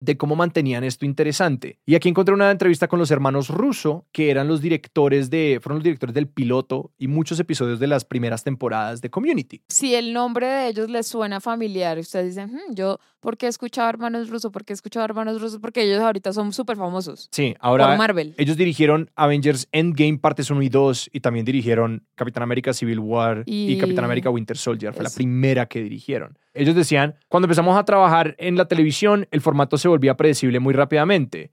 De 0.00 0.16
cómo 0.16 0.36
mantenían 0.36 0.84
esto 0.84 1.04
interesante. 1.06 1.78
Y 1.86 1.94
aquí 1.94 2.08
encontré 2.08 2.34
una 2.34 2.50
entrevista 2.50 2.88
con 2.88 2.98
los 2.98 3.10
hermanos 3.10 3.48
Russo, 3.48 4.06
que 4.12 4.30
eran 4.30 4.46
los 4.48 4.60
directores 4.60 5.30
de, 5.30 5.58
fueron 5.62 5.78
los 5.78 5.84
directores 5.84 6.14
del 6.14 6.28
piloto 6.28 6.92
y 6.98 7.08
muchos 7.08 7.40
episodios 7.40 7.80
de 7.80 7.86
las 7.86 8.04
primeras 8.04 8.44
temporadas 8.44 9.00
de 9.00 9.10
Community. 9.10 9.62
si 9.68 9.94
el 9.94 10.12
nombre 10.12 10.46
de 10.46 10.68
ellos 10.68 10.90
les 10.90 11.06
suena 11.06 11.40
familiar, 11.40 11.98
ustedes 11.98 12.34
dicen, 12.36 12.50
"Hmm, 12.50 12.74
yo, 12.74 12.98
¿por 13.20 13.36
qué 13.36 13.46
he 13.46 13.48
escuchado 13.48 13.88
Hermanos 13.88 14.28
Rusos? 14.28 14.52
¿Por 14.52 14.64
qué 14.64 14.72
he 14.72 14.74
escuchado 14.74 15.04
Hermanos 15.04 15.40
Rusos? 15.40 15.58
Porque 15.60 15.82
ellos 15.82 16.00
ahorita 16.02 16.32
son 16.32 16.52
súper 16.52 16.76
famosos. 16.76 17.28
Sí, 17.32 17.54
Por 17.58 17.66
ahora 17.66 17.96
Marvel. 17.96 18.34
ellos 18.38 18.56
dirigieron 18.56 19.10
Avengers 19.16 19.68
Endgame 19.72 20.18
partes 20.18 20.50
1 20.50 20.62
y 20.62 20.68
2 20.68 21.08
y 21.12 21.20
también 21.20 21.44
dirigieron 21.46 22.04
Capitán 22.14 22.42
América 22.42 22.72
Civil 22.72 22.98
War 22.98 23.42
y, 23.46 23.72
Y- 23.72 23.78
Capitán 23.78 24.04
América 24.04 24.30
Winter 24.30 24.56
Soldier. 24.56 24.92
Fue 24.92 25.02
la 25.04 25.10
primera 25.10 25.66
que 25.66 25.82
dirigieron. 25.82 26.38
Ellos 26.56 26.74
decían, 26.74 27.14
cuando 27.28 27.46
empezamos 27.46 27.76
a 27.76 27.84
trabajar 27.84 28.34
en 28.38 28.56
la 28.56 28.66
televisión, 28.66 29.28
el 29.30 29.40
formato 29.40 29.78
se 29.78 29.88
volvía 29.88 30.16
predecible 30.16 30.60
muy 30.60 30.74
rápidamente. 30.74 31.50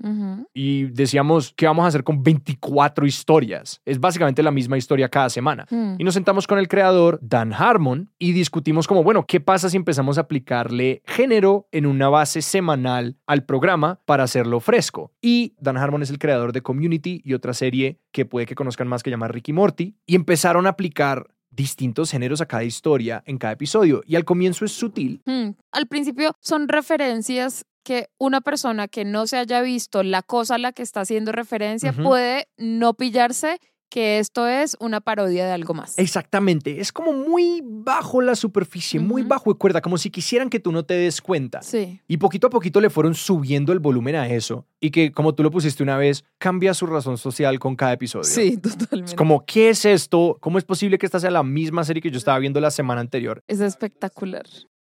Y 0.54 0.86
decíamos, 0.86 1.54
¿qué 1.56 1.66
vamos 1.66 1.86
a 1.86 1.88
hacer 1.88 2.04
con 2.04 2.24
24 2.24 3.06
historias? 3.06 3.82
Es 3.86 4.00
básicamente 4.00 4.44
la 4.44 4.52
misma 4.52 4.78
historia 4.78 5.10
cada 5.10 5.30
semana. 5.30 5.66
Hmm. 5.70 5.96
Y 5.98 6.04
nos 6.04 6.14
sentamos 6.14 6.48
con 6.48 6.60
el 6.60 6.68
creador, 6.68 7.20
Dan 7.22 7.54
Harmon, 7.54 8.10
y 8.18 8.32
discutimos 8.32 8.88
como, 8.88 9.04
bueno, 9.04 9.26
¿qué 9.28 9.40
pasa 9.40 9.70
si 9.70 9.78
empezamos 9.78 10.18
a 10.18 10.22
aplicarle 10.22 11.02
género 11.06 11.68
en 11.72 11.86
una 11.86 12.10
base 12.10 12.42
semanal 12.42 13.18
al 13.26 13.46
programa 13.46 14.00
para 14.06 14.24
hacerlo 14.24 14.60
fresco? 14.60 15.12
Y 15.22 15.56
Dan 15.60 15.78
Harmon 15.78 16.02
es 16.02 16.10
el 16.10 16.20
creador 16.20 16.54
de 16.54 16.62
Community 16.62 17.22
y 17.24 17.34
otra 17.34 17.54
serie 17.54 18.00
que 18.12 18.26
puede 18.26 18.46
que 18.46 18.56
conozcan 18.56 18.88
más 18.88 19.04
que 19.04 19.10
llama 19.10 19.28
Ricky 19.28 19.54
Morty, 19.54 19.96
y 20.06 20.16
empezaron 20.16 20.66
a 20.66 20.70
aplicar 20.70 21.28
distintos 21.56 22.12
géneros 22.12 22.42
a 22.42 22.46
cada 22.46 22.64
historia 22.64 23.24
en 23.26 23.38
cada 23.38 23.54
episodio. 23.54 24.02
Y 24.06 24.16
al 24.16 24.26
comienzo 24.26 24.66
es 24.66 24.72
sutil, 24.72 25.22
Hmm. 25.26 25.52
Al 25.72 25.88
principio 25.88 26.36
son 26.40 26.68
referencias 26.68 27.66
que 27.84 28.08
una 28.18 28.42
persona 28.42 28.88
que 28.88 29.06
no 29.06 29.28
se 29.28 29.38
haya 29.38 29.62
visto 29.62 30.04
la 30.04 30.22
cosa 30.22 30.56
a 30.56 30.58
la 30.58 30.72
que 30.72 30.84
está 30.84 31.02
haciendo 31.02 31.32
referencia 31.32 31.92
puede 31.94 32.48
no 32.58 32.94
pillarse 32.94 33.60
que 33.94 34.18
esto 34.18 34.48
es 34.48 34.76
una 34.80 35.02
parodia 35.02 35.46
de 35.46 35.52
algo 35.52 35.76
más. 35.76 36.00
Exactamente, 36.00 36.82
es 36.82 36.92
como 36.92 37.14
muy 37.14 37.62
bajo 37.64 38.22
la 38.22 38.36
superficie, 38.36 39.00
muy 39.00 39.22
bajo 39.22 39.54
de 39.54 39.60
cuerda, 39.60 39.82
como 39.82 40.00
si 40.00 40.10
quisieran 40.10 40.50
que 40.50 40.60
tú 40.60 40.72
no 40.72 40.84
te 40.84 40.96
des 40.96 41.22
cuenta. 41.22 41.62
Sí. 41.62 42.02
Y 42.08 42.18
poquito 42.18 42.48
a 42.48 42.50
poquito 42.50 42.82
le 42.82 42.90
fueron 42.90 43.14
subiendo 43.14 43.72
el 43.72 43.78
volumen 43.78 44.16
a 44.16 44.28
eso 44.28 44.66
y 44.80 44.90
que, 44.90 45.12
como 45.12 45.36
tú 45.36 45.44
lo 45.44 45.52
pusiste 45.52 45.84
una 45.84 45.96
vez, 45.96 46.26
cambia 46.40 46.74
su 46.74 46.88
razón 46.88 47.20
social 47.20 47.60
con 47.60 47.76
cada 47.76 47.94
episodio. 47.94 48.24
Sí, 48.24 48.58
totalmente. 48.58 49.12
Es 49.12 49.16
como, 49.16 49.46
¿qué 49.46 49.70
es 49.70 49.86
esto? 49.86 50.40
¿Cómo 50.42 50.58
es 50.58 50.64
posible 50.64 50.98
que 50.98 51.06
esta 51.06 51.20
sea 51.20 51.30
la 51.30 51.44
misma 51.44 51.84
serie 51.84 52.02
que 52.02 52.10
yo 52.10 52.18
estaba 52.18 52.40
viendo 52.40 52.60
la 52.60 52.72
semana 52.72 53.00
anterior? 53.00 53.44
Es 53.48 53.60
espectacular. 53.60 54.48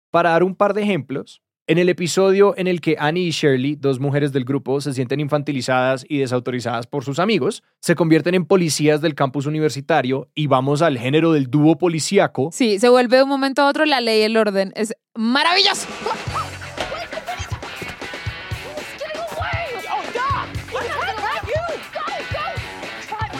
Para 0.09 0.29
dar 0.29 0.43
un 0.45 0.55
par 0.55 0.73
de 0.73 0.83
ejemplos, 0.83 1.41
en 1.67 1.79
el 1.79 1.89
episodio 1.89 2.53
en 2.57 2.67
el 2.67 2.79
que 2.79 2.95
Annie 2.99 3.27
y 3.27 3.31
Shirley, 3.31 3.75
dos 3.75 3.99
mujeres 3.99 4.31
del 4.31 4.45
grupo, 4.45 4.79
se 4.81 4.93
sienten 4.93 5.19
infantilizadas 5.19 6.05
y 6.07 6.19
desautorizadas 6.19 6.85
por 6.85 7.03
sus 7.03 7.17
amigos, 7.17 7.63
se 7.81 7.95
convierten 7.95 8.35
en 8.35 8.45
policías 8.45 9.01
del 9.01 9.15
campus 9.15 9.47
universitario 9.47 10.29
y 10.35 10.45
vamos 10.45 10.83
al 10.83 10.97
género 10.97 11.31
del 11.31 11.47
dúo 11.47 11.77
policíaco. 11.77 12.49
Sí, 12.51 12.77
se 12.77 12.89
vuelve 12.89 13.17
de 13.17 13.23
un 13.23 13.29
momento 13.29 13.63
a 13.63 13.67
otro 13.67 13.85
la 13.85 13.99
ley 13.99 14.19
y 14.19 14.23
el 14.23 14.37
orden. 14.37 14.73
Es 14.75 14.93
maravilloso. 15.15 15.87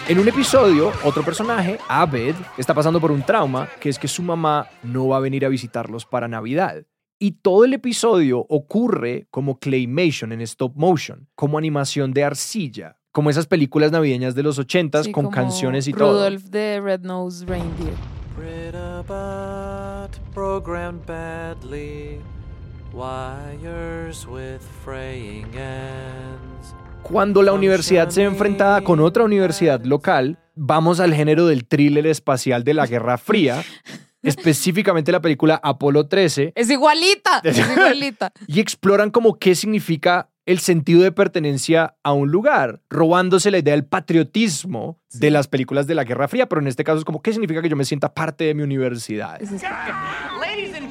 En 0.07 0.19
un 0.19 0.27
episodio, 0.27 0.91
otro 1.03 1.23
personaje, 1.23 1.79
Abed, 1.87 2.35
está 2.59 2.75
pasando 2.75 3.01
por 3.01 3.11
un 3.11 3.23
trauma, 3.23 3.67
que 3.79 3.89
es 3.89 3.97
que 3.97 4.07
su 4.07 4.21
mamá 4.21 4.69
no 4.83 5.07
va 5.07 5.17
a 5.17 5.19
venir 5.19 5.43
a 5.47 5.49
visitarlos 5.49 6.05
para 6.05 6.27
Navidad. 6.27 6.85
Y 7.17 7.31
todo 7.41 7.63
el 7.63 7.73
episodio 7.73 8.45
ocurre 8.49 9.27
como 9.31 9.57
claymation 9.57 10.33
en 10.33 10.41
stop 10.41 10.75
motion, 10.75 11.27
como 11.35 11.57
animación 11.57 12.11
de 12.11 12.25
arcilla, 12.25 12.97
como 13.11 13.29
esas 13.29 13.47
películas 13.47 13.91
navideñas 13.91 14.35
de 14.35 14.43
los 14.43 14.59
ochentas 14.59 15.05
Sí, 15.05 15.11
con 15.13 15.25
como 15.25 15.35
canciones 15.35 15.87
y 15.87 15.93
todo. 15.93 16.11
Rudolph 16.11 16.43
de 16.45 16.81
Red 16.81 17.01
Nose 17.01 17.45
Reindeer. 17.45 17.93
Ritterbot 18.37 20.19
programmed 20.33 21.05
badly. 21.07 22.19
Wires 22.93 24.25
with 24.27 24.61
fraying 24.83 25.47
ends. 25.53 26.75
Cuando 27.03 27.43
la 27.43 27.53
universidad 27.53 28.09
se 28.09 28.21
ve 28.21 28.27
enfrentada 28.27 28.81
con 28.81 28.99
otra 28.99 29.23
universidad 29.23 29.83
local, 29.85 30.39
vamos 30.55 30.99
al 30.99 31.13
género 31.13 31.45
del 31.45 31.65
thriller 31.65 32.07
espacial 32.07 32.63
de 32.63 32.73
la 32.73 32.87
Guerra 32.87 33.17
Fría, 33.17 33.63
específicamente 34.25 35.11
la 35.11 35.21
película 35.21 35.59
Apolo 35.63 36.07
13, 36.07 36.53
Es 36.55 36.69
igualita, 36.69 37.39
es 37.43 37.57
igualita. 37.57 38.31
y 38.47 38.59
exploran 38.59 39.11
como 39.11 39.37
qué 39.39 39.55
significa 39.55 40.29
el 40.45 40.59
sentido 40.59 41.01
de 41.01 41.11
pertenencia 41.11 41.95
a 42.03 42.13
un 42.13 42.29
lugar, 42.29 42.79
robándose 42.89 43.49
la 43.49 43.57
idea 43.57 43.73
del 43.73 43.85
patriotismo 43.85 44.99
de 45.13 45.31
las 45.31 45.47
películas 45.47 45.87
de 45.87 45.95
la 45.95 46.03
Guerra 46.03 46.27
Fría, 46.27 46.47
pero 46.47 46.61
en 46.61 46.67
este 46.67 46.83
caso 46.83 46.99
es 46.99 47.05
como 47.05 47.21
qué 47.21 47.31
significa 47.31 47.61
que 47.63 47.69
yo 47.69 47.75
me 47.75 47.85
sienta 47.85 48.13
parte 48.13 48.43
de 48.43 48.53
mi 48.53 48.61
universidad. 48.61 49.41
Es 49.41 49.51
espectacular. 49.51 50.33
Ladies 50.39 50.75
and 50.75 50.84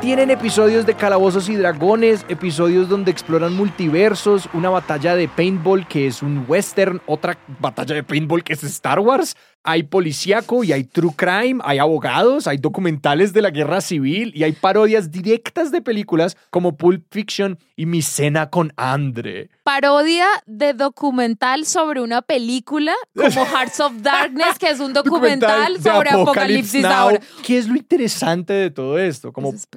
Tienen 0.00 0.30
episodios 0.30 0.84
de 0.84 0.94
calabozos 0.94 1.48
y 1.48 1.54
dragones, 1.54 2.26
episodios 2.28 2.88
donde 2.88 3.12
exploran 3.12 3.54
multiversos, 3.54 4.48
una 4.52 4.68
batalla 4.68 5.14
de 5.14 5.28
paintball 5.28 5.86
que 5.86 6.08
es 6.08 6.22
un 6.22 6.44
western, 6.48 7.00
otra 7.06 7.38
batalla 7.60 7.94
de 7.94 8.02
paintball 8.02 8.42
que 8.42 8.54
es 8.54 8.64
Star 8.64 8.98
Wars. 8.98 9.36
Hay 9.62 9.84
policíaco 9.84 10.64
y 10.64 10.72
hay 10.72 10.82
true 10.82 11.12
crime, 11.14 11.60
hay 11.62 11.78
abogados, 11.78 12.48
hay 12.48 12.56
documentales 12.56 13.32
de 13.32 13.42
la 13.42 13.50
guerra 13.50 13.80
civil 13.80 14.32
y 14.34 14.42
hay 14.42 14.52
parodias 14.52 15.12
directas 15.12 15.70
de 15.70 15.82
películas 15.82 16.36
como 16.50 16.76
Pulp 16.76 17.04
Fiction 17.12 17.56
y 17.76 17.86
Mi 17.86 18.02
cena 18.02 18.50
con 18.50 18.72
Andre. 18.76 19.50
Parodia 19.62 20.26
de 20.46 20.74
documental 20.74 21.66
sobre 21.66 22.00
una 22.00 22.22
película 22.22 22.94
como 23.14 23.46
Hearts 23.46 23.80
of 23.80 24.02
Darkness, 24.02 24.58
que 24.58 24.70
es 24.70 24.80
un 24.80 24.92
documental, 24.92 25.80
sobre 25.80 26.10
Apocalipsis 26.10 26.84
ahora. 26.84 27.20
¿Qué 27.44 27.58
es 27.58 27.68
lo 27.68 27.76
interesante 27.76 28.52
de 28.52 28.70
todo 28.70 28.98
esto? 28.98 29.32
Como 29.32 29.50
Es. 29.50 29.68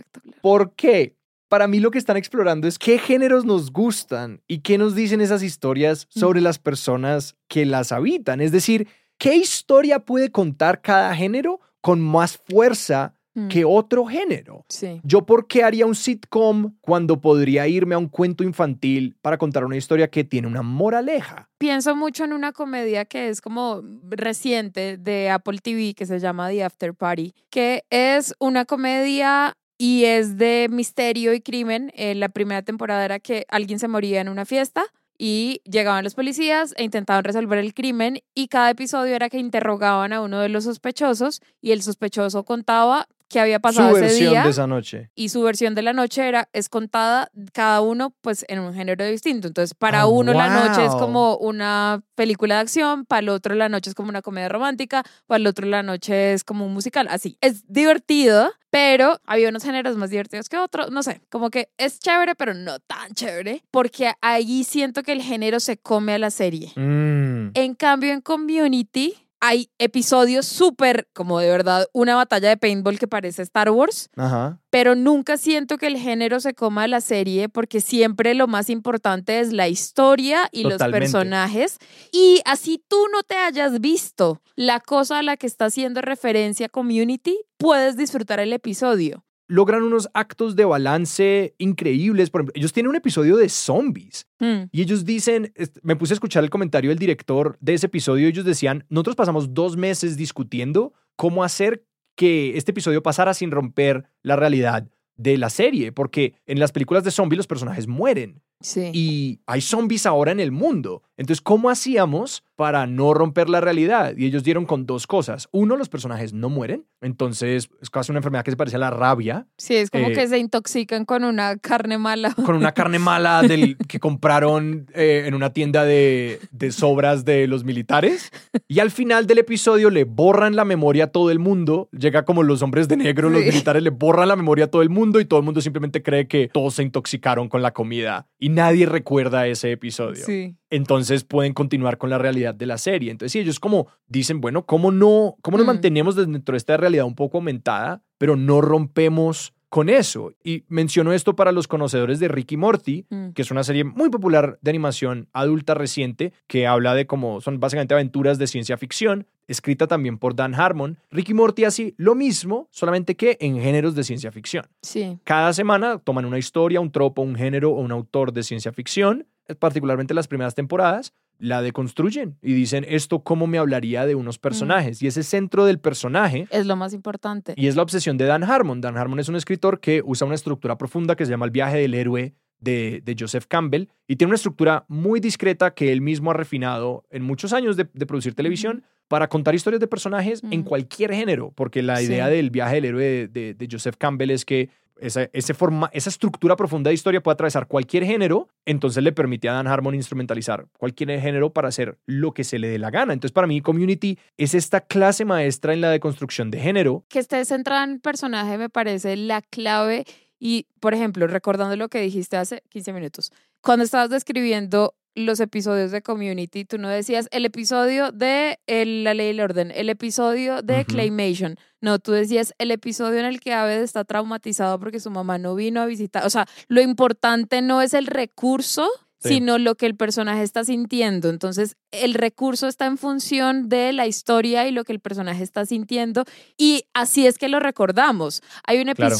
¿Por 0.42 0.74
qué? 0.76 1.16
Para 1.48 1.68
mí 1.68 1.80
lo 1.80 1.92
que 1.92 2.00
están 2.00 2.18
explorando 2.18 2.68
es 2.68 2.80
qué 2.80 2.98
géneros 2.98 3.46
nos 3.46 3.72
gustan 3.72 4.42
y 4.48 4.60
qué 4.60 4.78
nos 4.78 4.96
dicen 4.96 5.22
esas 5.22 5.44
historias 5.44 6.08
sobre 6.10 6.42
las 6.42 6.58
personas 6.60 7.36
que 7.48 7.66
las 7.66 7.92
habitan. 7.92 8.42
Es 8.42 8.52
decir, 8.52 8.88
¿qué 9.18 9.36
historia 9.36 10.00
puede 10.00 10.32
contar 10.32 10.82
cada 10.82 11.16
género 11.16 11.60
con 11.82 12.02
más 12.02 12.38
fuerza 12.38 13.15
Mm. 13.36 13.50
que 13.50 13.66
otro 13.66 14.06
género? 14.06 14.66
Sí. 14.70 15.02
¿Yo 15.04 15.26
por 15.26 15.48
qué 15.48 15.64
haría 15.64 15.86
un 15.86 15.94
sitcom 15.94 16.74
cuando 16.80 17.20
podría 17.20 17.68
irme 17.68 17.94
a 17.94 17.98
un 17.98 18.08
cuento 18.08 18.46
infantil 18.46 19.18
para 19.22 19.38
contar 19.38 19.66
una 19.66 19.76
historia 19.76 20.10
que 20.10 20.24
tiene 20.24 20.48
una 20.48 20.62
moraleja? 20.62 21.50
Pienso 21.58 21.98
mucho 21.98 22.24
en 22.24 22.32
una 22.32 22.54
comedia 22.54 23.04
que 23.04 23.28
es 23.28 23.42
como 23.42 23.82
reciente 24.10 24.98
de 24.98 25.30
Apple 25.30 25.60
TV 25.62 25.94
que 25.94 26.06
se 26.06 26.20
llama 26.20 26.50
The 26.50 26.64
After 26.64 26.94
Party, 26.94 27.34
que 27.50 27.84
es 27.90 28.34
una 28.40 28.64
comedia 28.64 29.54
y 29.78 30.06
es 30.06 30.38
de 30.38 30.68
misterio 30.72 31.34
y 31.34 31.42
crimen. 31.42 31.92
Eh, 31.96 32.16
la 32.16 32.30
primera 32.30 32.62
temporada 32.62 33.04
era 33.04 33.20
que 33.20 33.46
alguien 33.50 33.80
se 33.80 33.90
moría 33.90 34.22
en 34.22 34.30
una 34.30 34.46
fiesta 34.46 34.86
y 35.18 35.62
llegaban 35.64 36.04
los 36.04 36.16
policías 36.16 36.74
e 36.78 36.84
intentaban 36.84 37.24
resolver 37.24 37.60
el 37.60 37.74
crimen 37.74 38.20
y 38.34 38.48
cada 38.48 38.70
episodio 38.70 39.16
era 39.16 39.30
que 39.30 39.38
interrogaban 39.38 40.14
a 40.14 40.22
uno 40.22 40.40
de 40.40 40.50
los 40.50 40.66
sospechosos 40.66 41.42
y 41.62 41.72
el 41.72 41.82
sospechoso 41.82 42.44
contaba 42.44 43.08
qué 43.30 43.40
había 43.40 43.58
Su 43.58 43.62
pasado 43.62 43.92
ese 43.92 44.02
versión 44.02 44.30
día 44.32 44.44
de 44.44 44.50
esa 44.50 44.68
noche. 44.68 45.10
y 45.16 45.30
su 45.30 45.42
versión 45.42 45.76
de 45.76 45.82
la 45.82 45.94
noche 45.94 46.28
era 46.28 46.48
es 46.54 46.70
contada 46.70 47.30
cada 47.54 47.82
uno 47.82 48.14
pues 48.22 48.46
en 48.48 48.60
un 48.60 48.74
género 48.74 49.06
distinto. 49.06 49.48
Entonces, 49.48 49.74
para 49.74 50.02
Ah, 50.02 50.08
uno 50.08 50.34
la 50.34 50.50
noche 50.50 50.84
es 50.86 50.92
wow. 50.92 51.00
como 51.00 51.38
una 51.38 52.02
película 52.16 52.56
de 52.56 52.62
acción, 52.62 53.06
para 53.06 53.20
el 53.20 53.30
otro 53.30 53.56
la 53.56 53.70
noche 53.70 53.90
es 53.90 53.96
como 53.96 54.10
una 54.10 54.22
comedia 54.22 54.50
romántica, 54.50 55.04
para 55.28 55.38
el 55.40 55.48
otro 55.48 55.66
la 55.68 55.84
noche 55.84 56.34
es 56.34 56.44
como 56.44 56.66
un 56.66 56.74
musical, 56.74 57.08
así. 57.10 57.38
Es 57.42 57.64
divertido, 57.68 58.52
pero 58.70 59.20
había 59.26 59.50
unos 59.50 59.64
géneros 59.64 59.96
más 59.98 60.10
divertidos 60.10 60.50
que 60.50 60.58
otros, 60.58 60.92
no 60.92 61.02
sé, 61.04 61.22
como 61.30 61.50
que 61.50 61.70
es 61.78 62.00
chévere, 62.00 62.36
pero 62.36 62.54
no 62.54 62.80
tan 62.80 63.14
chévere, 63.14 63.64
porque 63.72 64.12
ahí 64.22 64.64
siento 64.64 65.02
que 65.04 65.12
el 65.14 65.22
género 65.22 65.60
se 65.60 65.78
come 65.78 66.14
a 66.14 66.20
la 66.20 66.30
serie. 66.30 66.72
Mm. 66.76 67.52
En 67.54 67.74
cambio, 67.76 68.12
en 68.14 68.22
Community 68.22 69.16
hay 69.48 69.70
episodios 69.78 70.48
súper, 70.48 71.08
como 71.14 71.40
de 71.40 71.50
verdad, 71.50 71.88
una 71.94 72.16
batalla 72.16 72.50
de 72.50 72.58
paintball 72.58 72.98
que 72.98 73.08
parece 73.08 73.44
Star 73.44 73.70
Wars, 73.70 74.10
Ajá. 74.16 74.60
pero 74.72 74.96
nunca 74.96 75.38
siento 75.38 75.78
que 75.78 75.86
el 75.86 75.98
género 75.98 76.40
se 76.40 76.56
coma 76.56 76.88
la 76.88 77.00
serie 77.00 77.48
porque 77.48 77.80
siempre 77.80 78.34
lo 78.34 78.48
más 78.48 78.72
importante 78.72 79.40
es 79.40 79.54
la 79.54 79.68
historia 79.68 80.50
y 80.52 80.64
los 80.64 80.82
personajes. 80.82 81.78
Y 82.12 82.42
así 82.46 82.84
tú 82.88 82.98
no 83.14 83.22
te 83.22 83.36
hayas 83.36 83.80
visto 83.80 84.42
la 84.56 84.80
cosa 84.80 85.20
a 85.20 85.24
la 85.24 85.38
que 85.38 85.46
está 85.46 85.66
haciendo 85.66 86.02
referencia 86.02 86.68
Community, 86.68 87.38
puedes 87.58 87.98
disfrutar 87.98 88.40
el 88.40 88.52
episodio. 88.52 89.25
Logran 89.48 89.84
unos 89.84 90.10
actos 90.14 90.56
de 90.56 90.66
balance 90.66 91.54
increíbles. 91.58 92.30
Por 92.30 92.42
ejemplo, 92.42 92.54
ellos 92.56 92.74
tienen 92.74 92.90
un 92.90 92.96
episodio 92.96 93.38
de 93.38 93.50
zombies 93.50 94.28
Hmm. 94.40 94.64
y 94.72 94.82
ellos 94.82 95.06
dicen, 95.06 95.54
me 95.82 95.96
puse 95.96 96.14
a 96.14 96.16
escuchar 96.16 96.44
el 96.44 96.50
comentario 96.50 96.90
del 96.90 97.00
director 97.00 97.58
de 97.62 97.74
ese 97.76 97.86
episodio, 97.86 98.28
y 98.28 98.32
ellos 98.32 98.44
decían, 98.44 98.84
nosotros 98.90 99.16
pasamos 99.16 99.54
dos 99.54 99.78
meses 99.78 100.18
discutiendo 100.18 100.94
cómo 101.16 101.44
hacer 101.44 101.86
que 102.16 102.58
este 102.58 102.72
episodio 102.72 103.02
pasara 103.02 103.34
sin 103.34 103.52
romper 103.52 104.06
la 104.24 104.36
realidad 104.36 104.90
de 105.18 105.38
la 105.38 105.50
serie, 105.50 105.92
porque 105.94 106.34
en 106.46 106.60
las 106.60 106.74
películas 106.74 107.04
de 107.06 107.12
zombies 107.12 107.38
los 107.38 107.48
personajes 107.48 107.88
mueren 107.88 108.42
Sí. 108.66 108.90
y 108.94 109.40
hay 109.46 109.62
zombies 109.62 110.06
ahora 110.06 110.32
en 110.32 110.40
el 110.40 110.52
mundo. 110.52 111.04
Entonces, 111.18 111.40
¿cómo 111.42 111.70
hacíamos 111.70 112.44
para 112.58 112.88
no 112.88 113.14
romper 113.14 113.48
la 113.48 113.62
realidad? 113.62 114.14
Y 114.18 114.26
ellos 114.26 114.44
dieron 114.44 114.66
con 114.66 114.86
dos 114.86 115.08
cosas. 115.08 115.48
Uno, 115.54 115.78
los 115.78 115.88
personajes 115.88 116.34
no 116.34 116.50
mueren, 116.50 116.86
entonces 117.00 117.70
es 117.82 117.90
casi 117.90 118.12
una 118.12 118.20
enfermedad 118.20 118.44
que 118.44 118.52
se 118.52 118.58
parece 118.58 118.76
a 118.76 118.80
la 118.80 118.90
rabia, 118.90 119.48
Sí, 119.58 119.76
es 119.76 119.90
como 119.90 120.08
eh, 120.10 120.14
que 120.14 120.28
se 120.28 120.38
intoxican 120.40 121.06
con 121.06 121.24
una 121.24 121.56
carne 121.58 121.98
mala. 121.98 122.34
con 122.34 122.56
una 122.56 122.74
carne 122.74 123.00
mala 123.00 123.44
del, 123.44 123.78
que 123.88 124.00
compraron 124.00 124.88
eh, 124.94 125.24
en 125.26 125.36
una 125.36 125.52
tienda 125.52 125.86
de, 125.86 126.40
de 126.52 126.72
sobras 126.74 127.24
de 127.24 127.48
los 127.48 127.64
militares. 127.64 128.32
Y 128.68 128.80
al 128.80 128.92
final 128.92 129.26
del 129.28 129.38
episodio 129.38 129.90
le 129.90 130.04
borran 130.04 130.56
la 130.58 130.66
memoria 130.66 131.06
a 131.06 131.08
todo 131.08 131.32
el 131.32 131.40
mundo. 131.40 131.88
Llega 131.98 132.26
como 132.26 132.44
los 132.44 132.62
hombres 132.62 132.88
de 132.90 132.98
negro, 132.98 133.30
los 133.30 133.42
Sí. 133.42 133.48
militares 133.50 133.84
le 133.84 133.90
borran 133.92 134.28
la 134.28 134.36
memoria 134.36 134.66
a 134.66 134.68
todo 134.68 134.82
el 134.82 134.90
mundo 134.90 135.20
y 135.22 135.26
todo 135.26 135.40
el 135.40 135.46
mundo 135.46 135.62
simplemente 135.62 136.04
cree 136.04 136.28
que 136.28 136.50
todos 136.52 136.74
se 136.76 136.84
intoxicaron 136.84 137.48
con 137.48 137.62
la 137.62 137.72
comida. 137.72 138.28
Y 138.40 138.50
nadie 138.56 138.86
recuerda 138.86 139.46
ese 139.48 139.72
episodio. 139.72 140.26
Sí. 140.26 140.56
Entonces 140.70 141.24
pueden 141.24 141.54
continuar 141.54 141.98
con 141.98 142.10
la 142.10 142.18
realidad 142.18 142.56
de 142.56 142.66
la 142.66 142.78
serie. 142.78 143.12
Entonces, 143.12 143.32
sí, 143.34 143.40
ellos 143.40 143.60
como 143.60 143.88
dicen, 144.08 144.42
bueno, 144.42 144.66
¿cómo 144.66 144.92
no, 144.92 145.36
cómo 145.42 145.58
nos 145.58 145.66
Mm. 145.66 145.68
mantenemos 145.68 146.16
dentro 146.16 146.54
de 146.54 146.58
esta 146.58 146.78
realidad 146.78 147.06
un 147.06 147.16
poco 147.16 147.38
aumentada, 147.38 148.04
pero 148.18 148.36
no 148.36 148.62
rompemos 148.62 149.54
con 149.70 149.90
eso? 149.90 150.32
Y 150.44 150.64
menciono 150.68 151.12
esto 151.14 151.36
para 151.36 151.52
los 151.52 151.68
conocedores 151.68 152.20
de 152.20 152.28
Ricky 152.28 152.58
Morty, 152.58 153.06
Mm. 153.10 153.30
que 153.32 153.42
es 153.42 153.52
una 153.52 153.64
serie 153.64 153.84
muy 153.84 154.10
popular 154.10 154.58
de 154.62 154.70
animación 154.70 155.28
adulta 155.34 155.74
reciente 155.74 156.34
que 156.48 156.68
habla 156.68 156.94
de 156.94 157.06
cómo 157.08 157.42
son 157.42 157.60
básicamente 157.60 157.94
aventuras 157.94 158.38
de 158.38 158.48
ciencia 158.48 158.78
ficción, 158.78 159.28
escrita 159.48 159.86
también 159.88 160.18
por 160.18 160.36
Dan 160.36 160.56
Harmon. 160.56 160.98
Ricky 161.12 161.34
Morty 161.34 161.66
hace 161.66 161.94
lo 161.98 162.16
mismo, 162.16 162.68
solamente 162.72 163.16
que 163.16 163.38
en 163.42 163.60
géneros 163.60 163.94
de 163.96 164.04
ciencia 164.04 164.32
ficción. 164.32 164.66
Sí. 164.82 165.20
Cada 165.24 165.54
semana 165.54 166.00
toman 166.00 166.26
una 166.26 166.40
historia, 166.40 166.80
un 166.80 166.92
tropo, 166.92 167.22
un 167.22 167.36
género 167.36 167.72
o 167.72 167.80
un 167.82 167.92
autor 167.92 168.34
de 168.34 168.44
ciencia 168.44 168.72
ficción, 168.72 169.28
particularmente 169.60 170.14
las 170.16 170.28
primeras 170.28 170.56
temporadas, 170.56 171.14
la 171.40 171.62
deconstruyen 171.62 172.38
y 172.42 172.54
dicen 172.54 172.86
esto 172.88 173.20
cómo 173.24 173.48
me 173.48 173.58
hablaría 173.58 174.06
de 174.06 174.16
unos 174.16 174.40
personajes. 174.40 175.02
Y 175.02 175.08
ese 175.08 175.24
centro 175.24 175.66
del 175.66 175.80
personaje 175.80 176.48
Es 176.52 176.66
lo 176.66 176.76
más 176.76 176.94
importante. 176.94 177.54
y 177.58 177.68
es 177.68 177.76
la 177.76 177.82
obsesión 177.84 178.18
de 178.18 178.26
Dan 178.26 178.44
Harmon. 178.44 178.82
Dan 178.82 178.98
Harmon 178.98 179.20
es 179.20 179.30
un 179.30 179.36
escritor 179.36 179.80
que 179.80 180.02
usa 180.06 180.26
una 180.26 180.36
estructura 180.36 180.78
profunda 180.78 181.16
que 181.16 181.26
se 181.26 181.32
llama 181.32 181.46
El 181.46 181.52
viaje 181.52 181.78
del 181.78 181.94
héroe 181.94 182.34
de, 182.60 183.02
de 183.04 183.16
Joseph 183.20 183.46
Campbell 183.48 183.88
y 184.08 184.16
tiene 184.16 184.30
una 184.30 184.36
estructura 184.38 184.86
muy 184.88 185.20
discreta 185.20 185.74
que 185.74 185.92
él 185.92 186.02
mismo 186.02 186.32
ha 186.32 186.34
refinado 186.34 187.04
en 187.12 187.22
muchos 187.24 187.54
años 187.54 187.76
de, 187.78 187.88
de 187.94 188.06
producir 188.06 188.34
televisión 188.34 188.84
para 189.08 189.28
contar 189.28 189.54
historias 189.54 189.80
de 189.82 189.88
personajes 189.88 190.42
en 190.50 190.64
cualquier 190.64 191.14
género, 191.14 191.52
porque 191.54 191.84
la 191.84 191.98
Sí. 191.98 192.06
idea 192.06 192.28
del 192.28 192.50
viaje 192.50 192.76
del 192.76 192.86
héroe 192.86 193.28
de- 193.28 193.54
de 193.54 193.68
Joseph 193.70 193.96
Campbell 194.00 194.32
es 194.32 194.46
que 194.46 194.70
esa, 195.00 195.30
ese 195.34 195.54
forma, 195.54 195.90
esa 195.94 196.10
estructura 196.10 196.56
profunda 196.56 196.90
de 196.90 196.94
historia 196.94 197.22
puede 197.22 197.34
atravesar 197.34 197.68
cualquier 197.68 198.06
género, 198.06 198.48
entonces 198.66 199.04
le 199.04 199.12
permite 199.12 199.50
a 199.50 199.54
Dan 199.54 199.68
Harmon 199.68 199.96
instrumentalizar 199.96 200.68
cualquier 200.78 201.20
género 201.20 201.52
para 201.52 201.68
hacer 201.68 201.98
lo 202.06 202.34
que 202.34 202.44
se 202.44 202.60
le 202.60 202.68
dé 202.68 202.80
la 202.80 202.92
gana. 202.92 203.14
Entonces 203.14 203.34
para 203.34 203.48
mí 203.48 203.62
Community 203.62 204.18
es 204.38 204.54
esta 204.54 204.82
clase 204.82 205.26
maestra 205.26 205.74
en 205.74 205.82
la 205.82 205.90
deconstrucción 205.90 206.52
de 206.52 206.60
género 206.60 207.04
que 207.10 207.20
esté 207.20 207.44
centrada 207.46 207.84
en 207.84 208.00
personaje 208.00 208.58
me 208.58 208.70
parece 208.70 209.16
la 209.16 209.42
clave 209.42 210.06
Y, 210.38 210.68
por 210.80 210.94
ejemplo, 210.94 211.28
recordando 211.28 211.76
lo 211.76 211.88
que 211.90 212.02
dijiste 212.02 212.36
hace 212.36 212.62
15 212.70 212.94
minutos, 212.94 213.32
cuando 213.62 213.86
estabas 213.86 214.10
describiendo 214.10 214.94
los 215.16 215.40
episodios 215.40 215.92
de 215.92 216.02
Community, 216.02 216.66
tú 216.66 216.78
no 216.78 216.90
decías 216.90 217.28
el 217.32 217.46
episodio 217.46 218.12
de 218.12 218.60
el- 218.68 219.04
La 219.06 219.14
Ley 219.14 219.28
y 219.28 219.30
el 219.32 219.40
Orden, 219.42 219.72
el 219.74 219.90
episodio 219.90 220.62
de. 220.62 220.86
Claymation. 220.86 221.58
No, 221.82 222.00
tú 222.00 222.12
decías 222.12 222.54
el 222.58 222.72
episodio 222.72 223.20
en 223.20 223.26
el 223.26 223.40
que 223.40 223.54
Aved 223.54 223.82
está 223.82 224.04
traumatizado 224.04 224.80
porque 224.80 225.00
su 225.00 225.10
mamá 225.12 225.38
no 225.38 225.56
vino 225.56 225.82
a 225.82 225.86
visitar. 225.86 226.26
O 226.26 226.30
sea, 226.30 226.46
lo 226.68 226.82
importante 226.82 227.62
no 227.62 227.82
es 227.82 227.94
el 227.94 228.08
recurso, 228.08 228.90
Sí. 229.20 229.30
sino 229.36 229.58
lo 229.58 229.76
que 229.76 229.86
el 229.88 229.96
personaje 229.96 230.44
está 230.44 230.64
sintiendo. 230.66 231.30
Entonces, 231.30 231.78
el 231.92 232.14
recurso 232.14 232.68
está 232.68 232.86
en 232.86 232.98
función 232.98 233.70
de 233.70 233.92
la 233.94 234.06
historia 234.08 234.68
y 234.68 234.72
lo 234.72 234.84
que 234.84 234.94
el 234.94 235.00
personaje 235.00 235.42
está 235.44 235.66
sintiendo. 235.66 236.26
Y 236.58 236.84
así 236.94 237.26
es 237.26 237.38
que 237.38 237.48
lo 237.50 237.60
recordamos. 237.60 238.42
Hay 238.66 238.80
un 238.80 238.94
Claro. 238.94 239.16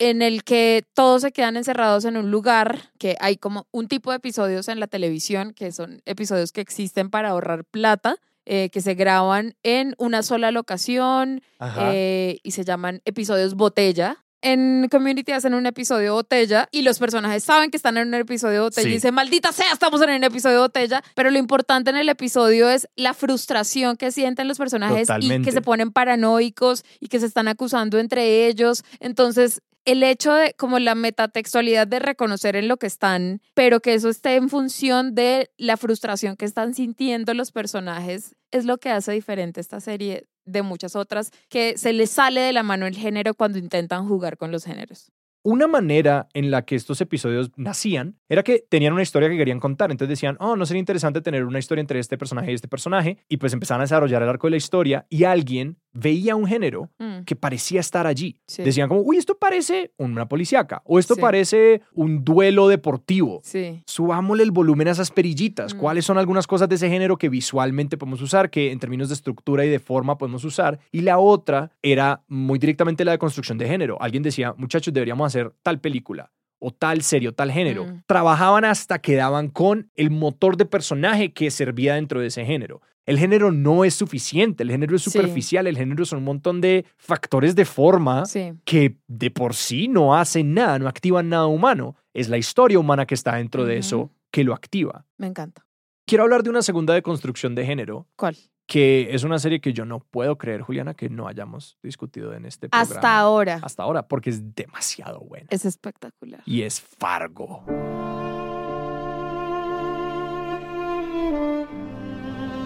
En 0.00 0.22
el 0.22 0.44
que 0.44 0.84
todos 0.94 1.20
se 1.20 1.30
quedan 1.30 1.58
encerrados 1.58 2.06
en 2.06 2.16
un 2.16 2.30
lugar, 2.30 2.90
que 2.98 3.16
hay 3.20 3.36
como 3.36 3.68
un 3.70 3.86
tipo 3.86 4.10
de 4.10 4.16
episodios 4.16 4.68
en 4.68 4.80
la 4.80 4.86
televisión, 4.86 5.52
que 5.52 5.70
son 5.72 6.00
episodios 6.06 6.52
que 6.52 6.62
existen 6.62 7.10
para 7.10 7.28
ahorrar 7.28 7.64
plata, 7.64 8.16
eh, 8.46 8.70
que 8.70 8.80
se 8.80 8.94
graban 8.94 9.54
en 9.62 9.94
una 9.98 10.22
sola 10.22 10.50
locación 10.50 11.42
eh, 11.78 12.38
y 12.42 12.52
se 12.52 12.64
llaman 12.64 13.02
episodios 13.04 13.54
botella. 13.54 14.24
En 14.42 14.88
Community 14.90 15.32
hacen 15.32 15.52
un 15.54 15.66
episodio 15.66 16.14
botella 16.14 16.68
y 16.72 16.82
los 16.82 16.98
personajes 16.98 17.44
saben 17.44 17.70
que 17.70 17.76
están 17.76 17.96
en 17.98 18.08
un 18.08 18.14
episodio 18.14 18.62
botella 18.62 18.84
Sí. 18.84 18.88
y 18.90 18.92
dicen, 18.94 19.14
maldita 19.14 19.52
sea, 19.52 19.72
estamos 19.72 20.00
en 20.02 20.10
un 20.10 20.24
episodio 20.24 20.60
botella. 20.60 21.02
Pero 21.14 21.30
lo 21.30 21.38
importante 21.38 21.90
en 21.90 21.96
el 21.96 22.08
episodio 22.08 22.70
es 22.70 22.88
la 22.96 23.12
frustración 23.12 23.96
que 23.96 24.10
sienten 24.12 24.48
los 24.48 24.56
personajes 24.58 25.08
y 25.20 25.42
que 25.42 25.52
se 25.52 25.60
ponen 25.60 25.92
paranoicos 25.92 26.84
y 27.00 27.08
que 27.08 27.20
se 27.20 27.26
están 27.26 27.48
acusando 27.48 27.98
entre 27.98 28.46
ellos. 28.46 28.82
Entonces, 29.00 29.60
el 29.84 30.02
hecho 30.02 30.32
de 30.34 30.54
como 30.58 30.78
la 30.78 30.94
metatextualidad 30.94 31.86
de 31.86 31.98
reconocer 31.98 32.54
en 32.56 32.68
lo 32.68 32.76
que 32.76 32.86
están, 32.86 33.40
pero 33.54 33.80
que 33.80 33.94
eso 33.94 34.08
esté 34.08 34.36
en 34.36 34.48
función 34.48 35.14
de 35.14 35.50
la 35.56 35.76
frustración 35.76 36.36
que 36.36 36.44
están 36.44 36.74
sintiendo 36.74 37.34
los 37.34 37.50
personajes, 37.52 38.36
es 38.50 38.64
lo 38.64 38.78
que 38.78 38.90
hace 38.90 39.12
diferente 39.12 39.60
esta 39.60 39.80
serie 39.80 40.26
de 40.50 40.62
muchas 40.62 40.96
otras, 40.96 41.30
que 41.48 41.78
se 41.78 41.92
les 41.92 42.10
sale 42.10 42.40
de 42.40 42.52
la 42.52 42.62
mano 42.62 42.86
el 42.86 42.96
género 42.96 43.34
cuando 43.34 43.58
intentan 43.58 44.06
jugar 44.06 44.36
con 44.36 44.52
los 44.52 44.64
géneros. 44.64 45.10
Una 45.42 45.66
manera 45.66 46.28
en 46.34 46.50
la 46.50 46.66
que 46.66 46.74
estos 46.74 47.00
episodios 47.00 47.50
nacían 47.56 48.18
era 48.28 48.42
que 48.42 48.62
tenían 48.68 48.92
una 48.92 49.00
historia 49.00 49.30
que 49.30 49.38
querían 49.38 49.58
contar. 49.58 49.90
Entonces 49.90 50.10
decían, 50.10 50.36
oh, 50.38 50.54
no 50.54 50.66
sería 50.66 50.80
interesante 50.80 51.22
tener 51.22 51.46
una 51.46 51.58
historia 51.58 51.80
entre 51.80 51.98
este 51.98 52.18
personaje 52.18 52.52
y 52.52 52.54
este 52.54 52.68
personaje. 52.68 53.24
Y 53.26 53.38
pues 53.38 53.54
empezaban 53.54 53.80
a 53.80 53.84
desarrollar 53.84 54.22
el 54.22 54.28
arco 54.28 54.48
de 54.48 54.50
la 54.50 54.56
historia 54.58 55.06
y 55.08 55.24
alguien 55.24 55.78
veía 55.92 56.36
un 56.36 56.46
género 56.46 56.90
Mm, 56.98 57.24
que 57.24 57.34
parecía 57.36 57.80
estar 57.80 58.06
allí. 58.06 58.38
Sí. 58.46 58.62
Decían 58.62 58.88
como, 58.88 59.00
uy, 59.00 59.16
esto 59.16 59.36
parece 59.38 59.92
una 59.96 60.28
policíaca 60.28 60.82
o 60.84 60.98
esto 60.98 61.14
Sí. 61.14 61.20
parece 61.20 61.82
un 61.94 62.24
duelo 62.24 62.68
deportivo. 62.68 63.40
Sí. 63.42 63.82
Subámosle 63.86 64.42
el 64.44 64.50
volumen 64.50 64.88
a 64.88 64.92
esas 64.92 65.10
perillitas. 65.10 65.74
Mm. 65.74 65.78
¿Cuáles 65.78 66.04
son 66.04 66.18
algunas 66.18 66.46
cosas 66.46 66.68
de 66.68 66.74
ese 66.76 66.88
género 66.88 67.16
que 67.16 67.28
visualmente 67.28 67.96
podemos 67.96 68.22
usar, 68.22 68.50
que 68.50 68.70
en 68.72 68.78
términos 68.78 69.08
de 69.08 69.14
estructura 69.14 69.64
y 69.64 69.68
de 69.68 69.78
forma 69.78 70.18
podemos 70.18 70.44
usar? 70.44 70.78
Y 70.92 71.00
la 71.02 71.18
otra 71.18 71.70
era 71.82 72.22
muy 72.28 72.58
directamente 72.58 73.04
la 73.04 73.12
de 73.12 73.18
construcción 73.18 73.58
de 73.58 73.66
género. 73.68 73.96
Alguien 74.00 74.22
decía, 74.22 74.54
muchachos, 74.56 74.92
deberíamos 74.94 75.26
hacer 75.26 75.52
tal 75.62 75.80
película 75.80 76.30
o 76.58 76.70
tal 76.70 77.02
serie 77.02 77.28
o 77.28 77.32
tal 77.32 77.50
género. 77.50 77.86
Mm. 77.86 78.02
Trabajaban 78.06 78.64
hasta 78.64 78.98
que 79.00 79.14
daban 79.14 79.48
con 79.48 79.90
el 79.96 80.10
motor 80.10 80.56
de 80.56 80.66
personaje 80.66 81.32
que 81.32 81.50
servía 81.50 81.94
dentro 81.94 82.20
de 82.20 82.26
ese 82.26 82.44
género. 82.44 82.82
El 83.10 83.18
género 83.18 83.50
no 83.50 83.84
es 83.84 83.94
suficiente, 83.94 84.62
el 84.62 84.70
género 84.70 84.94
es 84.94 85.02
Sí. 85.02 85.10
superficial, 85.10 85.66
el 85.66 85.76
género 85.76 86.04
son 86.04 86.18
un 86.20 86.24
montón 86.26 86.60
de 86.60 86.84
factores 86.96 87.56
de 87.56 87.64
forma 87.64 88.24
Sí. 88.24 88.52
que 88.64 88.98
de 89.08 89.32
por 89.32 89.54
sí 89.56 89.88
no 89.88 90.14
hacen 90.16 90.54
nada, 90.54 90.78
no 90.78 90.86
activan 90.86 91.28
nada 91.28 91.46
humano. 91.48 91.96
Es 92.14 92.28
la 92.28 92.38
historia 92.38 92.78
humana 92.78 93.06
que 93.06 93.14
está 93.14 93.34
dentro 93.34 93.64
de 93.64 93.78
eso 93.78 94.12
que 94.30 94.44
lo 94.44 94.54
activa. 94.54 95.06
Me 95.18 95.26
encanta. 95.26 95.66
Quiero 96.06 96.22
hablar 96.22 96.44
de 96.44 96.50
una 96.50 96.62
segunda 96.62 96.94
de 96.94 97.02
construcción 97.02 97.56
de 97.56 97.66
género, 97.66 98.06
¿Cuál? 98.14 98.36
que 98.68 99.08
es 99.12 99.24
una 99.24 99.40
serie 99.40 99.60
que 99.60 99.72
yo 99.72 99.84
no 99.84 99.98
puedo 99.98 100.38
creer, 100.38 100.60
Juliana, 100.62 100.94
que 100.94 101.08
no 101.08 101.26
hayamos 101.26 101.78
discutido 101.82 102.32
en 102.34 102.44
este 102.46 102.68
programa. 102.68 102.94
Hasta 102.94 103.18
ahora. 103.18 103.58
Hasta 103.60 103.82
ahora, 103.82 104.06
porque 104.06 104.30
es 104.30 104.54
demasiado 104.54 105.18
buena. 105.18 105.48
Es 105.50 105.64
espectacular. 105.64 106.42
Y 106.46 106.62
es 106.62 106.80
Fargo. 106.80 107.64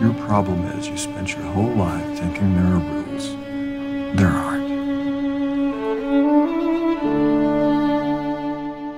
Your 0.04 0.12
problem 0.26 0.66
is 0.78 0.86
you 0.86 0.98
spent 0.98 1.30
your 1.34 1.46
whole 1.54 1.74
life 1.76 2.18
thinking 2.18 2.54
there 2.56 2.74
are 2.74 2.82
rules. 2.92 3.34
There 4.18 4.28
aren't. 4.28 4.68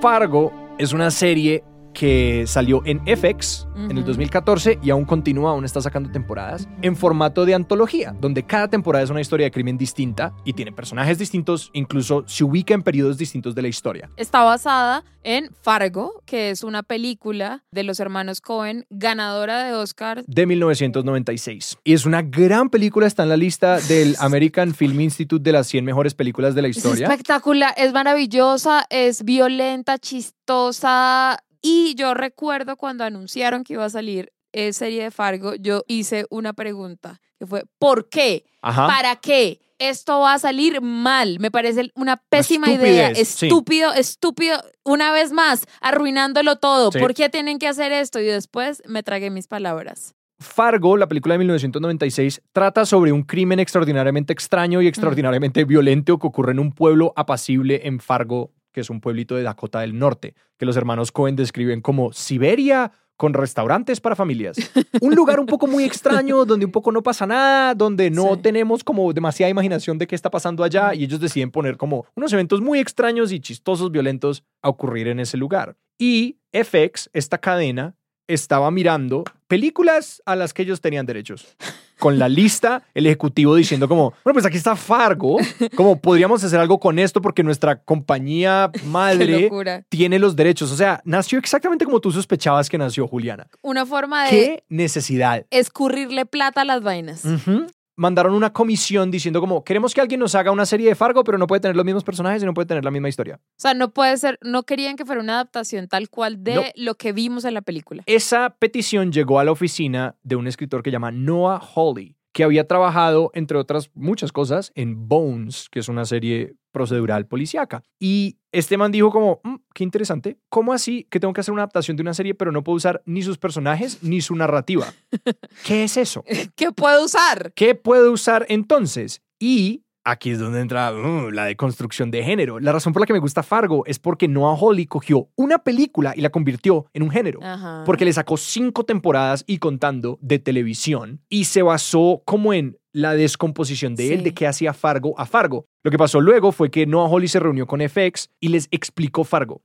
Fargo 0.01 0.51
es 0.77 0.91
una 0.91 1.09
serie 1.09 1.63
que 1.97 2.43
salió 2.45 2.83
en 2.85 2.99
FX 3.07 3.65
en 3.75 3.89
el 3.91 3.97
Ujú. 3.99 4.07
2014 4.07 4.77
y 4.83 4.91
aún 4.91 5.03
continúa, 5.05 5.49
aún 5.51 5.65
está 5.65 5.81
sacando 5.81 6.11
temporadas, 6.11 6.67
en 6.83 6.95
formato 6.95 7.43
de 7.43 7.55
antología, 7.55 8.13
donde 8.21 8.43
cada 8.43 8.67
temporada 8.67 9.03
es 9.03 9.09
una 9.09 9.19
historia 9.21 9.45
de 9.45 9.51
crimen 9.51 9.79
distinta 9.79 10.31
y 10.45 10.53
tiene 10.53 10.71
personajes 10.71 11.17
distintos, 11.17 11.71
incluso 11.73 12.23
se 12.27 12.43
ubica 12.43 12.75
en 12.75 12.83
periodos 12.83 13.17
distintos 13.17 13.55
de 13.55 13.63
la 13.63 13.67
historia. 13.67 14.11
Está 14.15 14.43
basada 14.43 15.03
en 15.23 15.49
Fargo, 15.61 16.21
que 16.25 16.51
es 16.51 16.63
una 16.63 16.83
película 16.83 17.63
de 17.71 17.83
los 17.83 17.99
hermanos 17.99 18.41
Cohen, 18.41 18.85
ganadora 18.91 19.63
de 19.63 19.73
Oscar. 19.73 20.23
De 20.27 20.45
1996. 20.45 21.77
Y 21.83 21.93
es 21.93 22.05
una 22.05 22.21
gran 22.21 22.69
película, 22.69 23.07
está 23.07 23.23
en 23.23 23.29
la 23.29 23.37
lista 23.37 23.79
del 23.79 24.15
American 24.19 24.73
Film 24.75 25.01
Institute 25.01 25.43
de 25.43 25.51
las 25.51 25.65
100 25.67 25.83
mejores 25.83 26.13
películas 26.13 26.53
de 26.53 26.61
la 26.61 26.67
Es 26.67 26.77
historia. 26.77 27.07
espectacular, 27.07 27.73
es 27.75 27.91
maravillosa, 27.91 28.85
es 28.91 29.23
violenta, 29.23 29.97
chistosa. 29.97 31.39
Y 31.69 31.95
yo 31.95 32.13
recuerdo 32.13 32.77
cuando 32.77 33.03
anunciaron 33.03 33.65
que 33.65 33.73
iba 33.73 33.83
a 33.83 33.89
salir 33.89 34.31
eh, 34.53 34.71
serie 34.71 35.03
de 35.03 35.11
Fargo, 35.11 35.53
yo 35.55 35.83
hice 35.85 36.25
una 36.29 36.53
pregunta 36.53 37.19
que 37.37 37.45
fue, 37.45 37.65
¿por 37.77 38.07
qué? 38.07 38.45
Ajá. 38.61 38.87
¿Para 38.87 39.17
qué? 39.17 39.59
Esto 39.77 40.21
va 40.21 40.35
a 40.35 40.39
salir 40.39 40.79
mal. 40.81 41.41
Me 41.41 41.51
parece 41.51 41.91
una 41.93 42.15
pésima 42.15 42.71
idea. 42.71 43.13
sí. 43.13 43.47
Estúpido, 43.47 43.93
estúpido. 43.93 44.63
Una 44.85 45.11
vez 45.11 45.33
más, 45.33 45.65
arruinándolo 45.81 46.55
todo. 46.55 46.89
Sí. 46.89 46.99
¿Por 46.99 47.13
qué 47.13 47.27
tienen 47.27 47.59
que 47.59 47.67
hacer 47.67 47.91
esto? 47.91 48.21
Y 48.21 48.25
después 48.25 48.81
me 48.87 49.03
tragué 49.03 49.29
mis 49.29 49.47
palabras. 49.47 50.15
Fargo, 50.39 50.95
la 50.97 51.07
película 51.07 51.33
de 51.33 51.39
1996, 51.39 52.43
trata 52.53 52.85
sobre 52.85 53.11
un 53.11 53.23
crimen 53.23 53.59
extraordinariamente 53.59 54.31
extraño 54.33 54.81
y 54.81 54.87
extraordinariamente 54.87 55.65
violento 55.65 56.17
que 56.17 56.27
ocurre 56.27 56.51
en 56.53 56.59
un 56.59 56.71
pueblo 56.71 57.11
apacible 57.15 57.81
en 57.87 57.99
Fargo, 57.99 58.51
que 58.77 58.81
es 58.81 58.91
un 58.91 59.01
pueblito 59.01 59.33
de 59.35 59.41
Dakota 59.41 59.79
del 59.79 59.97
Norte, 59.97 60.35
que 60.55 60.67
los 60.67 60.77
hermanos 60.77 61.11
Cohen 61.11 61.35
describen 61.35 61.81
como 61.81 62.13
Siberia 62.13 62.91
con 63.15 63.33
restaurantes 63.33 63.99
para 63.99 64.15
familias. 64.15 64.55
Un 65.01 65.15
lugar 65.15 65.39
un 65.39 65.47
poco 65.47 65.65
muy 65.65 65.83
extraño, 65.83 66.45
donde 66.45 66.63
un 66.67 66.71
poco 66.71 66.91
no 66.91 67.01
pasa 67.01 67.25
nada, 67.25 67.73
donde 67.73 68.11
no 68.11 68.35
Sí. 68.35 68.41
tenemos 68.43 68.83
como 68.83 69.11
demasiada 69.13 69.49
imaginación 69.49 69.97
de 69.97 70.05
qué 70.05 70.13
está 70.13 70.29
pasando 70.29 70.63
allá 70.63 70.93
y 70.93 71.05
ellos 71.05 71.19
deciden 71.19 71.49
poner 71.49 71.75
como 71.75 72.05
unos 72.15 72.31
eventos 72.33 72.61
muy 72.61 72.77
extraños 72.77 73.31
y 73.31 73.39
chistosos, 73.39 73.89
violentos 73.91 74.43
a 74.61 74.69
ocurrir 74.69 75.07
en 75.07 75.19
ese 75.19 75.37
lugar. 75.37 75.75
Y 75.97 76.37
FX, 76.53 77.09
esta 77.13 77.39
cadena, 77.39 77.95
estaba 78.27 78.69
mirando 78.69 79.23
películas 79.47 80.21
a 80.27 80.35
las 80.35 80.53
que 80.53 80.61
ellos 80.61 80.81
tenían 80.81 81.07
derechos. 81.07 81.47
Con 81.99 82.19
la 82.19 82.29
lista, 82.29 82.83
el 82.93 83.05
ejecutivo 83.05 83.55
diciendo 83.55 83.87
como, 83.87 84.13
bueno, 84.23 84.33
pues 84.33 84.45
aquí 84.45 84.57
está 84.57 84.75
Fargo, 84.75 85.37
como 85.75 85.99
podríamos 85.99 86.43
hacer 86.43 86.59
algo 86.59 86.79
con 86.79 86.99
esto 86.99 87.21
porque 87.21 87.43
nuestra 87.43 87.81
compañía 87.81 88.71
madre 88.85 89.49
tiene 89.89 90.19
los 90.19 90.35
derechos. 90.35 90.71
O 90.71 90.75
sea, 90.75 91.01
nació 91.05 91.39
exactamente 91.39 91.85
como 91.85 91.99
tú 91.99 92.11
sospechabas 92.11 92.69
que 92.69 92.77
nació 92.77 93.07
Juliana. 93.07 93.47
Una 93.61 93.85
forma 93.85 94.25
de 94.25 94.29
¿Qué 94.29 94.63
necesidad? 94.69 95.45
escurrirle 95.49 96.25
plata 96.25 96.61
a 96.61 96.65
las 96.65 96.81
vainas. 96.81 97.25
Ujú. 97.25 97.67
Mandaron 97.99 98.35
una 98.35 98.53
comisión 98.53 99.09
diciendo 99.09 99.39
como, 99.41 99.63
queremos 99.63 99.95
que 99.95 100.01
alguien 100.01 100.19
nos 100.19 100.35
haga 100.35 100.51
una 100.51 100.67
serie 100.67 100.87
de 100.89 100.93
Fargo, 100.93 101.23
pero 101.23 101.39
no 101.39 101.47
puede 101.47 101.61
tener 101.61 101.75
los 101.75 101.83
mismos 101.83 102.03
personajes 102.03 102.43
y 102.43 102.45
no 102.45 102.53
puede 102.53 102.67
tener 102.67 102.83
la 102.85 102.91
misma 102.91 103.09
historia. 103.09 103.39
O 103.41 103.59
sea, 103.59 103.73
no 103.73 103.89
puede 103.91 104.15
ser, 104.17 104.37
no 104.43 104.63
querían 104.63 104.95
que 104.97 105.03
fuera 105.03 105.19
una 105.19 105.33
adaptación 105.33 105.87
tal 105.87 106.07
cual 106.07 106.43
de 106.43 106.53
No. 106.53 106.61
lo 106.75 106.93
que 106.93 107.11
vimos 107.11 107.43
en 107.43 107.55
la 107.55 107.61
película. 107.63 108.03
Esa 108.05 108.51
petición 108.51 109.11
llegó 109.11 109.39
a 109.39 109.43
la 109.43 109.51
oficina 109.51 110.15
de 110.21 110.35
un 110.35 110.45
escritor 110.45 110.83
que 110.83 110.91
llama 110.91 111.09
Noah 111.11 111.59
Hawley, 111.75 112.15
que 112.37 112.43
había 112.43 112.67
trabajado, 112.67 113.31
entre 113.33 113.57
otras 113.57 113.89
muchas 113.95 114.31
cosas, 114.31 114.71
en 114.75 115.07
Bones, 115.07 115.69
que 115.71 115.79
es 115.79 115.89
una 115.89 116.05
serie 116.05 116.53
procedural 116.71 117.25
policíaca. 117.25 117.81
Y 117.99 118.37
este 118.51 118.77
man 118.77 118.91
dijo 118.91 119.09
como, 119.09 119.41
"Mm, 119.43 119.55
qué 119.73 119.83
interesante, 119.83 120.37
¿cómo 120.47 120.71
así 120.71 121.07
que 121.09 121.19
tengo 121.19 121.33
que 121.33 121.41
hacer 121.41 121.51
una 121.51 121.63
adaptación 121.63 121.97
de 121.97 122.01
una 122.01 122.13
serie 122.13 122.35
pero 122.35 122.51
no 122.51 122.63
puedo 122.63 122.75
usar 122.75 123.01
ni 123.07 123.23
sus 123.23 123.39
personajes 123.39 124.03
ni 124.03 124.21
su 124.21 124.35
narrativa? 124.35 124.85
¿Qué 125.65 125.85
es 125.85 125.97
eso? 125.97 126.23
¿Qué 126.55 126.71
puedo 126.71 127.05
usar? 127.05 127.53
¿Qué 127.55 127.73
puedo 127.73 128.11
usar 128.11 128.45
entonces? 128.49 129.23
Y 129.39 129.81
aquí 130.07 130.31
es 130.31 130.39
donde 130.39 130.61
entra 130.61 130.93
uh, 130.93 131.29
la 131.29 131.45
deconstrucción 131.45 132.09
de 132.11 132.23
género. 132.23 132.59
La 132.59 132.71
razón 132.71 132.93
por 132.93 133.01
la 133.01 133.05
que 133.05 133.13
me 133.13 133.19
gusta 133.19 133.43
Fargo 133.43 133.85
es 133.85 133.99
porque 133.99 134.27
Noah 134.27 134.57
Hawley 134.57 134.85
cogió 134.85 135.29
una 135.35 135.59
película 135.59 136.13
y 136.15 136.21
la 136.21 136.29
convirtió 136.29 136.85
en 136.93 137.03
un 137.03 137.11
género. 137.11 137.39
Ajá. 137.43 137.83
Porque 137.85 138.05
le 138.05 138.13
sacó 138.13 138.37
cinco 138.37 138.85
temporadas 138.85 139.43
y 139.47 139.57
contando 139.57 140.17
de 140.21 140.39
televisión 140.39 141.21
y 141.29 141.45
se 141.45 141.61
basó 141.61 142.21
como 142.25 142.53
en 142.53 142.77
la 142.93 143.13
descomposición 143.13 143.95
de 143.95 144.13
él, 144.13 144.23
de 144.23 144.33
qué 144.33 144.47
hacía 144.47 144.73
Fargo 144.73 145.13
a 145.19 145.25
Fargo. 145.25 145.67
Lo 145.83 145.91
que 145.91 145.97
pasó 145.97 146.19
luego 146.19 146.51
fue 146.51 146.71
que 146.71 146.85
Noah 146.85 147.09
Hawley 147.09 147.27
se 147.27 147.39
reunió 147.39 147.67
con 147.67 147.81
FX 147.81 148.29
y 148.39 148.47
les 148.47 148.67
explicó 148.71 149.23
Fargo. 149.23 149.61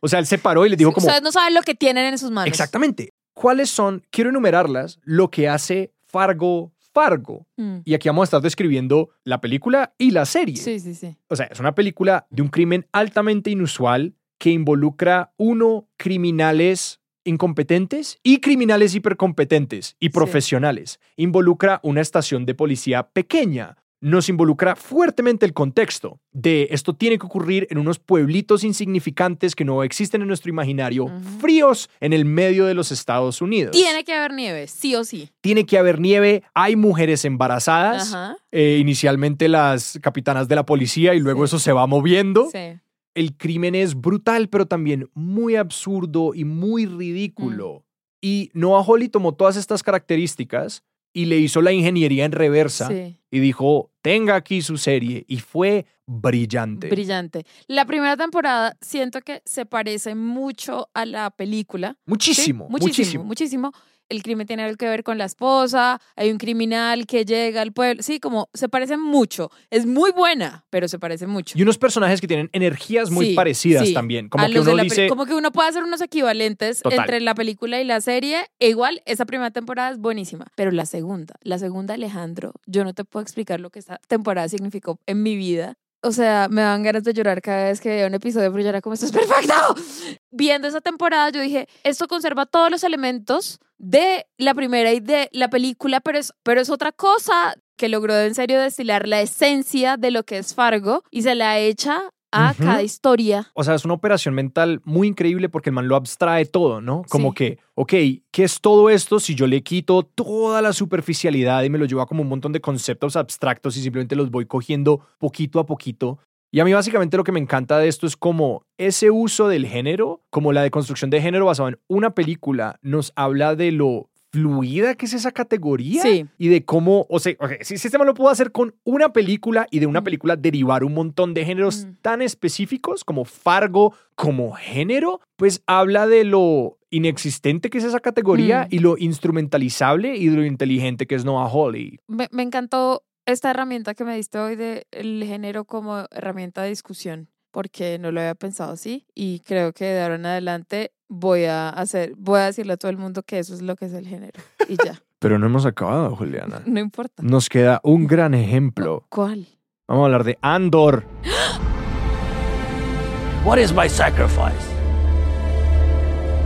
O 0.00 0.08
sea, 0.08 0.18
él 0.18 0.26
se 0.26 0.38
paró 0.38 0.66
y 0.66 0.70
les 0.70 0.78
dijo 0.78 0.92
como... 0.92 1.06
Ustedes 1.06 1.22
no 1.22 1.30
saben 1.30 1.54
lo 1.54 1.62
que 1.62 1.74
tienen 1.74 2.06
en 2.06 2.18
sus 2.18 2.30
manos. 2.30 2.48
Exactamente. 2.48 3.10
¿Cuáles 3.34 3.70
son? 3.70 4.02
Quiero 4.10 4.30
enumerarlas, 4.30 4.98
lo 5.04 5.30
que 5.30 5.48
hace 5.48 5.92
Fargo 6.06 6.72
Fargo. 6.92 7.46
Mm. 7.56 7.78
Y 7.84 7.94
aquí 7.94 8.08
vamos 8.08 8.22
a 8.22 8.24
estar 8.24 8.42
describiendo 8.42 9.10
la 9.24 9.40
película 9.40 9.94
y 9.98 10.10
la 10.10 10.24
serie. 10.26 10.56
Sí, 10.56 10.80
sí, 10.80 10.94
sí. 10.94 11.16
O 11.28 11.36
sea, 11.36 11.46
es 11.46 11.60
una 11.60 11.74
película 11.74 12.26
de 12.30 12.42
un 12.42 12.48
crimen 12.48 12.86
altamente 12.92 13.50
inusual 13.50 14.14
que 14.38 14.50
involucra, 14.50 15.32
uno, 15.36 15.88
criminales 15.96 17.00
incompetentes 17.24 18.18
y 18.22 18.40
criminales 18.40 18.94
hipercompetentes 18.94 19.96
y 20.00 20.08
profesionales. 20.08 21.00
Involucra 21.16 21.80
una 21.82 22.00
estación 22.00 22.46
de 22.46 22.54
policía 22.54 23.08
pequeña. 23.10 23.76
Nos 24.02 24.28
involucra 24.28 24.74
fuertemente 24.74 25.46
el 25.46 25.52
contexto 25.52 26.18
de 26.32 26.66
esto 26.72 26.92
tiene 26.92 27.18
que 27.18 27.26
ocurrir 27.26 27.68
en 27.70 27.78
unos 27.78 28.00
pueblitos 28.00 28.64
insignificantes 28.64 29.54
que 29.54 29.64
no 29.64 29.84
existen 29.84 30.22
en 30.22 30.26
nuestro 30.26 30.50
imaginario, 30.50 31.06
fríos 31.38 31.88
en 32.00 32.12
el 32.12 32.24
medio 32.24 32.66
de 32.66 32.74
los 32.74 32.90
Estados 32.90 33.40
Unidos. 33.40 33.70
Tiene 33.70 34.02
que 34.02 34.12
haber 34.12 34.32
nieve, 34.32 34.66
sí 34.66 34.96
o 34.96 35.04
sí. 35.04 35.30
Tiene 35.40 35.66
que 35.66 35.78
haber 35.78 36.00
nieve, 36.00 36.42
hay 36.52 36.74
mujeres 36.74 37.24
embarazadas, 37.24 38.12
eh, 38.50 38.78
inicialmente 38.80 39.48
las 39.48 40.00
capitanas 40.02 40.48
de 40.48 40.56
la 40.56 40.66
policía 40.66 41.14
y 41.14 41.20
luego 41.20 41.44
eso 41.44 41.60
se 41.60 41.70
va 41.70 41.86
moviendo. 41.86 42.48
Sí. 42.50 42.80
El 43.14 43.36
crimen 43.36 43.76
es 43.76 43.94
brutal, 43.94 44.48
pero 44.48 44.66
también 44.66 45.10
muy 45.14 45.54
absurdo 45.54 46.34
y 46.34 46.44
muy 46.44 46.86
ridículo. 46.86 47.84
Y 48.20 48.50
Noah 48.52 48.82
Hawley 48.82 49.08
tomó 49.08 49.34
todas 49.34 49.54
estas 49.56 49.84
características 49.84 50.82
y 51.12 51.26
le 51.26 51.38
hizo 51.38 51.60
la 51.62 51.72
ingeniería 51.72 52.24
en 52.24 52.32
reversa 52.32 52.88
Sí. 52.88 53.16
y 53.30 53.40
dijo, 53.40 53.90
tenga 54.02 54.34
aquí 54.36 54.62
su 54.62 54.78
serie. 54.78 55.24
Y 55.28 55.38
fue 55.38 55.86
brillante. 56.06 56.88
Brillante. 56.88 57.44
La 57.66 57.84
primera 57.84 58.16
temporada 58.16 58.76
siento 58.80 59.20
que 59.20 59.42
se 59.44 59.66
parece 59.66 60.14
mucho 60.14 60.88
a 60.94 61.04
la 61.06 61.30
película. 61.30 61.96
muchísimo, 62.06 62.66
Sí, 62.66 62.70
muchísimo. 62.72 63.24
muchísimo, 63.24 63.24
muchísimo. 63.24 63.72
El 64.12 64.22
crimen 64.22 64.46
tiene 64.46 64.62
algo 64.62 64.76
que 64.76 64.86
ver 64.88 65.02
con 65.04 65.16
la 65.18 65.24
esposa, 65.24 66.00
hay 66.16 66.30
un 66.30 66.38
criminal 66.38 67.06
que 67.06 67.24
llega 67.24 67.62
al 67.62 67.72
pueblo. 67.72 68.02
Sí, 68.02 68.20
como 68.20 68.48
se 68.52 68.68
parece 68.68 68.96
mucho. 68.98 69.50
Es 69.70 69.86
muy 69.86 70.10
buena, 70.12 70.64
pero 70.70 70.86
se 70.86 70.98
parece 70.98 71.26
mucho. 71.26 71.58
Y 71.58 71.62
unos 71.62 71.78
personajes 71.78 72.20
que 72.20 72.28
tienen 72.28 72.50
energías 72.52 73.10
muy 73.10 73.28
Sí, 73.28 73.34
parecidas 73.34 73.86
sí. 73.88 73.94
también. 73.94 74.28
Como 74.28 74.44
A 74.44 74.48
que 74.48 74.60
uno 74.60 74.70
la 74.76 74.82
peli- 74.82 74.88
dice, 74.90 75.08
como 75.08 75.24
que 75.26 75.34
uno 75.34 75.50
puede 75.50 75.70
hacer 75.70 75.82
unos 75.82 76.00
equivalentes 76.02 76.80
Total. 76.82 77.00
entre 77.00 77.20
la 77.20 77.34
película 77.34 77.80
y 77.80 77.84
la 77.84 78.00
serie. 78.00 78.46
E 78.60 78.68
igual, 78.68 79.02
esa 79.06 79.24
primera 79.24 79.50
temporada 79.50 79.90
es 79.90 79.98
buenísima. 79.98 80.46
Pero 80.54 80.70
la 80.70 80.84
segunda, 80.86 81.34
la 81.42 81.58
segunda, 81.58 81.94
Alejandro, 81.94 82.52
yo 82.66 82.84
no 82.84 82.92
te 82.94 83.04
puedo 83.04 83.22
explicar 83.22 83.60
lo 83.60 83.70
que 83.70 83.78
esta 83.78 83.98
temporada 84.08 84.48
significó 84.48 84.98
en 85.06 85.22
mi 85.22 85.36
vida. 85.36 85.78
O 86.02 86.10
sea, 86.10 86.48
me 86.50 86.62
dan 86.62 86.82
ganas 86.82 87.04
de 87.04 87.14
llorar 87.14 87.40
cada 87.40 87.64
vez 87.64 87.80
que 87.80 87.88
veía 87.88 88.06
un 88.06 88.14
episodio, 88.14 88.50
pero 88.50 88.62
yo 88.62 88.68
era 88.68 88.80
como, 88.80 88.94
esto 88.94 89.06
es 89.06 89.12
perfecto. 89.12 89.54
Viendo 90.30 90.66
esa 90.66 90.80
temporada, 90.80 91.30
yo 91.30 91.40
dije, 91.40 91.68
esto 91.84 92.08
conserva 92.08 92.44
todos 92.44 92.70
los 92.70 92.82
elementos 92.82 93.60
de 93.78 94.26
la 94.36 94.54
primera 94.54 94.92
y 94.92 95.00
de 95.00 95.28
la 95.32 95.48
película, 95.48 96.00
pero 96.00 96.18
es, 96.18 96.32
pero 96.42 96.60
es 96.60 96.70
otra 96.70 96.90
cosa 96.90 97.54
que 97.76 97.88
logró 97.88 98.16
en 98.18 98.34
serio 98.34 98.60
destilar 98.60 99.06
la 99.06 99.20
esencia 99.20 99.96
de 99.96 100.10
lo 100.10 100.24
que 100.24 100.38
es 100.38 100.54
Fargo 100.54 101.02
y 101.10 101.22
se 101.22 101.34
la 101.34 101.58
echa 101.58 102.10
a 102.32 102.54
cada 102.54 102.82
historia. 102.82 103.50
O 103.54 103.62
sea, 103.64 103.74
es 103.74 103.84
una 103.84 103.94
operación 103.94 104.34
mental 104.34 104.80
muy 104.84 105.08
increíble 105.08 105.48
porque 105.48 105.70
el 105.70 105.74
man 105.74 105.88
lo 105.88 105.96
abstrae 105.96 106.44
todo, 106.46 106.80
¿no? 106.80 107.02
Como 107.08 107.30
Sí. 107.30 107.34
que, 107.36 107.58
ok, 107.74 107.92
¿qué 108.30 108.44
es 108.44 108.60
todo 108.60 108.90
esto 108.90 109.20
si 109.20 109.34
yo 109.34 109.46
le 109.46 109.62
quito 109.62 110.02
toda 110.02 110.62
la 110.62 110.72
superficialidad 110.72 111.62
y 111.62 111.70
me 111.70 111.78
lo 111.78 111.84
llevo 111.84 112.00
a 112.00 112.06
como 112.06 112.22
un 112.22 112.28
montón 112.28 112.52
de 112.52 112.60
conceptos 112.60 113.16
abstractos 113.16 113.76
y 113.76 113.82
simplemente 113.82 114.16
los 114.16 114.30
voy 114.30 114.46
cogiendo 114.46 115.00
poquito 115.18 115.60
a 115.60 115.66
poquito? 115.66 116.18
Y 116.54 116.60
a 116.60 116.66
mí 116.66 116.72
básicamente 116.74 117.16
lo 117.16 117.24
que 117.24 117.32
me 117.32 117.40
encanta 117.40 117.78
de 117.78 117.88
esto 117.88 118.06
es 118.06 118.14
como 118.14 118.66
ese 118.76 119.10
uso 119.10 119.48
del 119.48 119.66
género, 119.66 120.20
como 120.28 120.52
la 120.52 120.62
deconstrucción 120.62 121.08
de 121.08 121.22
género 121.22 121.46
basado 121.46 121.70
en 121.70 121.78
una 121.88 122.14
película, 122.14 122.78
nos 122.82 123.12
habla 123.16 123.56
de 123.56 123.72
lo 123.72 124.10
fluida 124.32 124.94
que 124.94 125.04
es 125.06 125.12
esa 125.12 125.30
categoría 125.30 126.02
Sí. 126.02 126.26
y 126.38 126.48
de 126.48 126.64
cómo, 126.64 127.06
o 127.10 127.18
sea, 127.20 127.34
si 127.60 127.74
este 127.74 127.98
man 127.98 128.06
lo 128.06 128.14
pudo 128.14 128.30
hacer 128.30 128.50
con 128.50 128.74
una 128.84 129.12
película 129.12 129.66
y 129.70 129.78
de 129.78 129.86
una 129.86 130.00
Mm. 130.00 130.04
película 130.04 130.36
derivar 130.36 130.84
un 130.84 130.94
montón 130.94 131.34
de 131.34 131.44
géneros 131.44 131.84
Mm. 131.84 131.94
tan 132.00 132.22
específicos 132.22 133.04
como 133.04 133.24
Fargo, 133.26 133.94
como 134.14 134.52
género, 134.52 135.20
pues 135.36 135.62
habla 135.66 136.06
de 136.06 136.24
lo 136.24 136.78
inexistente 136.90 137.68
que 137.70 137.78
es 137.78 137.84
esa 137.84 138.00
categoría 138.00 138.64
Mm. 138.70 138.74
y 138.74 138.78
lo 138.78 138.96
instrumentalizable 138.98 140.16
y 140.16 140.28
de 140.28 140.36
lo 140.36 140.44
inteligente 140.46 141.06
que 141.06 141.14
es 141.14 141.24
Noah 141.24 141.48
Hawley. 141.50 141.98
Me, 142.08 142.28
me 142.32 142.42
encantó 142.42 143.02
esta 143.26 143.50
herramienta 143.50 143.94
que 143.94 144.04
me 144.04 144.16
diste 144.16 144.38
hoy 144.38 144.56
del 144.56 145.24
género 145.24 145.64
como 145.64 146.06
herramienta 146.10 146.62
de 146.62 146.70
discusión, 146.70 147.28
porque 147.52 147.98
no 148.00 148.10
lo 148.10 148.20
había 148.20 148.34
pensado 148.34 148.72
así 148.72 149.06
y 149.14 149.40
creo 149.40 149.72
que 149.72 149.84
de 149.84 150.02
ahora 150.02 150.16
en 150.16 150.26
adelante 150.26 150.90
voy 151.08 151.44
a 151.44 151.68
hacer, 151.68 152.14
voy 152.16 152.40
a 152.40 152.46
decirle 152.46 152.72
a 152.72 152.76
todo 152.76 152.90
el 152.90 152.96
mundo 152.96 153.22
que 153.22 153.38
eso 153.38 153.54
es 153.54 153.62
lo 153.62 153.76
que 153.76 153.84
es 153.84 153.92
el 153.92 154.08
género 154.08 154.40
y 154.68 154.76
ya, 154.84 155.00
Pero 155.22 155.38
no 155.38 155.46
hemos 155.46 155.64
acabado, 155.66 156.16
Juliana. 156.16 156.62
no 156.66 156.80
importa. 156.80 157.22
Nos 157.22 157.48
queda 157.48 157.80
un 157.84 158.08
gran 158.08 158.34
ejemplo. 158.34 159.06
¿Cuál? 159.08 159.46
Vamos 159.86 160.02
a 160.02 160.06
hablar 160.06 160.24
de 160.24 160.36
Andor. 160.42 161.04
What 163.44 163.58
is 163.58 163.72
my 163.72 163.88
sacrifice? 163.88 164.68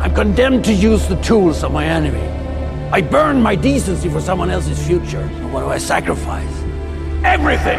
I'm 0.03 0.13
condemned 0.15 0.63
to 0.67 0.73
use 0.73 1.09
the 1.09 1.17
tools 1.23 1.65
of 1.65 1.73
my 1.73 1.87
enemy. 1.87 2.23
I 2.93 3.01
burn 3.01 3.43
my 3.43 3.57
decency 3.57 4.11
for 4.11 4.21
someone 4.21 4.51
else's 4.51 4.79
future. 4.87 5.23
And 5.23 5.51
what 5.53 5.63
do 5.63 5.71
I 5.71 5.79
sacrifice? 5.79 6.65
Everything! 7.25 7.79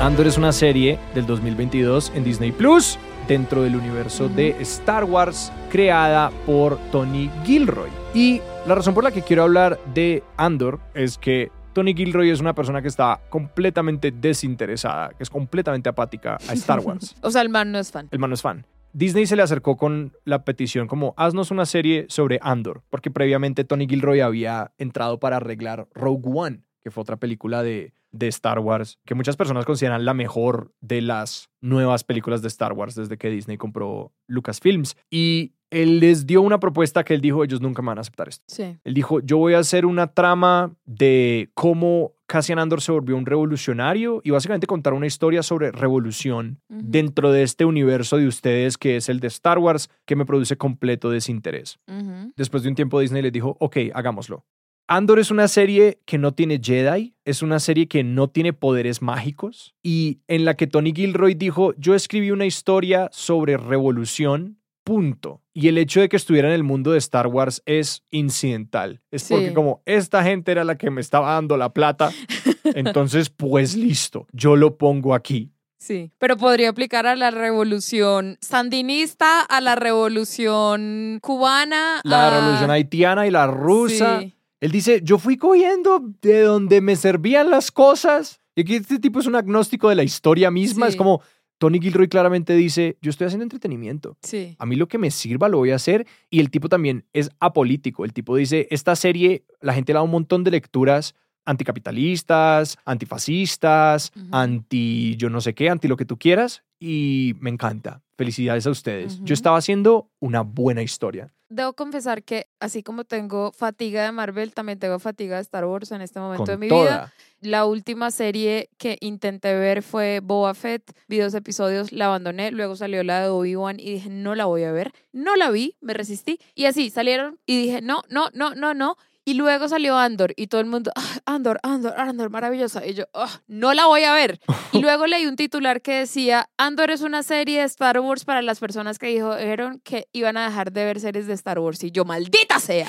Andor 0.00 0.26
es 0.26 0.36
una 0.36 0.52
serie 0.52 0.98
del 1.14 1.26
2022 1.26 2.12
en 2.14 2.22
Disney 2.22 2.52
Plus 2.52 2.98
dentro 3.26 3.62
del 3.62 3.74
universo 3.76 4.28
de 4.28 4.50
Star 4.60 5.04
Wars 5.04 5.50
creada 5.70 6.30
por 6.44 6.76
Tony 6.92 7.30
Gilroy. 7.44 7.88
Y 8.12 8.42
la 8.66 8.74
razón 8.74 8.92
por 8.92 9.04
la 9.04 9.10
que 9.10 9.22
quiero 9.22 9.44
hablar 9.44 9.80
de 9.94 10.22
Andor 10.36 10.80
es 10.94 11.16
que 11.16 11.50
Tony 11.72 11.94
Gilroy 11.94 12.28
es 12.28 12.40
una 12.40 12.54
persona 12.54 12.82
que 12.82 12.88
está 12.88 13.22
completamente 13.30 14.12
desinteresada, 14.12 15.10
que 15.10 15.22
es 15.22 15.30
completamente 15.30 15.88
apática 15.88 16.36
a 16.46 16.52
Star 16.52 16.80
Wars. 16.84 17.16
O 17.22 17.30
sea, 17.30 17.40
el 17.40 17.48
man 17.48 17.72
no 17.72 17.78
es 17.78 17.90
fan. 17.90 18.08
El 18.10 18.18
man 18.18 18.28
no 18.30 18.34
es 18.34 18.42
fan. 18.42 18.66
Disney 18.92 19.26
se 19.26 19.34
le 19.34 19.42
acercó 19.42 19.78
con 19.78 20.12
la 20.24 20.44
petición 20.44 20.88
como 20.88 21.14
haznos 21.16 21.50
una 21.50 21.64
serie 21.64 22.04
sobre 22.10 22.38
Andor, 22.42 22.82
porque 22.90 23.10
previamente 23.10 23.64
Tony 23.64 23.86
Gilroy 23.88 24.20
había 24.20 24.72
entrado 24.76 25.18
para 25.18 25.36
arreglar 25.36 25.88
Rogue 25.94 26.30
One, 26.32 26.62
que 26.82 26.90
fue 26.90 27.02
otra 27.02 27.16
película 27.16 27.62
de, 27.62 27.92
de 28.18 28.28
Star 28.28 28.58
Wars, 28.58 28.98
que 29.04 29.14
muchas 29.14 29.36
personas 29.36 29.64
consideran 29.64 30.04
la 30.04 30.14
mejor 30.14 30.72
de 30.80 31.00
las 31.02 31.48
nuevas 31.60 32.04
películas 32.04 32.42
de 32.42 32.48
Star 32.48 32.72
Wars 32.72 32.94
desde 32.94 33.16
que 33.18 33.30
Disney 33.30 33.56
compró 33.56 34.12
Lucasfilms. 34.28 34.96
Y 35.10 35.52
él 35.70 35.98
les 35.98 36.26
dio 36.26 36.42
una 36.42 36.60
propuesta 36.60 37.04
que 37.04 37.14
él 37.14 37.20
dijo, 37.20 37.42
ellos 37.42 37.60
nunca 37.60 37.82
me 37.82 37.88
van 37.88 37.98
a 37.98 38.02
aceptar 38.02 38.28
esto. 38.28 38.44
Sí. 38.46 38.76
Él 38.84 38.94
dijo, 38.94 39.20
yo 39.20 39.38
voy 39.38 39.54
a 39.54 39.58
hacer 39.58 39.84
una 39.84 40.06
trama 40.06 40.72
de 40.84 41.50
cómo 41.54 42.12
Cassian 42.26 42.58
Andor 42.58 42.80
se 42.80 42.92
volvió 42.92 43.16
un 43.16 43.26
revolucionario 43.26 44.20
y 44.24 44.30
básicamente 44.30 44.66
contar 44.66 44.92
una 44.94 45.06
historia 45.06 45.42
sobre 45.42 45.72
revolución 45.72 46.60
Ujú. 46.68 46.80
dentro 46.84 47.32
de 47.32 47.42
este 47.42 47.64
universo 47.64 48.16
de 48.16 48.26
ustedes 48.26 48.78
que 48.78 48.96
es 48.96 49.08
el 49.08 49.20
de 49.20 49.28
Star 49.28 49.58
Wars 49.58 49.90
que 50.04 50.16
me 50.16 50.24
produce 50.24 50.56
completo 50.56 51.10
desinterés. 51.10 51.78
Ujú. 51.88 52.32
Después 52.36 52.62
de 52.62 52.68
un 52.68 52.74
tiempo 52.74 53.00
Disney 53.00 53.22
les 53.22 53.32
dijo, 53.32 53.56
ok, 53.60 53.76
hagámoslo. 53.94 54.44
Andor 54.88 55.18
es 55.18 55.30
una 55.32 55.48
serie 55.48 55.98
que 56.06 56.16
no 56.16 56.32
tiene 56.32 56.60
Jedi, 56.62 57.14
es 57.24 57.42
una 57.42 57.58
serie 57.58 57.88
que 57.88 58.04
no 58.04 58.28
tiene 58.28 58.52
poderes 58.52 59.02
mágicos 59.02 59.74
y 59.82 60.20
en 60.28 60.44
la 60.44 60.54
que 60.54 60.68
Tony 60.68 60.92
Gilroy 60.94 61.34
dijo, 61.34 61.74
yo 61.76 61.94
escribí 61.96 62.30
una 62.30 62.46
historia 62.46 63.08
sobre 63.12 63.56
revolución, 63.56 64.60
punto. 64.84 65.42
Y 65.52 65.66
el 65.66 65.78
hecho 65.78 66.00
de 66.00 66.08
que 66.08 66.16
estuviera 66.16 66.46
en 66.48 66.54
el 66.54 66.62
mundo 66.62 66.92
de 66.92 66.98
Star 66.98 67.26
Wars 67.26 67.62
es 67.66 68.04
incidental. 68.10 69.00
Es 69.10 69.22
Sí. 69.24 69.34
porque 69.34 69.52
como 69.54 69.82
esta 69.86 70.22
gente 70.22 70.52
era 70.52 70.62
la 70.62 70.78
que 70.78 70.90
me 70.90 71.00
estaba 71.00 71.32
dando 71.32 71.56
la 71.56 71.72
plata, 71.72 72.12
entonces 72.76 73.28
pues 73.28 73.74
listo, 73.74 74.28
yo 74.32 74.54
lo 74.54 74.76
pongo 74.78 75.14
aquí. 75.14 75.50
Sí, 75.78 76.12
pero 76.18 76.36
podría 76.36 76.68
aplicar 76.70 77.06
a 77.06 77.16
la 77.16 77.30
revolución 77.32 78.38
sandinista, 78.40 79.40
a 79.40 79.60
la 79.60 79.74
revolución 79.74 81.18
cubana, 81.22 82.00
La 82.04 82.28
a- 82.28 82.38
revolución 82.40 82.70
haitiana 82.70 83.26
y 83.26 83.30
la 83.32 83.46
rusa. 83.48 84.20
Sí. 84.20 84.32
Él 84.60 84.70
dice, 84.70 85.00
yo 85.02 85.18
fui 85.18 85.36
cogiendo 85.36 86.00
de 86.22 86.42
donde 86.42 86.80
me 86.80 86.96
servían 86.96 87.50
las 87.50 87.70
cosas. 87.70 88.40
Y 88.54 88.62
aquí 88.62 88.76
este 88.76 88.98
tipo 88.98 89.20
es 89.20 89.26
un 89.26 89.36
agnóstico 89.36 89.88
de 89.88 89.94
la 89.94 90.02
historia 90.02 90.50
misma. 90.50 90.86
Sí. 90.86 90.90
Es 90.90 90.96
como 90.96 91.20
Tony 91.58 91.78
Gilroy 91.78 92.08
claramente 92.08 92.54
dice, 92.54 92.96
yo 93.02 93.10
estoy 93.10 93.26
haciendo 93.26 93.44
entretenimiento. 93.44 94.16
Sí. 94.22 94.56
A 94.58 94.66
mí 94.66 94.76
lo 94.76 94.88
que 94.88 94.98
me 94.98 95.10
sirva 95.10 95.48
lo 95.48 95.58
voy 95.58 95.70
a 95.72 95.76
hacer. 95.76 96.06
Y 96.30 96.40
el 96.40 96.50
tipo 96.50 96.68
también 96.68 97.04
es 97.12 97.30
apolítico. 97.38 98.04
El 98.04 98.12
tipo 98.12 98.36
dice, 98.36 98.66
esta 98.70 98.96
serie, 98.96 99.44
la 99.60 99.74
gente 99.74 99.92
le 99.92 99.98
da 99.98 100.02
un 100.02 100.10
montón 100.10 100.42
de 100.44 100.50
lecturas 100.50 101.14
anticapitalistas, 101.46 102.76
antifascistas, 102.84 104.12
anti 104.32 105.14
yo 105.16 105.30
no 105.30 105.40
sé 105.40 105.54
qué, 105.54 105.70
anti 105.70 105.86
lo 105.86 105.96
que 105.96 106.04
tú 106.04 106.18
quieras. 106.18 106.64
Y 106.80 107.34
me 107.40 107.50
encanta. 107.50 108.02
Felicidades 108.18 108.66
a 108.66 108.70
ustedes. 108.70 109.20
Yo 109.22 109.32
estaba 109.32 109.56
haciendo 109.56 110.10
una 110.18 110.40
buena 110.40 110.82
historia. 110.82 111.32
Debo 111.48 111.72
confesar 111.74 112.22
que 112.22 112.48
así 112.60 112.82
como 112.82 113.04
tengo 113.04 113.52
fatiga 113.52 114.04
de 114.04 114.12
Marvel, 114.12 114.52
también 114.52 114.78
tengo 114.78 114.98
fatiga 114.98 115.36
de 115.36 115.42
Star 115.42 115.64
Wars 115.64 115.92
en 115.92 116.00
este 116.02 116.18
momento 116.20 116.50
de 116.50 116.58
mi 116.58 116.68
toda. 116.68 116.82
vida. 116.82 117.12
La 117.40 117.66
última 117.66 118.10
serie 118.10 118.70
que 118.78 118.96
intenté 119.00 119.54
ver 119.54 119.82
fue 119.82 120.20
Boba 120.22 120.54
Fett, 120.54 120.90
vi 121.06 121.18
dos 121.18 121.34
episodios, 121.34 121.92
la 121.92 122.06
abandoné, 122.06 122.50
luego 122.50 122.76
salió 122.76 123.02
la 123.02 123.22
de 123.22 123.28
Obi-Wan 123.28 123.78
y 123.78 123.92
dije, 123.92 124.08
no 124.08 124.34
la 124.34 124.46
voy 124.46 124.64
a 124.64 124.72
ver. 124.72 124.92
No 125.12 125.36
la 125.36 125.50
vi, 125.50 125.76
me 125.80 125.94
resistí 125.94 126.40
y 126.54 126.64
así 126.64 126.90
salieron 126.90 127.38
y 127.46 127.60
dije, 127.60 127.82
no, 127.82 128.02
no, 128.08 128.28
no, 128.32 128.54
no, 128.54 128.74
no. 128.74 128.96
Y 129.28 129.34
luego 129.34 129.68
salió 129.68 129.98
Andor 129.98 130.32
y 130.36 130.46
todo 130.46 130.60
el 130.60 130.68
mundo, 130.68 130.92
"Ah, 130.94 131.18
Andor, 131.26 131.58
Andor, 131.64 131.94
Andor, 131.98 132.30
maravillosa. 132.30 132.86
Y 132.86 132.94
yo, 132.94 133.04
"Ah, 133.12 133.42
no 133.48 133.74
la 133.74 133.86
voy 133.86 134.04
a 134.04 134.12
ver. 134.14 134.38
Y 134.72 134.78
luego 134.82 135.06
leí 135.08 135.26
un 135.26 135.34
titular 135.34 135.82
que 135.82 135.94
decía, 135.98 136.48
Andor 136.56 136.92
es 136.92 137.00
una 137.00 137.24
serie 137.24 137.58
de 137.58 137.64
Star 137.66 137.98
Wars 137.98 138.24
para 138.24 138.40
las 138.40 138.60
personas 138.60 139.00
que 139.00 139.08
dijeron 139.08 139.80
que 139.82 140.06
iban 140.12 140.36
a 140.36 140.46
dejar 140.48 140.70
de 140.70 140.84
ver 140.84 141.00
series 141.00 141.26
de 141.26 141.34
Star 141.34 141.58
Wars. 141.58 141.82
Y 141.82 141.90
yo, 141.90 142.04
maldita 142.04 142.60
sea, 142.60 142.86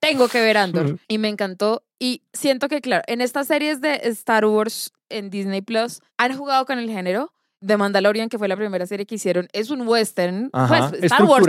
tengo 0.00 0.28
que 0.28 0.40
ver 0.40 0.56
Andor. 0.56 0.98
Y 1.08 1.18
me 1.18 1.28
encantó. 1.28 1.82
Y 1.98 2.22
siento 2.32 2.68
que, 2.68 2.80
claro, 2.80 3.02
en 3.06 3.20
estas 3.20 3.46
series 3.46 3.82
de 3.82 4.00
Star 4.04 4.46
Wars 4.46 4.92
en 5.10 5.28
Disney 5.28 5.60
Plus 5.60 6.00
han 6.16 6.36
jugado 6.36 6.64
con 6.64 6.78
el 6.78 6.88
género. 6.88 7.32
The 7.66 7.76
Mandalorian, 7.76 8.28
que 8.28 8.38
fue 8.38 8.48
la 8.48 8.56
primera 8.56 8.86
serie 8.86 9.06
que 9.06 9.16
hicieron, 9.16 9.48
es 9.52 9.70
un 9.70 9.86
western. 9.86 10.50
Ajá, 10.52 10.90
Pues, 10.90 11.02
Star 11.04 11.24
Wars. 11.24 11.46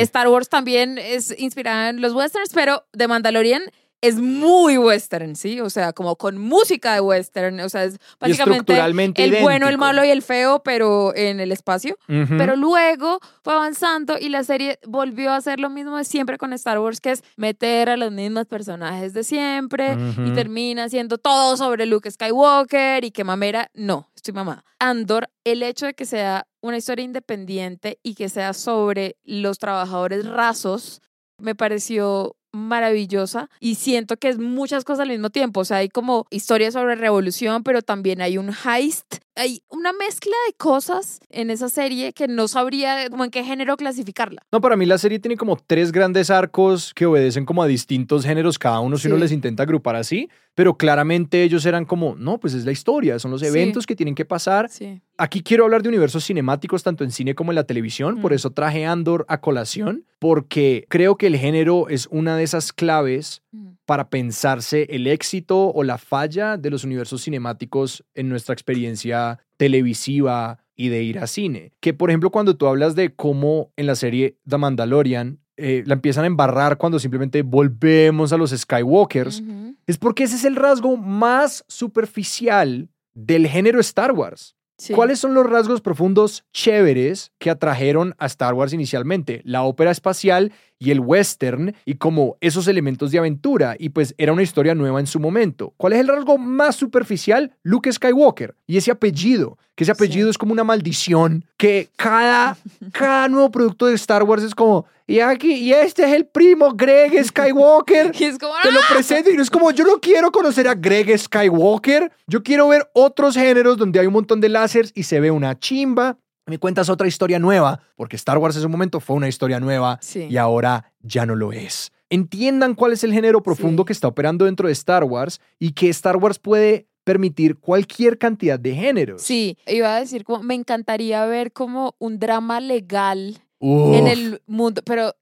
Star 0.00 0.28
Wars 0.28 0.48
también 0.48 0.98
es 0.98 1.34
inspirada 1.38 1.88
en 1.90 2.00
los 2.00 2.12
westerns, 2.12 2.50
pero 2.54 2.84
The 2.96 3.08
Mandalorian 3.08 3.62
es 4.02 4.16
muy 4.16 4.78
western, 4.78 5.36
¿sí? 5.36 5.60
O 5.60 5.68
sea, 5.68 5.92
como 5.92 6.16
con 6.16 6.38
música 6.38 6.94
de 6.94 7.00
western. 7.00 7.60
O 7.60 7.68
sea, 7.68 7.84
es 7.84 7.98
básicamente 8.18 8.78
el 8.78 9.42
bueno, 9.42 9.68
el 9.68 9.76
malo 9.78 10.04
y 10.04 10.08
el 10.08 10.22
feo, 10.22 10.62
pero 10.62 11.14
en 11.14 11.40
el 11.40 11.52
espacio. 11.52 11.98
Pero 12.06 12.56
luego 12.56 13.20
fue 13.42 13.54
avanzando 13.54 14.16
y 14.18 14.28
la 14.28 14.44
serie 14.44 14.78
volvió 14.86 15.32
a 15.32 15.36
hacer 15.36 15.60
lo 15.60 15.70
mismo 15.70 15.96
de 15.96 16.04
siempre 16.04 16.38
con 16.38 16.52
Star 16.52 16.78
Wars, 16.78 17.00
que 17.00 17.12
es 17.12 17.22
meter 17.36 17.90
a 17.90 17.96
los 17.96 18.10
mismos 18.10 18.46
personajes 18.46 19.12
de 19.12 19.24
siempre 19.24 19.96
y 20.24 20.32
termina 20.32 20.88
siendo 20.88 21.18
todo 21.18 21.56
sobre 21.56 21.86
Luke 21.86 22.10
Skywalker 22.10 23.04
y 23.04 23.10
que 23.10 23.24
mamera. 23.24 23.70
No, 23.74 24.08
estoy 24.14 24.32
mamada. 24.32 24.64
Andor, 24.78 25.28
el 25.44 25.62
hecho 25.62 25.86
de 25.86 25.94
que 25.94 26.06
sea 26.06 26.46
una 26.62 26.78
historia 26.78 27.04
independiente 27.04 27.98
y 28.02 28.14
que 28.14 28.28
sea 28.28 28.54
sobre 28.54 29.16
los 29.24 29.58
trabajadores 29.58 30.26
rasos, 30.26 31.02
me 31.38 31.54
pareció 31.54 32.36
maravillosa 32.52 33.48
y 33.60 33.76
siento 33.76 34.16
que 34.16 34.28
es 34.28 34.38
muchas 34.38 34.84
cosas 34.84 35.00
al 35.02 35.08
mismo 35.10 35.30
tiempo, 35.30 35.60
o 35.60 35.64
sea, 35.64 35.78
hay 35.78 35.88
como 35.88 36.26
historias 36.30 36.74
sobre 36.74 36.94
revolución, 36.94 37.62
pero 37.62 37.82
también 37.82 38.20
hay 38.20 38.38
un 38.38 38.50
heist, 38.50 39.16
hay 39.40 39.62
una 39.70 39.92
mezcla 39.94 40.32
de 40.48 40.54
cosas 40.54 41.18
en 41.30 41.50
esa 41.50 41.70
serie 41.70 42.12
que 42.12 42.28
no 42.28 42.46
sabría 42.46 43.08
como 43.08 43.24
en 43.24 43.30
qué 43.30 43.42
género 43.42 43.76
clasificarla. 43.78 44.42
No, 44.52 44.60
para 44.60 44.76
mí 44.76 44.84
la 44.84 44.98
serie 44.98 45.18
tiene 45.18 45.38
como 45.38 45.56
tres 45.56 45.92
grandes 45.92 46.28
arcos 46.28 46.92
que 46.94 47.06
obedecen 47.06 47.46
como 47.46 47.62
a 47.62 47.66
distintos 47.66 48.24
géneros 48.26 48.58
cada 48.58 48.80
uno 48.80 48.98
si 48.98 49.08
uno 49.08 49.16
les 49.16 49.32
intenta 49.32 49.62
agrupar 49.62 49.96
así, 49.96 50.28
pero 50.54 50.76
claramente 50.76 51.42
ellos 51.42 51.64
eran 51.64 51.86
como, 51.86 52.16
no, 52.16 52.38
pues 52.38 52.52
es 52.52 52.66
la 52.66 52.72
historia, 52.72 53.18
son 53.18 53.30
los 53.30 53.40
Sí. 53.40 53.46
eventos 53.46 53.86
que 53.86 53.96
tienen 53.96 54.14
que 54.14 54.26
pasar. 54.26 54.68
Sí. 54.68 55.00
Aquí 55.16 55.42
quiero 55.42 55.64
hablar 55.64 55.82
de 55.82 55.88
universos 55.88 56.24
cinemáticos 56.26 56.82
tanto 56.82 57.02
en 57.04 57.10
cine 57.10 57.34
como 57.34 57.50
en 57.52 57.56
la 57.56 57.64
televisión, 57.64 58.20
por 58.20 58.32
Mm. 58.32 58.34
eso 58.34 58.50
traje 58.50 58.84
Andor 58.84 59.24
a 59.28 59.40
colación, 59.40 60.04
porque 60.18 60.84
creo 60.90 61.16
que 61.16 61.26
el 61.28 61.36
género 61.38 61.88
es 61.88 62.08
una 62.10 62.36
de 62.36 62.42
esas 62.42 62.72
claves. 62.74 63.42
Para 63.84 64.10
pensarse 64.10 64.86
el 64.90 65.06
éxito 65.06 65.72
o 65.72 65.82
la 65.82 65.98
falla 65.98 66.56
de 66.56 66.70
los 66.70 66.84
universos 66.84 67.22
cinemáticos 67.24 68.04
en 68.14 68.28
nuestra 68.28 68.52
experiencia 68.52 69.40
televisiva 69.56 70.58
y 70.76 70.88
de 70.88 71.02
ir 71.02 71.18
a 71.18 71.26
cine. 71.26 71.72
Que 71.80 71.92
por 71.92 72.10
ejemplo 72.10 72.30
cuando 72.30 72.56
tú 72.56 72.66
hablas 72.66 72.94
de 72.94 73.14
cómo 73.14 73.72
en 73.76 73.86
la 73.86 73.94
serie 73.94 74.38
The 74.48 74.56
Mandalorian 74.56 75.40
eh, 75.56 75.82
la 75.84 75.94
empiezan 75.94 76.24
a 76.24 76.26
embarrar 76.26 76.78
cuando 76.78 76.98
simplemente 76.98 77.42
volvemos 77.42 78.32
a 78.32 78.38
los 78.38 78.50
Skywalkers, 78.50 79.42
es 79.86 79.98
porque 79.98 80.24
ese 80.24 80.36
es 80.36 80.44
el 80.46 80.56
rasgo 80.56 80.96
más 80.96 81.64
superficial 81.68 82.88
del 83.12 83.46
género 83.46 83.78
Star 83.80 84.12
Wars. 84.12 84.56
Sí. 84.78 84.94
¿Cuáles 84.94 85.18
son 85.18 85.34
los 85.34 85.44
rasgos 85.44 85.82
profundos 85.82 86.44
chéveres 86.54 87.32
que 87.38 87.50
atrajeron 87.50 88.14
a 88.16 88.24
Star 88.24 88.54
Wars 88.54 88.72
inicialmente? 88.72 89.42
La 89.44 89.62
ópera 89.62 89.90
espacial 89.90 90.52
y 90.80 90.90
el 90.90 90.98
western 90.98 91.74
y 91.84 91.94
como 91.94 92.36
esos 92.40 92.66
elementos 92.66 93.12
de 93.12 93.18
aventura 93.18 93.76
y 93.78 93.90
pues 93.90 94.14
era 94.18 94.32
una 94.32 94.42
historia 94.42 94.74
nueva 94.74 94.98
en 94.98 95.06
su 95.06 95.20
momento. 95.20 95.74
¿Cuál 95.76 95.92
es 95.92 96.00
el 96.00 96.08
rasgo 96.08 96.38
más 96.38 96.74
superficial? 96.74 97.52
Luke 97.62 97.92
Skywalker 97.92 98.54
y 98.66 98.78
ese 98.78 98.90
apellido, 98.90 99.58
que 99.76 99.84
ese 99.84 99.92
apellido 99.92 100.30
es 100.30 100.38
como 100.38 100.52
una 100.52 100.64
maldición 100.64 101.44
que 101.58 101.90
cada, 101.96 102.56
cada 102.92 103.28
nuevo 103.28 103.50
producto 103.50 103.86
de 103.86 103.94
Star 103.94 104.22
Wars 104.24 104.42
es 104.42 104.54
como 104.54 104.86
y 105.06 105.20
aquí 105.20 105.52
y 105.52 105.72
este 105.72 106.04
es 106.04 106.12
el 106.12 106.24
primo 106.24 106.72
Greg 106.72 107.24
Skywalker. 107.24 108.12
Y 108.20 108.24
es 108.24 108.38
como, 108.38 108.54
Te 108.62 108.72
lo 108.72 108.80
¡ah! 108.80 108.84
presento 108.88 109.30
y 109.30 109.36
es 109.36 109.50
como 109.50 109.70
yo 109.72 109.84
no 109.84 110.00
quiero 110.00 110.32
conocer 110.32 110.66
a 110.66 110.74
Greg 110.74 111.18
Skywalker, 111.18 112.10
yo 112.26 112.42
quiero 112.42 112.68
ver 112.68 112.88
otros 112.94 113.34
géneros 113.34 113.76
donde 113.76 114.00
hay 114.00 114.06
un 114.06 114.12
montón 114.14 114.40
de 114.40 114.48
láseres 114.48 114.92
y 114.94 115.02
se 115.02 115.20
ve 115.20 115.30
una 115.30 115.58
chimba. 115.58 116.16
Me 116.50 116.58
cuentas 116.58 116.88
otra 116.88 117.06
historia 117.06 117.38
nueva, 117.38 117.78
porque 117.94 118.16
Star 118.16 118.36
Wars 118.38 118.56
en 118.56 118.62
su 118.62 118.68
momento 118.68 118.98
fue 118.98 119.14
una 119.14 119.28
historia 119.28 119.60
nueva 119.60 120.00
Sí. 120.02 120.26
y 120.28 120.36
ahora 120.36 120.92
ya 121.00 121.24
no 121.24 121.36
lo 121.36 121.52
es. 121.52 121.92
Entiendan 122.10 122.74
cuál 122.74 122.90
es 122.92 123.04
el 123.04 123.12
género 123.12 123.40
profundo 123.40 123.84
Sí. 123.84 123.86
que 123.86 123.92
está 123.92 124.08
operando 124.08 124.46
dentro 124.46 124.66
de 124.66 124.72
Star 124.72 125.04
Wars 125.04 125.40
y 125.60 125.70
que 125.74 125.88
Star 125.90 126.16
Wars 126.16 126.40
puede 126.40 126.88
permitir 127.04 127.60
cualquier 127.60 128.18
cantidad 128.18 128.58
de 128.58 128.74
géneros. 128.74 129.22
Sí, 129.22 129.58
iba 129.68 129.94
a 129.94 130.00
decir 130.00 130.24
como 130.24 130.42
me 130.42 130.56
encantaría 130.56 131.24
ver 131.24 131.52
como 131.52 131.94
un 132.00 132.18
drama 132.18 132.58
legal 132.60 133.38
Uf. 133.62 133.94
en 133.94 134.06
el 134.08 134.42
mundo, 134.46 134.80
pero 134.86 135.14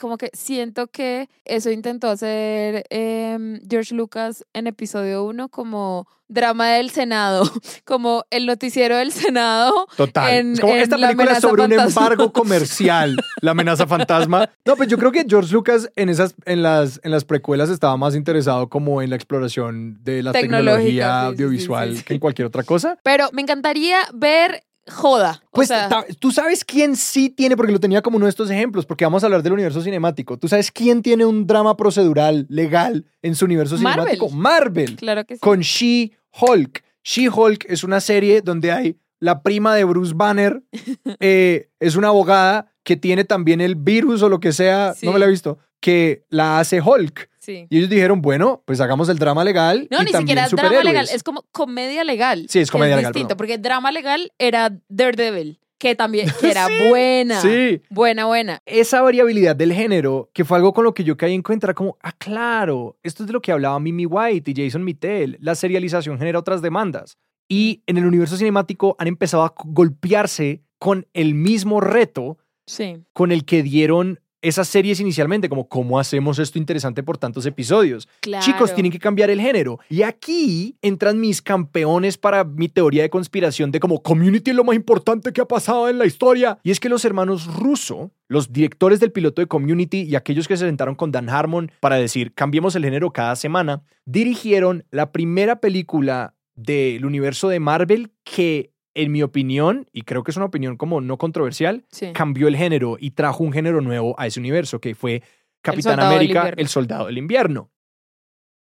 como 0.00 0.16
que 0.16 0.30
siento 0.32 0.86
que 0.86 1.28
eso 1.44 1.70
intentó 1.70 2.08
hacer 2.08 2.84
em, 2.90 3.60
George 3.68 3.94
Lucas 3.94 4.44
en 4.54 4.66
episodio 4.66 5.24
1 5.24 5.50
como 5.50 6.08
drama 6.26 6.70
del 6.70 6.88
Senado, 6.90 7.42
como 7.84 8.24
el 8.30 8.46
noticiero 8.46 8.96
del 8.96 9.12
Senado. 9.12 9.86
Total. 9.98 10.32
en- 10.34 10.52
es 10.54 10.60
como 10.60 10.72
en 10.72 10.80
esta 10.80 10.96
La 10.96 11.08
película 11.08 11.32
es 11.32 11.40
sobre 11.42 11.62
un 11.64 11.70
fantasma. 11.72 12.02
embargo 12.04 12.32
comercial, 12.32 13.16
la 13.42 13.50
amenaza 13.50 13.86
fantasma. 13.86 14.48
No, 14.64 14.76
pues 14.76 14.88
yo 14.88 14.96
creo 14.96 15.12
que 15.12 15.26
George 15.28 15.52
Lucas 15.52 15.90
en 15.94 16.08
esas, 16.08 16.34
en 16.46 16.62
las, 16.62 16.98
en 17.04 17.10
las 17.10 17.24
precuelas 17.26 17.68
estaba 17.68 17.98
más 17.98 18.14
interesado 18.16 18.70
como 18.70 19.02
en 19.02 19.10
la 19.10 19.16
exploración 19.16 20.02
de 20.02 20.22
la 20.22 20.32
tecnología 20.32 21.04
sí, 21.06 21.26
sí, 21.26 21.26
audiovisual 21.26 21.90
sí, 21.92 21.96
sí. 21.98 22.04
que 22.04 22.14
en 22.14 22.20
cualquier 22.20 22.46
otra 22.46 22.62
cosa. 22.62 22.96
Pero 23.02 23.28
me 23.32 23.42
encantaría 23.42 23.98
ver 24.14 24.64
joda. 24.88 25.42
o 25.46 25.50
Pues 25.52 25.68
sea, 25.68 25.88
tú 26.18 26.30
sabes 26.30 26.64
quién 26.64 26.96
sí 26.96 27.30
tiene, 27.30 27.56
porque 27.56 27.72
lo 27.72 27.80
tenía 27.80 28.02
como 28.02 28.16
uno 28.16 28.26
de 28.26 28.30
estos 28.30 28.50
ejemplos, 28.50 28.86
porque 28.86 29.04
vamos 29.04 29.22
a 29.22 29.26
hablar 29.26 29.42
del 29.42 29.52
universo 29.52 29.80
cinemático. 29.82 30.38
¿Tú 30.38 30.48
sabes 30.48 30.70
quién 30.70 31.02
tiene 31.02 31.24
un 31.24 31.46
drama 31.46 31.76
procedural 31.76 32.46
legal 32.48 33.04
en 33.22 33.34
su 33.34 33.44
universo 33.44 33.76
Marvel. 33.78 33.92
cinemático? 34.10 34.30
Marvel. 34.30 34.96
claro 34.96 35.24
que 35.24 35.34
sí. 35.36 35.40
Con 35.40 35.60
She-Hulk. 35.60 36.82
She-Hulk 37.04 37.66
es 37.68 37.84
una 37.84 38.00
serie 38.00 38.40
donde 38.42 38.72
hay 38.72 38.98
la 39.20 39.42
prima 39.42 39.74
de 39.74 39.84
Bruce 39.84 40.12
Banner, 40.14 40.62
eh, 41.20 41.68
es 41.80 41.96
una 41.96 42.08
abogada 42.08 42.66
que 42.82 42.96
tiene 42.96 43.24
también 43.24 43.60
el 43.60 43.76
virus 43.76 44.22
o 44.22 44.28
lo 44.28 44.40
que 44.40 44.52
sea, 44.52 44.92
Sí. 44.94 45.06
no 45.06 45.12
me 45.12 45.18
la 45.18 45.24
he 45.26 45.30
visto, 45.30 45.58
que 45.80 46.24
la 46.28 46.58
hace 46.58 46.80
Hulk. 46.80 47.30
Sí. 47.44 47.66
Y 47.68 47.78
ellos 47.78 47.90
dijeron, 47.90 48.22
bueno, 48.22 48.62
pues 48.64 48.80
hagamos 48.80 49.08
el 49.08 49.18
drama 49.18 49.44
legal. 49.44 49.86
No, 49.90 49.98
y 50.02 50.06
ni 50.06 50.12
también 50.12 50.38
siquiera 50.38 50.44
es 50.46 50.50
drama 50.52 50.82
legal, 50.82 51.08
es 51.12 51.22
como 51.22 51.42
comedia 51.52 52.04
legal. 52.04 52.46
Sí, 52.48 52.60
es 52.60 52.70
comedia 52.70 52.96
legal, 52.96 53.12
distinto, 53.12 53.28
perdón. 53.28 53.36
porque 53.38 53.58
drama 53.58 53.92
legal 53.92 54.32
era 54.38 54.76
Daredevil, 54.88 55.60
que 55.78 55.94
también 55.94 56.28
que 56.40 56.50
era 56.50 56.68
buena. 56.88 57.40
Sí. 57.42 57.82
Buena, 57.90 58.24
buena. 58.26 58.62
esa 58.64 59.02
variabilidad 59.02 59.54
del 59.56 59.72
género, 59.74 60.30
que 60.32 60.44
fue 60.44 60.56
algo 60.56 60.72
con 60.72 60.84
lo 60.84 60.94
que 60.94 61.04
yo 61.04 61.16
caí 61.16 61.34
en 61.34 61.42
cuenta, 61.42 61.66
era 61.66 61.74
como, 61.74 61.98
ah, 62.02 62.12
claro, 62.12 62.96
esto 63.02 63.22
es 63.22 63.26
de 63.26 63.32
lo 63.34 63.42
que 63.42 63.52
hablaba 63.52 63.78
Mimi 63.80 64.06
White 64.06 64.50
y 64.50 64.54
Jason 64.64 64.82
Mittel, 64.84 65.36
la 65.40 65.54
serialización 65.54 66.18
genera 66.18 66.38
otras 66.38 66.62
demandas. 66.62 67.18
Y 67.48 67.82
en 67.86 67.98
el 67.98 68.06
universo 68.06 68.38
cinemático 68.38 68.96
han 68.98 69.06
empezado 69.08 69.42
a 69.44 69.52
golpearse 69.66 70.62
con 70.78 71.06
el 71.12 71.34
mismo 71.34 71.80
reto 71.80 72.38
Sí. 72.66 72.96
con 73.12 73.30
el 73.30 73.44
que 73.44 73.62
dieron 73.62 74.20
esas 74.44 74.68
series 74.68 75.00
inicialmente, 75.00 75.48
como 75.48 75.68
cómo 75.68 75.98
hacemos 75.98 76.38
esto 76.38 76.58
interesante 76.58 77.02
por 77.02 77.18
tantos 77.18 77.46
episodios. 77.46 78.08
Claro. 78.20 78.44
Chicos, 78.44 78.74
tienen 78.74 78.92
que 78.92 78.98
cambiar 78.98 79.30
el 79.30 79.40
género. 79.40 79.80
Y 79.88 80.02
aquí 80.02 80.76
entran 80.82 81.18
mis 81.18 81.42
campeones 81.42 82.18
para 82.18 82.44
mi 82.44 82.68
teoría 82.68 83.02
de 83.02 83.10
conspiración 83.10 83.70
de 83.70 83.80
como 83.80 84.02
community 84.02 84.50
es 84.50 84.56
lo 84.56 84.64
más 84.64 84.76
importante 84.76 85.32
que 85.32 85.40
ha 85.40 85.48
pasado 85.48 85.88
en 85.88 85.98
la 85.98 86.06
historia. 86.06 86.58
Y 86.62 86.70
es 86.70 86.78
que 86.78 86.88
los 86.88 87.04
hermanos 87.04 87.46
Russo, 87.46 88.10
los 88.28 88.52
directores 88.52 89.00
del 89.00 89.12
piloto 89.12 89.40
de 89.40 89.46
community 89.46 90.02
y 90.02 90.14
aquellos 90.14 90.46
que 90.46 90.56
se 90.56 90.66
sentaron 90.66 90.94
con 90.94 91.10
Dan 91.10 91.28
Harmon 91.28 91.72
para 91.80 91.96
decir 91.96 92.34
cambiemos 92.34 92.76
el 92.76 92.84
género 92.84 93.12
cada 93.12 93.36
semana, 93.36 93.82
dirigieron 94.04 94.84
la 94.90 95.12
primera 95.12 95.60
película 95.60 96.34
del 96.54 97.04
universo 97.04 97.48
de 97.48 97.60
Marvel 97.60 98.12
que 98.22 98.73
en 98.94 99.12
mi 99.12 99.22
opinión, 99.22 99.88
y 99.92 100.02
creo 100.02 100.22
que 100.22 100.30
es 100.30 100.36
una 100.36 100.46
opinión 100.46 100.76
como 100.76 101.00
no 101.00 101.18
controversial, 101.18 101.84
Sí. 101.90 102.12
cambió 102.12 102.48
el 102.48 102.56
género 102.56 102.96
y 102.98 103.10
trajo 103.12 103.42
un 103.44 103.52
género 103.52 103.80
nuevo 103.80 104.14
a 104.18 104.26
ese 104.26 104.38
universo, 104.40 104.80
que 104.80 104.94
fue 104.94 105.22
Capitán 105.62 105.98
América, 106.00 106.52
el 106.56 106.68
Soldado 106.68 107.06
del 107.06 107.18
Invierno. 107.18 107.70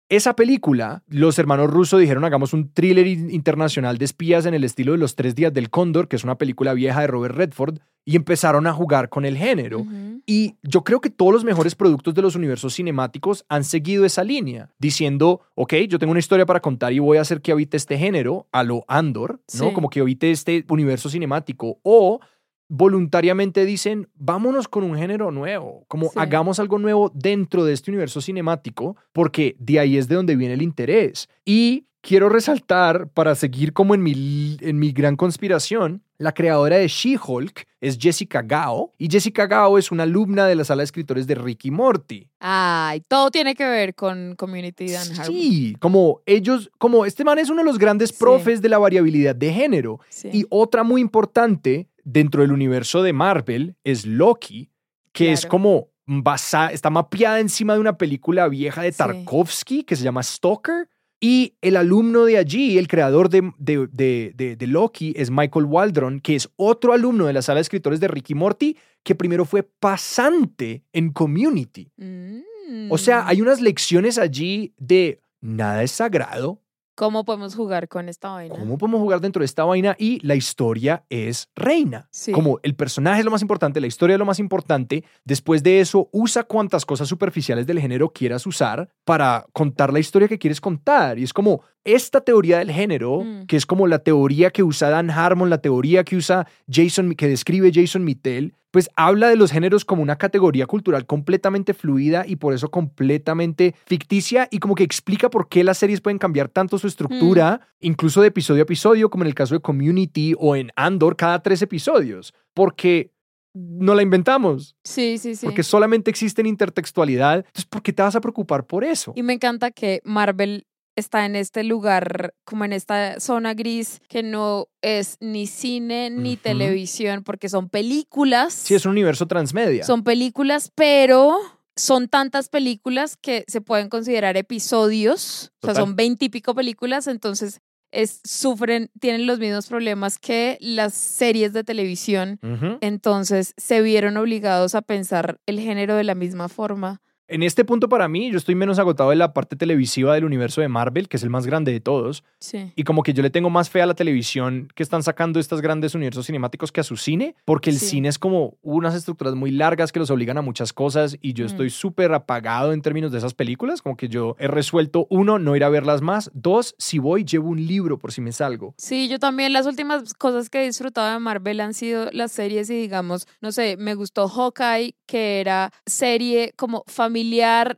Esa 0.09 0.35
película, 0.35 1.03
los 1.07 1.37
hermanos 1.37 1.69
rusos 1.69 1.99
dijeron 1.99 2.23
hagamos 2.23 2.53
un 2.53 2.71
thriller 2.71 3.05
in- 3.07 3.29
internacional 3.29 3.97
de 3.97 4.05
espías 4.05 4.45
en 4.45 4.53
el 4.53 4.63
estilo 4.63 4.93
de 4.93 4.97
Los 4.97 5.15
Tres 5.15 5.35
Días 5.35 5.53
del 5.53 5.69
Cóndor, 5.69 6.07
que 6.07 6.15
es 6.15 6.23
una 6.23 6.37
película 6.37 6.73
vieja 6.73 7.01
de 7.01 7.07
Robert 7.07 7.35
Redford, 7.35 7.79
y 8.05 8.15
empezaron 8.15 8.67
a 8.67 8.73
jugar 8.73 9.09
con 9.09 9.25
el 9.25 9.35
género. 9.35 9.85
Y 10.25 10.55
yo 10.63 10.85
creo 10.85 11.01
que 11.01 11.09
todos 11.09 11.33
los 11.33 11.43
mejores 11.43 11.75
productos 11.75 12.13
de 12.13 12.21
los 12.21 12.35
universos 12.35 12.73
cinemáticos 12.75 13.43
han 13.49 13.65
seguido 13.65 14.05
esa 14.05 14.23
línea, 14.23 14.69
diciendo, 14.79 15.41
ok, 15.55 15.73
yo 15.89 15.99
tengo 15.99 16.11
una 16.11 16.21
historia 16.21 16.45
para 16.45 16.61
contar 16.61 16.93
y 16.93 16.99
voy 16.99 17.17
a 17.17 17.21
hacer 17.21 17.41
que 17.41 17.51
habite 17.51 17.75
este 17.75 17.97
género, 17.97 18.47
a 18.53 18.63
lo 18.63 18.85
Andor, 18.87 19.41
¿no? 19.59 19.67
Sí. 19.67 19.73
Como 19.73 19.89
que 19.89 19.99
habite 19.99 20.31
este 20.31 20.63
universo 20.69 21.09
cinemático. 21.09 21.79
O 21.83 22.21
voluntariamente 22.69 23.65
dicen, 23.65 24.07
vámonos 24.15 24.67
con 24.67 24.83
un 24.83 24.97
género 24.97 25.31
nuevo, 25.31 25.85
como 25.87 26.05
Sí. 26.07 26.13
hagamos 26.15 26.59
algo 26.59 26.79
nuevo 26.79 27.11
dentro 27.13 27.65
de 27.65 27.73
este 27.73 27.91
universo 27.91 28.21
cinemático, 28.21 28.95
porque 29.13 29.55
de 29.59 29.79
ahí 29.79 29.97
es 29.97 30.07
de 30.07 30.15
donde 30.15 30.35
viene 30.35 30.53
el 30.53 30.61
interés. 30.61 31.29
Y 31.45 31.85
quiero 32.01 32.29
resaltar, 32.29 33.09
para 33.09 33.35
seguir 33.35 33.73
como 33.73 33.93
en 33.95 34.01
mi, 34.03 34.57
en 34.61 34.79
mi 34.79 34.91
gran 34.91 35.15
conspiración, 35.15 36.03
la 36.19 36.33
creadora 36.33 36.77
de 36.77 36.87
She-Hulk 36.87 37.67
es 37.79 37.97
Jessica 37.99 38.41
Gao, 38.41 38.91
y 38.97 39.07
Jessica 39.09 39.45
Gao 39.45 39.77
es 39.77 39.91
una 39.91 40.03
alumna 40.03 40.47
de 40.47 40.55
la 40.55 40.63
sala 40.63 40.81
de 40.81 40.85
escritores 40.85 41.27
de 41.27 41.35
Ricky 41.35 41.69
Morty. 41.69 42.27
Ay, 42.39 43.01
todo 43.07 43.29
tiene 43.29 43.53
que 43.55 43.65
ver 43.67 43.93
con 43.93 44.35
Community 44.35 44.87
Dan 44.91 45.07
Harmon. 45.11 45.25
Sí, 45.25 45.75
como 45.79 46.21
ellos, 46.25 46.71
como 46.79 47.05
este 47.05 47.23
man 47.23 47.37
es 47.39 47.49
uno 47.49 47.59
de 47.61 47.65
los 47.65 47.77
grandes 47.77 48.09
Sí. 48.09 48.15
profes 48.19 48.61
de 48.61 48.69
la 48.69 48.77
variabilidad 48.79 49.35
de 49.35 49.53
género. 49.53 49.99
Sí. 50.09 50.29
Y 50.33 50.45
otra 50.49 50.83
muy 50.83 51.01
importante 51.01 51.87
dentro 52.09 52.41
del 52.41 52.51
universo 52.53 53.03
de 53.03 53.11
Marvel 53.13 53.75
es 53.83 54.05
Loki, 54.05 54.69
que 55.11 55.31
es 55.33 55.45
como 55.45 55.89
basa- 56.05 56.71
está 56.71 56.89
mapeada 56.89 57.39
encima 57.41 57.73
de 57.73 57.79
una 57.81 57.97
película 57.97 58.47
vieja 58.47 58.81
de 58.81 58.91
Sí. 58.93 58.97
Tarkovsky 58.97 59.83
que 59.83 59.95
se 59.97 60.03
llama 60.03 60.23
Stalker. 60.23 60.87
Y 61.19 61.55
el 61.61 61.75
alumno 61.75 62.25
de 62.25 62.37
allí, 62.37 62.77
el 62.77 62.87
creador 62.87 63.29
de, 63.29 63.51
de- 63.57 63.87
de- 63.91 64.31
de- 64.35 64.55
de 64.55 64.67
Loki, 64.67 65.13
es 65.17 65.31
Michael 65.31 65.65
Waldron, 65.65 66.19
que 66.19 66.35
es 66.35 66.47
otro 66.55 66.93
alumno 66.93 67.25
de 67.25 67.33
la 67.33 67.41
sala 67.41 67.55
de 67.57 67.63
escritores 67.63 67.99
de 67.99 68.07
Ricky 68.07 68.35
Morty, 68.35 68.77
que 69.03 69.15
primero 69.15 69.43
fue 69.43 69.63
pasante 69.63 70.83
en 70.93 71.11
Community. 71.11 71.91
Mm. 71.97 72.91
O 72.91 72.97
sea, 72.97 73.27
hay 73.27 73.41
unas 73.41 73.61
lecciones 73.61 74.17
allí 74.17 74.73
de 74.77 75.19
nada 75.41 75.81
es 75.83 75.91
sagrado, 75.91 76.61
¿Cómo 76.97 77.25
podemos 77.25 77.53
jugar 77.53 77.87
con 77.87 78.09
esta 78.09 78.31
vaina? 78.31 78.55
cómo 78.55 78.75
podemos 78.79 78.99
jugar 78.99 79.21
dentro 79.21 79.41
de 79.41 79.45
esta 79.45 79.63
vaina 79.65 79.95
y 79.99 80.19
la 80.25 80.33
historia 80.33 81.05
es 81.11 81.47
reina. 81.55 82.09
Sí. 82.09 82.31
Como 82.31 82.59
el 82.63 82.75
personaje 82.75 83.19
es 83.19 83.25
lo 83.25 83.29
más 83.29 83.43
importante, 83.43 83.79
la 83.79 83.85
historia 83.85 84.15
es 84.15 84.19
lo 84.19 84.25
más 84.25 84.39
importante. 84.39 85.03
Después 85.23 85.61
de 85.61 85.79
eso, 85.79 86.09
usa 86.11 86.41
cuantas 86.45 86.87
cosas 86.87 87.07
superficiales 87.07 87.67
del 87.67 87.79
género 87.79 88.09
quieras 88.09 88.47
usar 88.47 88.89
para 89.05 89.45
contar 89.53 89.93
la 89.93 89.99
historia 89.99 90.27
que 90.27 90.39
quieres 90.39 90.59
contar. 90.59 91.19
Y 91.19 91.23
es 91.23 91.33
como 91.33 91.61
esta 91.87 92.21
teoría 92.21 92.59
del 92.59 92.71
género, 92.71 93.23
Mm. 93.23 93.45
que 93.47 93.55
es 93.57 93.65
como 93.65 93.87
la 93.87 93.99
teoría 93.99 94.51
que 94.51 94.61
usa 94.63 94.89
Dan 94.89 95.09
Harmon, 95.09 95.49
la 95.49 95.59
teoría 95.61 96.03
que 96.03 96.15
usa 96.17 96.45
Jason, 96.71 97.15
que 97.15 97.27
describe 97.27 97.71
Jason 97.73 98.03
Mittel, 98.03 98.53
pues 98.71 98.89
habla 98.95 99.29
de 99.29 99.37
los 99.37 99.51
géneros 99.51 99.85
como 99.85 100.01
una 100.03 100.17
categoría 100.17 100.65
cultural 100.67 101.05
completamente 101.05 101.73
fluida 101.73 102.25
y 102.27 102.35
por 102.35 102.53
eso 102.53 102.69
completamente 102.69 103.73
ficticia 103.85 104.47
y 104.51 104.59
como 104.59 104.75
que 104.75 104.83
explica 104.83 105.29
por 105.29 105.47
qué 105.47 105.63
las 105.63 105.77
series 105.77 106.01
pueden 106.01 106.19
cambiar 106.19 106.49
tanto 106.49 106.77
su 106.77 106.85
estructura, 106.87 107.61
incluso 107.79 108.21
de 108.21 108.27
episodio 108.27 108.61
a 108.61 108.63
episodio, 108.63 109.09
como 109.09 109.23
en 109.23 109.29
el 109.29 109.35
caso 109.35 109.55
de 109.55 109.61
Community 109.61 110.35
o 110.37 110.55
en 110.55 110.71
Andor 110.75 111.15
cada 111.15 111.41
tres 111.41 111.61
episodios, 111.61 112.33
porque 112.53 113.11
no 113.55 113.95
la 113.95 114.03
inventamos, 114.03 114.75
Sí, 114.83 115.17
sí, 115.17 115.35
sí. 115.35 115.45
porque 115.45 115.63
solamente 115.63 116.11
existe 116.11 116.41
en 116.41 116.47
intertextualidad, 116.47 117.37
entonces 117.37 117.65
¿por 117.65 117.81
qué 117.81 117.91
te 117.93 118.03
vas 118.03 118.15
a 118.15 118.21
preocupar 118.21 118.67
por 118.67 118.83
eso? 118.83 119.13
Y 119.15 119.23
me 119.23 119.33
encanta 119.33 119.71
que 119.71 120.01
Marvel 120.03 120.67
está 120.97 121.25
en 121.25 121.35
este 121.35 121.63
lugar, 121.63 122.33
como 122.43 122.65
en 122.65 122.73
esta 122.73 123.19
zona 123.19 123.53
gris, 123.53 124.01
que 124.09 124.23
no 124.23 124.67
es 124.81 125.17
ni 125.21 125.47
cine 125.47 126.09
ni 126.09 126.35
televisión, 126.35 127.23
porque 127.23 127.49
son 127.49 127.69
películas. 127.69 128.53
Sí, 128.53 128.75
es 128.75 128.85
un 128.85 128.91
universo 128.91 129.27
transmedia. 129.27 129.83
Son 129.83 130.03
películas, 130.03 130.71
pero 130.75 131.37
son 131.75 132.09
tantas 132.09 132.49
películas 132.49 133.15
que 133.15 133.45
se 133.47 133.61
pueden 133.61 133.89
considerar 133.89 134.35
episodios. 134.37 135.53
O 135.61 135.67
sea, 135.67 135.75
son 135.75 135.95
veintipico 135.95 136.55
películas, 136.55 137.07
entonces 137.07 137.61
es, 137.91 138.19
sufren, 138.23 138.89
tienen 138.99 139.27
los 139.27 139.39
mismos 139.39 139.67
problemas 139.67 140.17
que 140.17 140.57
las 140.59 140.95
series 140.95 141.53
de 141.53 141.63
televisión. 141.63 142.39
Entonces 142.81 143.53
se 143.57 143.81
vieron 143.81 144.17
obligados 144.17 144.73
a 144.75 144.81
pensar 144.81 145.39
el 145.45 145.59
género 145.59 145.95
de 145.95 146.03
la 146.03 146.15
misma 146.15 146.49
forma. 146.49 147.01
En 147.29 147.43
este 147.43 147.65
punto 147.65 147.89
para 147.89 148.07
mí, 148.07 148.31
yo 148.31 148.37
estoy 148.37 148.55
menos 148.55 148.79
agotado 148.79 149.09
de 149.09 149.17
la 149.17 149.33
parte 149.33 149.57
televisiva 149.57 150.13
del 150.13 150.23
universo 150.23 150.61
de 150.61 150.69
Marvel, 150.69 151.09
que 151.09 151.17
es 151.17 151.23
el 151.23 151.29
más 151.29 151.45
grande 151.45 151.73
de 151.73 151.81
todos, 151.81 152.23
Sí. 152.39 152.71
y 152.73 152.83
como 152.85 153.03
que 153.03 153.13
yo 153.13 153.21
le 153.21 153.29
tengo 153.29 153.49
más 153.49 153.69
fe 153.69 153.81
a 153.81 153.85
la 153.85 153.95
televisión 153.95 154.69
que 154.75 154.81
están 154.81 155.03
sacando 155.03 155.37
estos 155.37 155.59
grandes 155.61 155.93
universos 155.93 156.25
cinemáticos 156.25 156.71
que 156.71 156.79
a 156.79 156.83
su 156.85 156.95
cine, 156.95 157.35
porque 157.43 157.69
el 157.69 157.79
Sí. 157.79 157.87
cine 157.87 158.07
es 158.07 158.17
como 158.17 158.55
unas 158.61 158.95
estructuras 158.95 159.35
muy 159.35 159.51
largas 159.51 159.91
que 159.91 159.99
los 159.99 160.09
obligan 160.09 160.37
a 160.37 160.41
muchas 160.41 160.71
cosas 160.71 161.17
y 161.21 161.33
yo 161.33 161.43
Mm. 161.43 161.47
estoy 161.47 161.69
súper 161.69 162.13
apagado 162.13 162.71
en 162.71 162.81
términos 162.81 163.11
de 163.11 163.17
esas 163.17 163.33
películas, 163.33 163.81
como 163.81 163.97
que 163.97 164.07
yo 164.07 164.37
he 164.39 164.47
resuelto, 164.47 165.05
uno, 165.09 165.37
no 165.37 165.53
ir 165.57 165.65
a 165.65 165.69
verlas 165.69 166.01
más, 166.01 166.31
dos, 166.33 166.75
si 166.77 166.97
voy, 166.97 167.25
llevo 167.25 167.49
un 167.49 167.67
libro 167.67 167.97
por 167.99 168.13
si 168.13 168.21
me 168.21 168.31
salgo. 168.31 168.73
Sí, 168.77 169.09
yo 169.09 169.19
también 169.19 169.51
las 169.51 169.65
últimas 169.65 170.13
cosas 170.13 170.49
que 170.49 170.61
he 170.61 170.65
disfrutado 170.65 171.11
de 171.11 171.19
Marvel 171.19 171.59
han 171.59 171.73
sido 171.73 172.09
las 172.13 172.31
series 172.31 172.69
y 172.69 172.75
digamos, 172.79 173.27
no 173.41 173.51
sé, 173.51 173.75
me 173.75 173.95
gustó 173.95 174.29
Hawkeye, 174.29 174.95
que 175.05 175.41
era 175.41 175.73
serie 175.85 176.53
como 176.55 176.83
familiar 176.87 177.16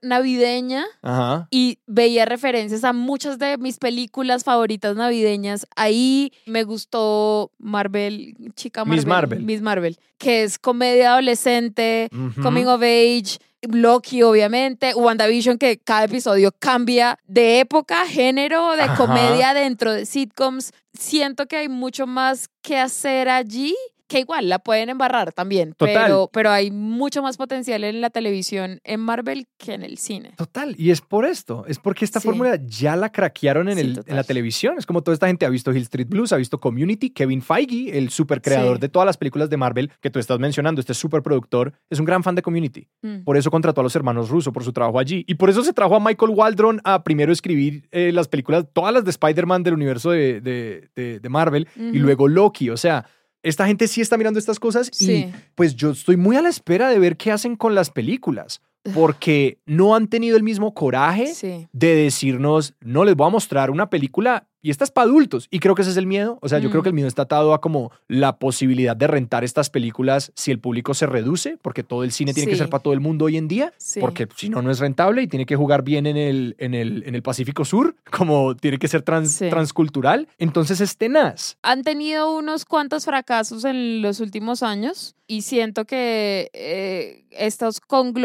navideña 0.01 0.85
Ajá. 1.01 1.47
y 1.51 1.79
veía 1.87 2.25
referencias 2.25 2.83
a 2.83 2.93
muchas 2.93 3.39
de 3.39 3.57
mis 3.57 3.77
películas 3.77 4.43
favoritas 4.43 4.95
navideñas. 4.95 5.67
Ahí 5.75 6.31
me 6.45 6.63
gustó 6.63 7.51
Marvel, 7.57 8.35
chica 8.55 8.85
Marvel. 8.85 8.97
Miss 8.97 9.05
Marvel. 9.07 9.43
Miss 9.43 9.61
Marvel, 9.61 9.97
que 10.17 10.43
es 10.43 10.59
comedia 10.59 11.11
adolescente, 11.13 12.09
coming 12.41 12.65
of 12.65 12.81
age. 12.81 13.39
Loki, 13.61 14.23
obviamente, 14.23 14.95
WandaVision, 14.95 15.57
que 15.57 15.77
cada 15.77 16.05
episodio 16.05 16.53
cambia 16.57 17.19
de 17.27 17.59
época, 17.59 18.05
género, 18.07 18.71
de 18.77 18.83
Ajá. 18.83 18.95
comedia 18.95 19.53
dentro 19.53 19.91
de 19.91 20.05
sitcoms. 20.05 20.71
Siento 20.93 21.45
que 21.45 21.57
hay 21.57 21.67
mucho 21.67 22.07
más 22.07 22.49
que 22.61 22.77
hacer 22.77 23.27
allí, 23.27 23.75
que 24.09 24.19
igual 24.19 24.49
la 24.49 24.59
pueden 24.59 24.89
embarrar 24.89 25.31
también, 25.31 25.73
Total. 25.77 26.03
pero, 26.03 26.29
pero 26.33 26.49
hay 26.49 26.71
mucho 26.71 27.21
más 27.21 27.37
potencial 27.37 27.83
en 27.85 28.01
la 28.01 28.09
televisión 28.09 28.81
en 28.83 28.99
Marvel 28.99 29.45
que 29.57 29.73
en 29.75 29.83
el 29.83 29.97
cine. 29.97 30.33
Total, 30.35 30.75
y 30.77 30.89
es 30.91 30.99
por 30.99 31.25
esto, 31.25 31.63
es 31.67 31.79
porque 31.79 32.03
esta 32.03 32.19
Sí. 32.19 32.27
fórmula 32.27 32.59
ya 32.65 32.95
la 32.95 33.11
craquearon 33.11 33.69
en, 33.69 33.75
Sí, 33.75 33.81
el- 33.81 34.03
en 34.05 34.15
la 34.15 34.23
televisión. 34.23 34.75
Es 34.77 34.85
como 34.85 35.01
toda 35.03 35.13
esta 35.13 35.27
gente 35.27 35.45
ha 35.45 35.49
visto 35.49 35.71
Hill 35.71 35.83
Street 35.83 36.07
Blues, 36.09 36.33
ha 36.33 36.37
visto 36.37 36.59
Community, 36.59 37.11
Kevin 37.11 37.41
Feige, 37.41 37.97
el 37.97 38.09
super 38.09 38.41
creador 38.41 38.77
Sí. 38.77 38.81
de 38.81 38.89
todas 38.89 39.05
las 39.05 39.15
películas 39.17 39.49
de 39.49 39.57
Marvel 39.57 39.91
que 40.01 40.09
tú 40.09 40.19
estás 40.19 40.39
mencionando, 40.39 40.81
este 40.81 40.93
super 40.93 41.21
productor, 41.21 41.73
es 41.89 41.99
un 41.99 42.05
gran 42.05 42.23
fan 42.23 42.35
de 42.35 42.41
Community. 42.41 42.87
Mm. 43.03 43.19
Por 43.23 43.37
eso 43.37 43.51
contrató 43.51 43.81
a 43.81 43.83
los 43.83 43.95
hermanos 43.95 44.29
Russo 44.29 44.51
por 44.51 44.63
su 44.63 44.73
trabajo 44.73 44.97
allí. 44.99 45.23
Y 45.27 45.35
por 45.35 45.49
eso 45.51 45.63
se 45.63 45.71
trajo 45.71 45.95
a 45.95 45.99
Michael 45.99 46.31
Waldron 46.35 46.81
a 46.83 47.03
primero 47.03 47.31
escribir 47.31 47.87
eh, 47.91 48.11
las 48.11 48.27
películas, 48.27 48.65
todas 48.73 48.93
las 48.93 49.03
de 49.05 49.11
Spider-Man 49.11 49.61
del 49.61 49.75
universo 49.75 50.09
de, 50.11 50.41
de- 50.41 50.89
de- 50.95 51.19
de 51.19 51.29
Marvel 51.29 51.67
y 51.75 51.99
luego 51.99 52.27
Loki. 52.27 52.69
O 52.71 52.77
sea, 52.77 53.05
esta 53.43 53.65
gente 53.67 53.87
sí 53.87 54.01
está 54.01 54.17
mirando 54.17 54.39
estas 54.39 54.59
cosas 54.59 54.89
y 55.01 55.27
pues 55.55 55.75
yo 55.75 55.91
estoy 55.91 56.17
muy 56.17 56.35
a 56.35 56.41
la 56.41 56.49
espera 56.49 56.89
de 56.89 56.99
ver 56.99 57.15
qué 57.17 57.31
hacen 57.31 57.55
con 57.55 57.75
las 57.75 57.89
películas. 57.89 58.61
Porque 58.93 59.59
no 59.65 59.93
han 59.93 60.07
tenido 60.07 60.35
el 60.37 60.41
mismo 60.41 60.73
coraje 60.73 61.27
Sí. 61.35 61.67
de 61.73 61.95
decirnos, 61.95 62.73
no 62.79 63.03
les 63.03 63.13
voy 63.15 63.27
a 63.27 63.29
mostrar 63.29 63.69
una 63.69 63.89
película 63.89 64.47
y 64.61 64.71
esta 64.71 64.83
es 64.83 64.91
para 64.91 65.05
adultos. 65.09 65.47
Y 65.51 65.59
creo 65.59 65.75
que 65.75 65.81
ese 65.83 65.91
es 65.91 65.97
el 65.97 66.05
miedo. 66.07 66.37
O 66.41 66.49
sea, 66.49 66.59
yo 66.59 66.69
Mm. 66.69 66.71
creo 66.71 66.83
que 66.83 66.89
el 66.89 66.95
miedo 66.95 67.07
está 67.07 67.21
atado 67.23 67.53
a 67.53 67.61
como 67.61 67.91
la 68.07 68.37
posibilidad 68.37 68.95
de 68.95 69.07
rentar 69.07 69.43
estas 69.43 69.69
películas 69.69 70.31
si 70.35 70.51
el 70.51 70.59
público 70.59 70.93
se 70.93 71.05
reduce, 71.05 71.57
porque 71.61 71.83
todo 71.83 72.03
el 72.03 72.11
cine 72.11 72.33
tiene 72.33 72.49
que 72.49 72.57
ser 72.57 72.69
para 72.69 72.83
todo 72.83 72.93
el 72.93 72.99
mundo 72.99 73.25
hoy 73.25 73.37
en 73.37 73.47
día, 73.47 73.73
Sí. 73.77 73.99
porque 73.99 74.27
si 74.35 74.49
no, 74.49 74.61
no 74.61 74.71
es 74.71 74.79
rentable 74.79 75.21
y 75.21 75.27
tiene 75.27 75.45
que 75.45 75.55
jugar 75.55 75.83
bien 75.83 76.05
en 76.05 76.17
el, 76.17 76.55
en 76.59 76.73
el, 76.73 77.03
en 77.05 77.15
el 77.15 77.21
Pacífico 77.23 77.63
Sur, 77.65 77.95
como 78.11 78.55
tiene 78.55 78.77
que 78.77 78.87
ser 78.87 79.01
trans- 79.01 79.31
Sí. 79.35 79.49
transcultural. 79.49 80.27
Entonces 80.37 80.81
es 80.81 80.97
tenaz. 80.97 81.57
han 81.63 81.83
tenido 81.83 82.35
unos 82.35 82.65
cuantos 82.65 83.05
fracasos 83.05 83.63
en 83.65 84.01
los 84.01 84.19
últimos 84.19 84.63
años 84.63 85.15
y 85.27 85.41
siento 85.43 85.85
que 85.85 86.49
eh, 86.53 87.25
estos 87.31 87.79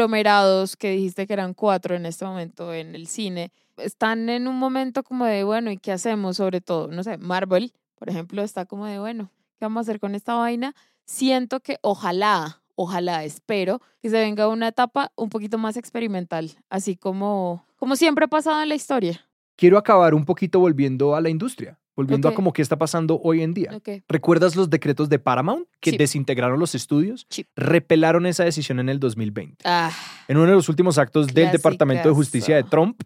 conglomerados 0.05 0.75
que 0.75 0.91
dijiste 0.91 1.27
que 1.27 1.33
eran 1.33 1.53
cuatro 1.53 1.95
en 1.95 2.05
este 2.05 2.25
momento 2.25 2.73
en 2.73 2.95
el 2.95 3.07
cine 3.07 3.51
están 3.77 4.29
en 4.29 4.47
un 4.47 4.57
momento 4.57 5.03
como 5.03 5.25
de, 5.25 5.43
bueno, 5.43 5.71
¿y 5.71 5.77
qué 5.77 5.91
hacemos? 5.91 6.37
Sobre 6.37 6.61
todo, 6.61 6.87
no 6.87 7.03
sé, 7.03 7.17
Marvel, 7.17 7.73
por 7.95 8.09
ejemplo, 8.09 8.41
está 8.41 8.65
como 8.65 8.85
de, 8.85 8.99
bueno, 8.99 9.31
¿qué 9.57 9.65
vamos 9.65 9.79
a 9.79 9.81
hacer 9.81 9.99
con 9.99 10.15
esta 10.15 10.35
vaina? 10.35 10.75
Siento 11.05 11.59
que 11.59 11.77
ojalá, 11.81 12.61
ojalá, 12.75 13.23
espero 13.23 13.81
que 14.01 14.09
se 14.09 14.17
venga 14.17 14.47
una 14.47 14.69
etapa 14.69 15.11
un 15.15 15.29
poquito 15.29 15.57
más 15.57 15.77
experimental, 15.77 16.51
así 16.69 16.95
como, 16.95 17.65
como 17.77 17.95
siempre 17.95 18.25
ha 18.25 18.29
pasado 18.29 18.61
en 18.61 18.69
la 18.69 18.75
historia. 18.75 19.27
Quiero 19.55 19.77
acabar 19.77 20.13
un 20.13 20.25
poquito 20.25 20.59
volviendo 20.59 21.15
a 21.15 21.21
la 21.21 21.29
industria. 21.29 21.79
Volviendo 21.95 22.27
a 22.27 22.33
como 22.33 22.53
qué 22.53 22.61
está 22.61 22.77
pasando 22.77 23.19
hoy 23.23 23.41
en 23.41 23.53
día. 23.53 23.71
¿Recuerdas 24.07 24.55
los 24.55 24.69
decretos 24.69 25.09
de 25.09 25.19
Paramount 25.19 25.67
que 25.79 25.91
Sí. 25.91 25.97
desintegraron 25.97 26.59
los 26.59 26.75
estudios? 26.75 27.25
Sí. 27.29 27.45
Repelaron 27.55 28.25
esa 28.25 28.43
decisión 28.43 28.79
en 28.79 28.89
el 28.89 28.99
2020. 28.99 29.57
Ah, 29.65 29.91
En 30.27 30.37
uno 30.37 30.47
de 30.47 30.53
los 30.53 30.69
últimos 30.69 30.97
actos 30.97 31.27
del 31.27 31.51
Departamento 31.51 32.09
de 32.09 32.15
Justicia 32.15 32.55
de. 32.55 32.63
Trump, 32.63 32.99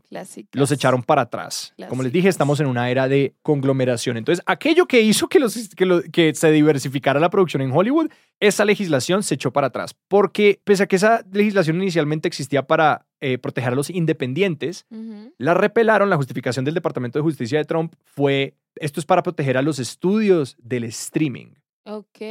los 0.54 0.72
echaron 0.72 1.04
para 1.04 1.24
atrás. 1.24 1.74
Como 1.90 2.02
les 2.04 2.12
dije, 2.14 2.30
estamos 2.30 2.60
en 2.60 2.68
una 2.68 2.90
era 2.90 3.08
de 3.08 3.34
conglomeración. 3.42 4.18
Entonces, 4.18 4.44
aquello 4.48 4.86
que 4.86 5.02
hizo 5.02 5.28
que, 5.28 5.40
los, 5.40 5.56
que, 5.76 5.86
lo- 5.86 6.02
que 6.02 6.34
se 6.34 6.52
diversificara 6.52 7.20
la 7.20 7.30
producción 7.30 7.62
en 7.62 7.72
Hollywood, 7.72 8.10
esa 8.40 8.64
legislación 8.66 9.22
se 9.24 9.36
echó 9.36 9.52
para 9.52 9.68
atrás. 9.68 9.96
Porque 10.08 10.62
pese 10.64 10.84
a 10.84 10.88
que 10.88 10.96
esa 10.96 11.24
legislación 11.32 11.76
inicialmente 11.82 12.28
existía 12.28 12.66
para 12.66 13.06
eh, 13.22 13.38
proteger 13.38 13.74
a 13.74 13.76
los 13.76 13.90
independientes, 13.90 14.86
la 15.38 15.54
repelaron. 15.54 16.10
La 16.10 16.18
justificación 16.18 16.66
del 16.66 16.74
Departamento 16.74 17.20
de 17.20 17.24
Justicia 17.24 17.58
de 17.58 17.66
Trump 17.66 17.94
fue, 18.04 18.56
esto 18.76 19.00
es 19.00 19.06
para 19.06 19.24
proteger 19.24 19.58
a 19.58 19.62
los 19.62 19.80
estudios 19.80 20.56
del 20.60 20.84
streaming. 20.86 21.54
Ok. 21.86 22.22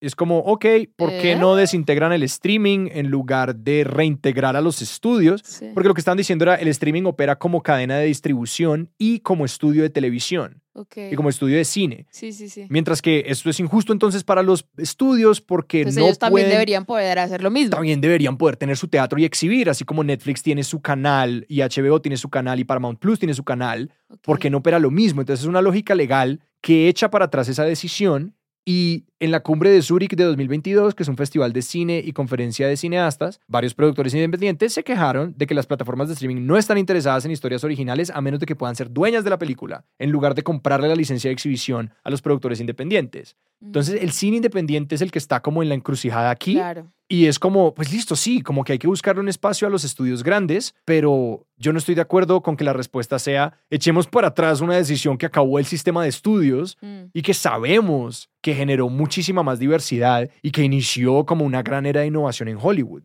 Es 0.00 0.14
como, 0.16 0.38
ok, 0.38 0.64
¿por 0.96 1.10
qué 1.10 1.32
¿Eh? 1.32 1.36
no 1.36 1.54
desintegran 1.56 2.12
el 2.12 2.22
streaming 2.22 2.88
en 2.92 3.08
lugar 3.10 3.54
de 3.56 3.84
reintegrar 3.84 4.56
a 4.56 4.62
los 4.62 4.80
estudios? 4.80 5.42
Sí. 5.44 5.66
Porque 5.74 5.88
lo 5.88 5.94
que 5.94 6.00
estaban 6.00 6.16
diciendo 6.16 6.44
era 6.44 6.54
el 6.54 6.68
streaming 6.68 7.02
opera 7.04 7.36
como 7.36 7.62
cadena 7.62 7.98
de 7.98 8.06
distribución 8.06 8.90
y 8.96 9.20
como 9.20 9.44
estudio 9.44 9.82
de 9.82 9.90
televisión 9.90 10.62
y 10.96 11.14
como 11.16 11.28
estudio 11.28 11.58
de 11.58 11.66
cine. 11.66 12.06
Sí, 12.10 12.32
sí, 12.32 12.48
sí. 12.48 12.64
Mientras 12.70 13.02
que 13.02 13.24
esto 13.26 13.50
es 13.50 13.60
injusto 13.60 13.92
entonces 13.92 14.24
para 14.24 14.42
los 14.42 14.64
estudios 14.78 15.42
porque 15.42 15.82
Pues 15.82 15.96
no 15.96 16.04
ellos 16.06 16.18
también 16.18 16.44
pueden- 16.44 16.50
deberían 16.52 16.84
poder 16.86 17.18
hacer 17.18 17.42
lo 17.42 17.50
mismo. 17.50 17.70
también 17.70 18.00
deberían 18.00 18.38
poder 18.38 18.56
tener 18.56 18.78
su 18.78 18.88
teatro 18.88 19.18
y 19.18 19.26
exhibir, 19.26 19.68
así 19.68 19.84
como 19.84 20.02
Netflix 20.02 20.42
tiene 20.42 20.64
su 20.64 20.80
canal 20.80 21.44
y 21.48 21.60
HBO 21.60 22.00
tiene 22.00 22.16
su 22.16 22.30
canal 22.30 22.58
y 22.58 22.64
Paramount 22.64 22.98
Plus 22.98 23.18
tiene 23.18 23.34
su 23.34 23.44
canal, 23.44 23.92
Ok. 24.08 24.20
porque 24.22 24.48
no 24.48 24.58
opera 24.58 24.78
lo 24.78 24.90
mismo. 24.90 25.20
Entonces 25.20 25.42
es 25.42 25.48
una 25.48 25.60
lógica 25.60 25.94
legal 25.94 26.40
que 26.62 26.88
echa 26.88 27.10
para 27.10 27.26
atrás 27.26 27.48
esa 27.50 27.64
decisión 27.64 28.34
y 28.64 29.04
en 29.20 29.30
la 29.30 29.40
cumbre 29.40 29.70
de 29.70 29.82
Zurich 29.82 30.16
de 30.16 30.24
2022, 30.24 30.94
que 30.94 31.02
es 31.02 31.08
un 31.08 31.16
festival 31.16 31.52
de 31.52 31.62
cine 31.62 32.02
y 32.04 32.12
conferencia 32.12 32.66
de 32.66 32.76
cineastas, 32.76 33.38
varios 33.46 33.74
productores 33.74 34.14
independientes 34.14 34.72
se 34.72 34.82
quejaron 34.82 35.34
de 35.36 35.46
que 35.46 35.54
las 35.54 35.66
plataformas 35.66 36.08
de 36.08 36.14
streaming 36.14 36.46
no 36.46 36.56
están 36.56 36.78
interesadas 36.78 37.24
en 37.26 37.30
historias 37.30 37.62
originales 37.62 38.10
a 38.10 38.20
menos 38.22 38.40
de 38.40 38.46
que 38.46 38.56
puedan 38.56 38.74
ser 38.76 38.90
dueñas 38.90 39.22
de 39.22 39.30
la 39.30 39.38
película, 39.38 39.84
en 39.98 40.10
lugar 40.10 40.34
de 40.34 40.42
comprarle 40.42 40.88
la 40.88 40.96
licencia 40.96 41.28
de 41.28 41.34
exhibición 41.34 41.92
a 42.02 42.10
los 42.10 42.22
productores 42.22 42.60
independientes. 42.60 43.36
Entonces 43.62 44.00
el 44.02 44.10
cine 44.12 44.36
independiente 44.36 44.94
es 44.94 45.02
el 45.02 45.10
que 45.10 45.18
está 45.18 45.40
como 45.40 45.62
en 45.62 45.68
la 45.68 45.74
encrucijada 45.74 46.30
aquí. 46.30 46.54
Claro. 46.54 46.90
Y 47.12 47.26
es 47.26 47.40
como, 47.40 47.74
pues 47.74 47.92
listo, 47.92 48.14
sí, 48.14 48.40
como 48.40 48.62
que 48.62 48.72
hay 48.72 48.78
que 48.78 48.86
buscarle 48.86 49.20
un 49.20 49.28
espacio 49.28 49.66
a 49.66 49.70
los 49.70 49.82
estudios 49.82 50.22
grandes, 50.22 50.76
pero 50.84 51.44
yo 51.56 51.72
no 51.72 51.78
estoy 51.78 51.96
de 51.96 52.00
acuerdo 52.00 52.40
con 52.40 52.56
que 52.56 52.62
la 52.62 52.72
respuesta 52.72 53.18
sea, 53.18 53.58
echemos 53.68 54.06
para 54.06 54.28
atrás 54.28 54.60
una 54.60 54.76
decisión 54.76 55.18
que 55.18 55.26
acabó 55.26 55.58
el 55.58 55.66
sistema 55.66 56.04
de 56.04 56.08
estudios 56.08 56.78
Mm. 56.80 57.06
y 57.12 57.22
que 57.22 57.34
sabemos 57.34 58.30
que 58.40 58.54
generó 58.54 58.88
muchísima 59.10 59.42
más 59.42 59.58
diversidad 59.58 60.30
y 60.40 60.52
que 60.52 60.62
inició 60.62 61.26
como 61.26 61.44
una 61.44 61.64
gran 61.64 61.84
era 61.84 62.02
de 62.02 62.06
innovación 62.06 62.48
en 62.48 62.58
Hollywood. 62.62 63.02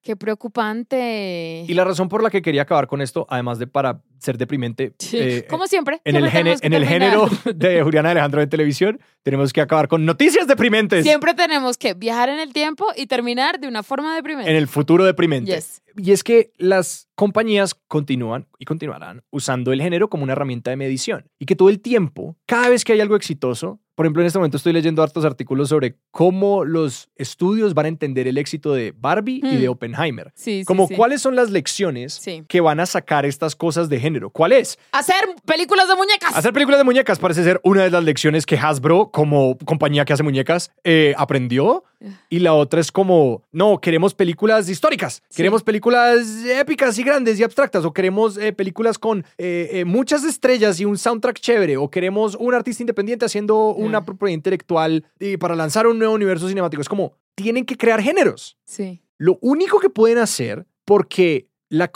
Qué 0.00 0.14
preocupante. 0.14 1.64
Y 1.66 1.74
la 1.74 1.82
razón 1.82 2.08
por 2.08 2.22
la 2.22 2.30
que 2.30 2.40
quería 2.40 2.62
acabar 2.62 2.86
con 2.86 3.00
esto, 3.00 3.26
además 3.28 3.58
de 3.58 3.66
para 3.66 4.00
ser 4.20 4.38
deprimente, 4.38 4.92
eh, 5.12 5.46
Como 5.48 5.66
siempre. 5.66 6.00
en, 6.04 6.16
el, 6.16 6.22
siempre 6.30 6.30
gene- 6.30 6.42
tenemos 6.56 6.60
que 6.60 6.66
en 6.66 6.72
el 6.74 6.86
género 6.86 7.28
de 7.54 7.82
Juliana 7.82 8.10
Alejandro 8.10 8.40
de 8.40 8.46
televisión, 8.46 9.00
tenemos 9.22 9.52
que 9.52 9.60
acabar 9.60 9.86
con 9.88 10.06
noticias 10.06 10.46
deprimentes 10.46 11.04
Siempre 11.04 11.34
tenemos 11.34 11.76
que 11.76 11.92
viajar 11.94 12.28
en 12.30 12.38
el 12.40 12.52
tiempo 12.52 12.86
y 12.96 13.06
terminar 13.06 13.60
de 13.60 13.68
una 13.68 13.82
forma 13.82 14.14
deprimente. 14.14 14.50
en 14.50 14.56
el 14.56 14.66
futuro 14.68 15.04
deprimente. 15.04 15.52
Yes. 15.54 15.82
Y 15.96 16.12
es 16.12 16.22
que 16.24 16.52
las 16.56 17.08
compañías 17.16 17.74
continúan 17.88 18.46
y 18.58 18.64
continuarán 18.64 19.22
usando 19.30 19.72
el 19.72 19.82
género 19.82 20.08
como 20.08 20.22
una 20.22 20.32
herramienta 20.32 20.70
de 20.70 20.76
medición. 20.76 21.24
Y 21.38 21.46
que 21.46 21.56
todo 21.56 21.68
el 21.68 21.80
tiempo, 21.80 22.36
cada 22.46 22.68
vez 22.68 22.84
que 22.84 22.92
hay 22.92 23.00
algo 23.00 23.16
exitoso, 23.16 23.80
por 23.96 24.06
ejemplo, 24.06 24.22
en 24.22 24.26
este 24.28 24.38
momento 24.38 24.56
estoy 24.56 24.72
leyendo 24.72 25.02
hartos 25.02 25.24
artículos 25.26 25.68
sobre 25.68 25.96
cómo 26.10 26.64
los 26.64 27.10
estudios 27.16 27.74
van 27.74 27.84
a 27.86 27.88
entender 27.88 28.26
el 28.28 28.38
éxito 28.38 28.72
de 28.72 28.94
Barbie 28.96 29.42
y 29.44 29.56
de 29.56 29.68
Oppenheimer. 29.68 30.32
Sí, 30.34 30.60
sí, 30.60 30.64
Como 30.64 30.86
sí. 30.86 30.94
cuáles 30.94 31.20
son 31.20 31.36
las 31.36 31.50
lecciones 31.50 32.14
Sí. 32.14 32.42
que 32.48 32.62
van 32.62 32.80
a 32.80 32.86
sacar 32.86 33.26
estas 33.26 33.54
cosas 33.56 33.88
de 33.90 34.00
género. 34.00 34.09
¿Cuál 34.30 34.52
es? 34.52 34.78
Hacer 34.92 35.24
películas 35.44 35.88
de 35.88 35.94
muñecas. 35.94 36.36
Hacer 36.36 36.52
películas 36.52 36.80
de 36.80 36.84
muñecas 36.84 37.18
parece 37.18 37.44
ser 37.44 37.60
una 37.64 37.84
de 37.84 37.90
las 37.90 38.02
lecciones 38.02 38.46
que 38.46 38.56
Hasbro, 38.56 39.10
como 39.10 39.56
compañía 39.64 40.04
que 40.04 40.12
hace 40.12 40.22
muñecas, 40.22 40.72
eh, 40.84 41.14
aprendió. 41.16 41.84
Y 42.30 42.38
la 42.38 42.54
otra 42.54 42.80
es 42.80 42.90
como, 42.90 43.42
no, 43.52 43.78
queremos 43.78 44.14
películas 44.14 44.68
históricas, 44.70 45.22
queremos 45.36 45.62
películas 45.62 46.44
épicas 46.46 46.98
y 46.98 47.02
grandes 47.02 47.38
y 47.38 47.42
abstractas, 47.42 47.84
o 47.84 47.92
queremos 47.92 48.38
eh, 48.38 48.54
películas 48.54 48.98
con 48.98 49.24
eh, 49.36 49.68
eh, 49.72 49.84
muchas 49.84 50.24
estrellas 50.24 50.80
y 50.80 50.86
un 50.86 50.96
soundtrack 50.96 51.38
chévere, 51.38 51.76
o 51.76 51.90
queremos 51.90 52.36
un 52.36 52.54
artista 52.54 52.82
independiente 52.82 53.26
haciendo 53.26 53.74
una 53.74 54.04
propiedad 54.06 54.32
intelectual 54.32 55.04
y 55.18 55.36
para 55.36 55.54
lanzar 55.54 55.86
un 55.86 55.98
nuevo 55.98 56.14
universo 56.14 56.48
cinemático. 56.48 56.80
Es 56.80 56.88
como, 56.88 57.12
tienen 57.34 57.66
que 57.66 57.76
crear 57.76 58.00
géneros. 58.00 58.56
Sí. 58.64 59.02
Lo 59.18 59.38
único 59.42 59.78
que 59.78 59.90
pueden 59.90 60.16
hacer, 60.16 60.66
porque 60.86 61.49
la 61.70 61.90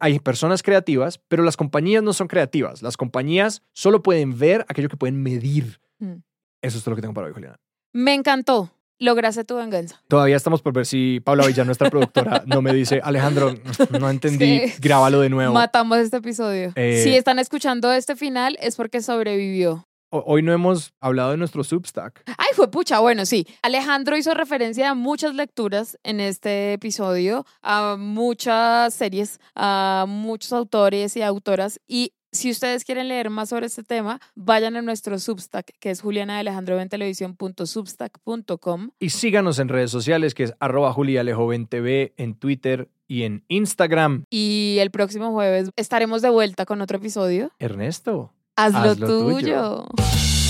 hay 0.00 0.18
personas 0.20 0.62
creativas, 0.62 1.20
pero 1.28 1.42
las 1.42 1.56
compañías 1.56 2.02
no 2.02 2.12
son 2.14 2.28
creativas. 2.28 2.80
Las 2.80 2.96
compañías 2.96 3.60
solo 3.74 4.02
pueden 4.02 4.38
ver 4.38 4.64
aquello 4.68 4.88
que 4.88 4.96
pueden 4.96 5.22
medir. 5.22 5.80
Mm. 5.98 6.22
Eso 6.62 6.78
es 6.78 6.84
todo 6.84 6.92
lo 6.92 6.96
que 6.96 7.02
tengo 7.02 7.12
para 7.14 7.26
hoy, 7.26 7.32
Juliana. 7.34 7.58
Me 7.92 8.14
encantó. 8.14 8.72
Lograste 8.98 9.44
tu 9.44 9.56
venganza. 9.56 10.00
Todavía 10.08 10.36
estamos 10.36 10.62
por 10.62 10.72
ver 10.72 10.86
si 10.86 11.20
Paula 11.20 11.46
Villa, 11.46 11.64
nuestra 11.64 11.90
productora, 11.90 12.42
no 12.46 12.62
me 12.62 12.72
dice, 12.72 13.00
Alejandro, 13.04 13.54
no 14.00 14.08
entendí, 14.08 14.60
Sí. 14.68 14.74
grábalo 14.80 15.20
de 15.20 15.28
nuevo. 15.28 15.52
Matamos 15.52 15.98
este 15.98 16.16
episodio. 16.16 16.72
Eh, 16.76 17.02
Si 17.04 17.14
están 17.14 17.38
escuchando 17.38 17.92
este 17.92 18.16
final 18.16 18.56
es 18.60 18.76
porque 18.76 19.02
sobrevivió. 19.02 19.86
Ho- 20.16 20.24
Hoy 20.26 20.42
no 20.42 20.52
hemos 20.52 20.92
hablado 21.00 21.30
de 21.32 21.36
nuestro 21.36 21.62
Substack. 21.64 22.22
Ay, 22.26 22.48
fue 22.54 22.70
pucha, 22.70 23.00
bueno, 23.00 23.26
sí. 23.26 23.46
Alejandro 23.62 24.16
hizo 24.16 24.32
referencia 24.34 24.90
a 24.90 24.94
muchas 24.94 25.34
lecturas 25.34 25.98
en 26.04 26.20
este 26.20 26.74
episodio, 26.74 27.44
a 27.62 27.96
muchas 27.98 28.94
series, 28.94 29.40
a 29.54 30.04
muchos 30.08 30.52
autores 30.52 31.16
y 31.16 31.22
autoras. 31.22 31.80
Y 31.86 32.12
si 32.32 32.50
ustedes 32.50 32.84
quieren 32.84 33.08
leer 33.08 33.30
más 33.30 33.48
sobre 33.48 33.66
este 33.66 33.82
tema, 33.82 34.20
vayan 34.34 34.76
a 34.76 34.82
nuestro 34.82 35.18
Substack, 35.18 35.72
que 35.80 35.90
es 35.90 36.02
julianadelejandroventelevisión.substack.com. 36.02 38.90
Y 38.98 39.10
síganos 39.10 39.58
en 39.58 39.68
redes 39.68 39.90
sociales, 39.90 40.34
que 40.34 40.44
es 40.44 40.54
arroba 40.60 40.92
julialejoventv 40.92 42.12
en 42.16 42.34
Twitter 42.34 42.88
y 43.08 43.22
en 43.22 43.44
Instagram. 43.48 44.24
Y 44.30 44.76
el 44.80 44.90
próximo 44.90 45.32
jueves 45.32 45.70
estaremos 45.76 46.22
de 46.22 46.30
vuelta 46.30 46.66
con 46.66 46.80
otro 46.82 46.98
episodio. 46.98 47.50
Ernesto. 47.58 48.32
Hazlo, 48.58 48.78
Haz 48.92 48.98
lo 48.98 49.06
tuyo. 49.06 49.38
tuyo. 49.40 49.84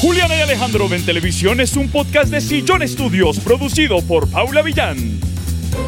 Juliana 0.00 0.36
y 0.36 0.40
Alejandro 0.42 0.88
ven 0.88 1.04
televisión 1.04 1.60
es 1.60 1.76
un 1.76 1.88
podcast 1.88 2.30
de 2.30 2.40
Sillón 2.40 2.86
Studios 2.86 3.40
producido 3.40 4.00
por 4.02 4.30
Paula 4.30 4.62
Villán. 4.62 5.18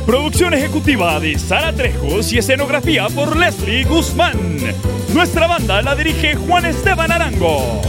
Producción 0.04 0.52
ejecutiva 0.52 1.20
de 1.20 1.38
Sara 1.38 1.72
Trejos 1.72 2.32
y 2.32 2.38
escenografía 2.38 3.06
por 3.08 3.36
Leslie 3.36 3.84
Guzmán. 3.84 4.36
Nuestra 5.14 5.46
banda 5.46 5.80
la 5.80 5.94
dirige 5.94 6.34
Juan 6.34 6.66
Esteban 6.66 7.12
Arango. 7.12 7.80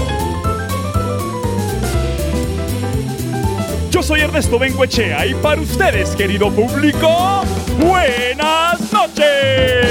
Yo 3.90 4.04
soy 4.04 4.22
Ernesto 4.22 4.60
Benguechea 4.60 5.26
y 5.26 5.34
para 5.34 5.60
ustedes, 5.60 6.12
querido 6.16 6.52
público, 6.52 7.42
buenas 7.80 8.80
noches. 8.94 9.90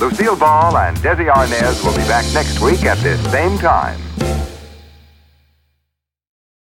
Lucille 0.00 0.36
Ball 0.36 0.76
and 0.76 0.96
Desi 0.98 1.28
Arnaz 1.28 1.84
will 1.84 1.96
be 1.96 2.06
back 2.06 2.24
next 2.32 2.60
week 2.60 2.84
at 2.84 2.98
this 2.98 3.20
same 3.32 3.58
time. 3.58 4.07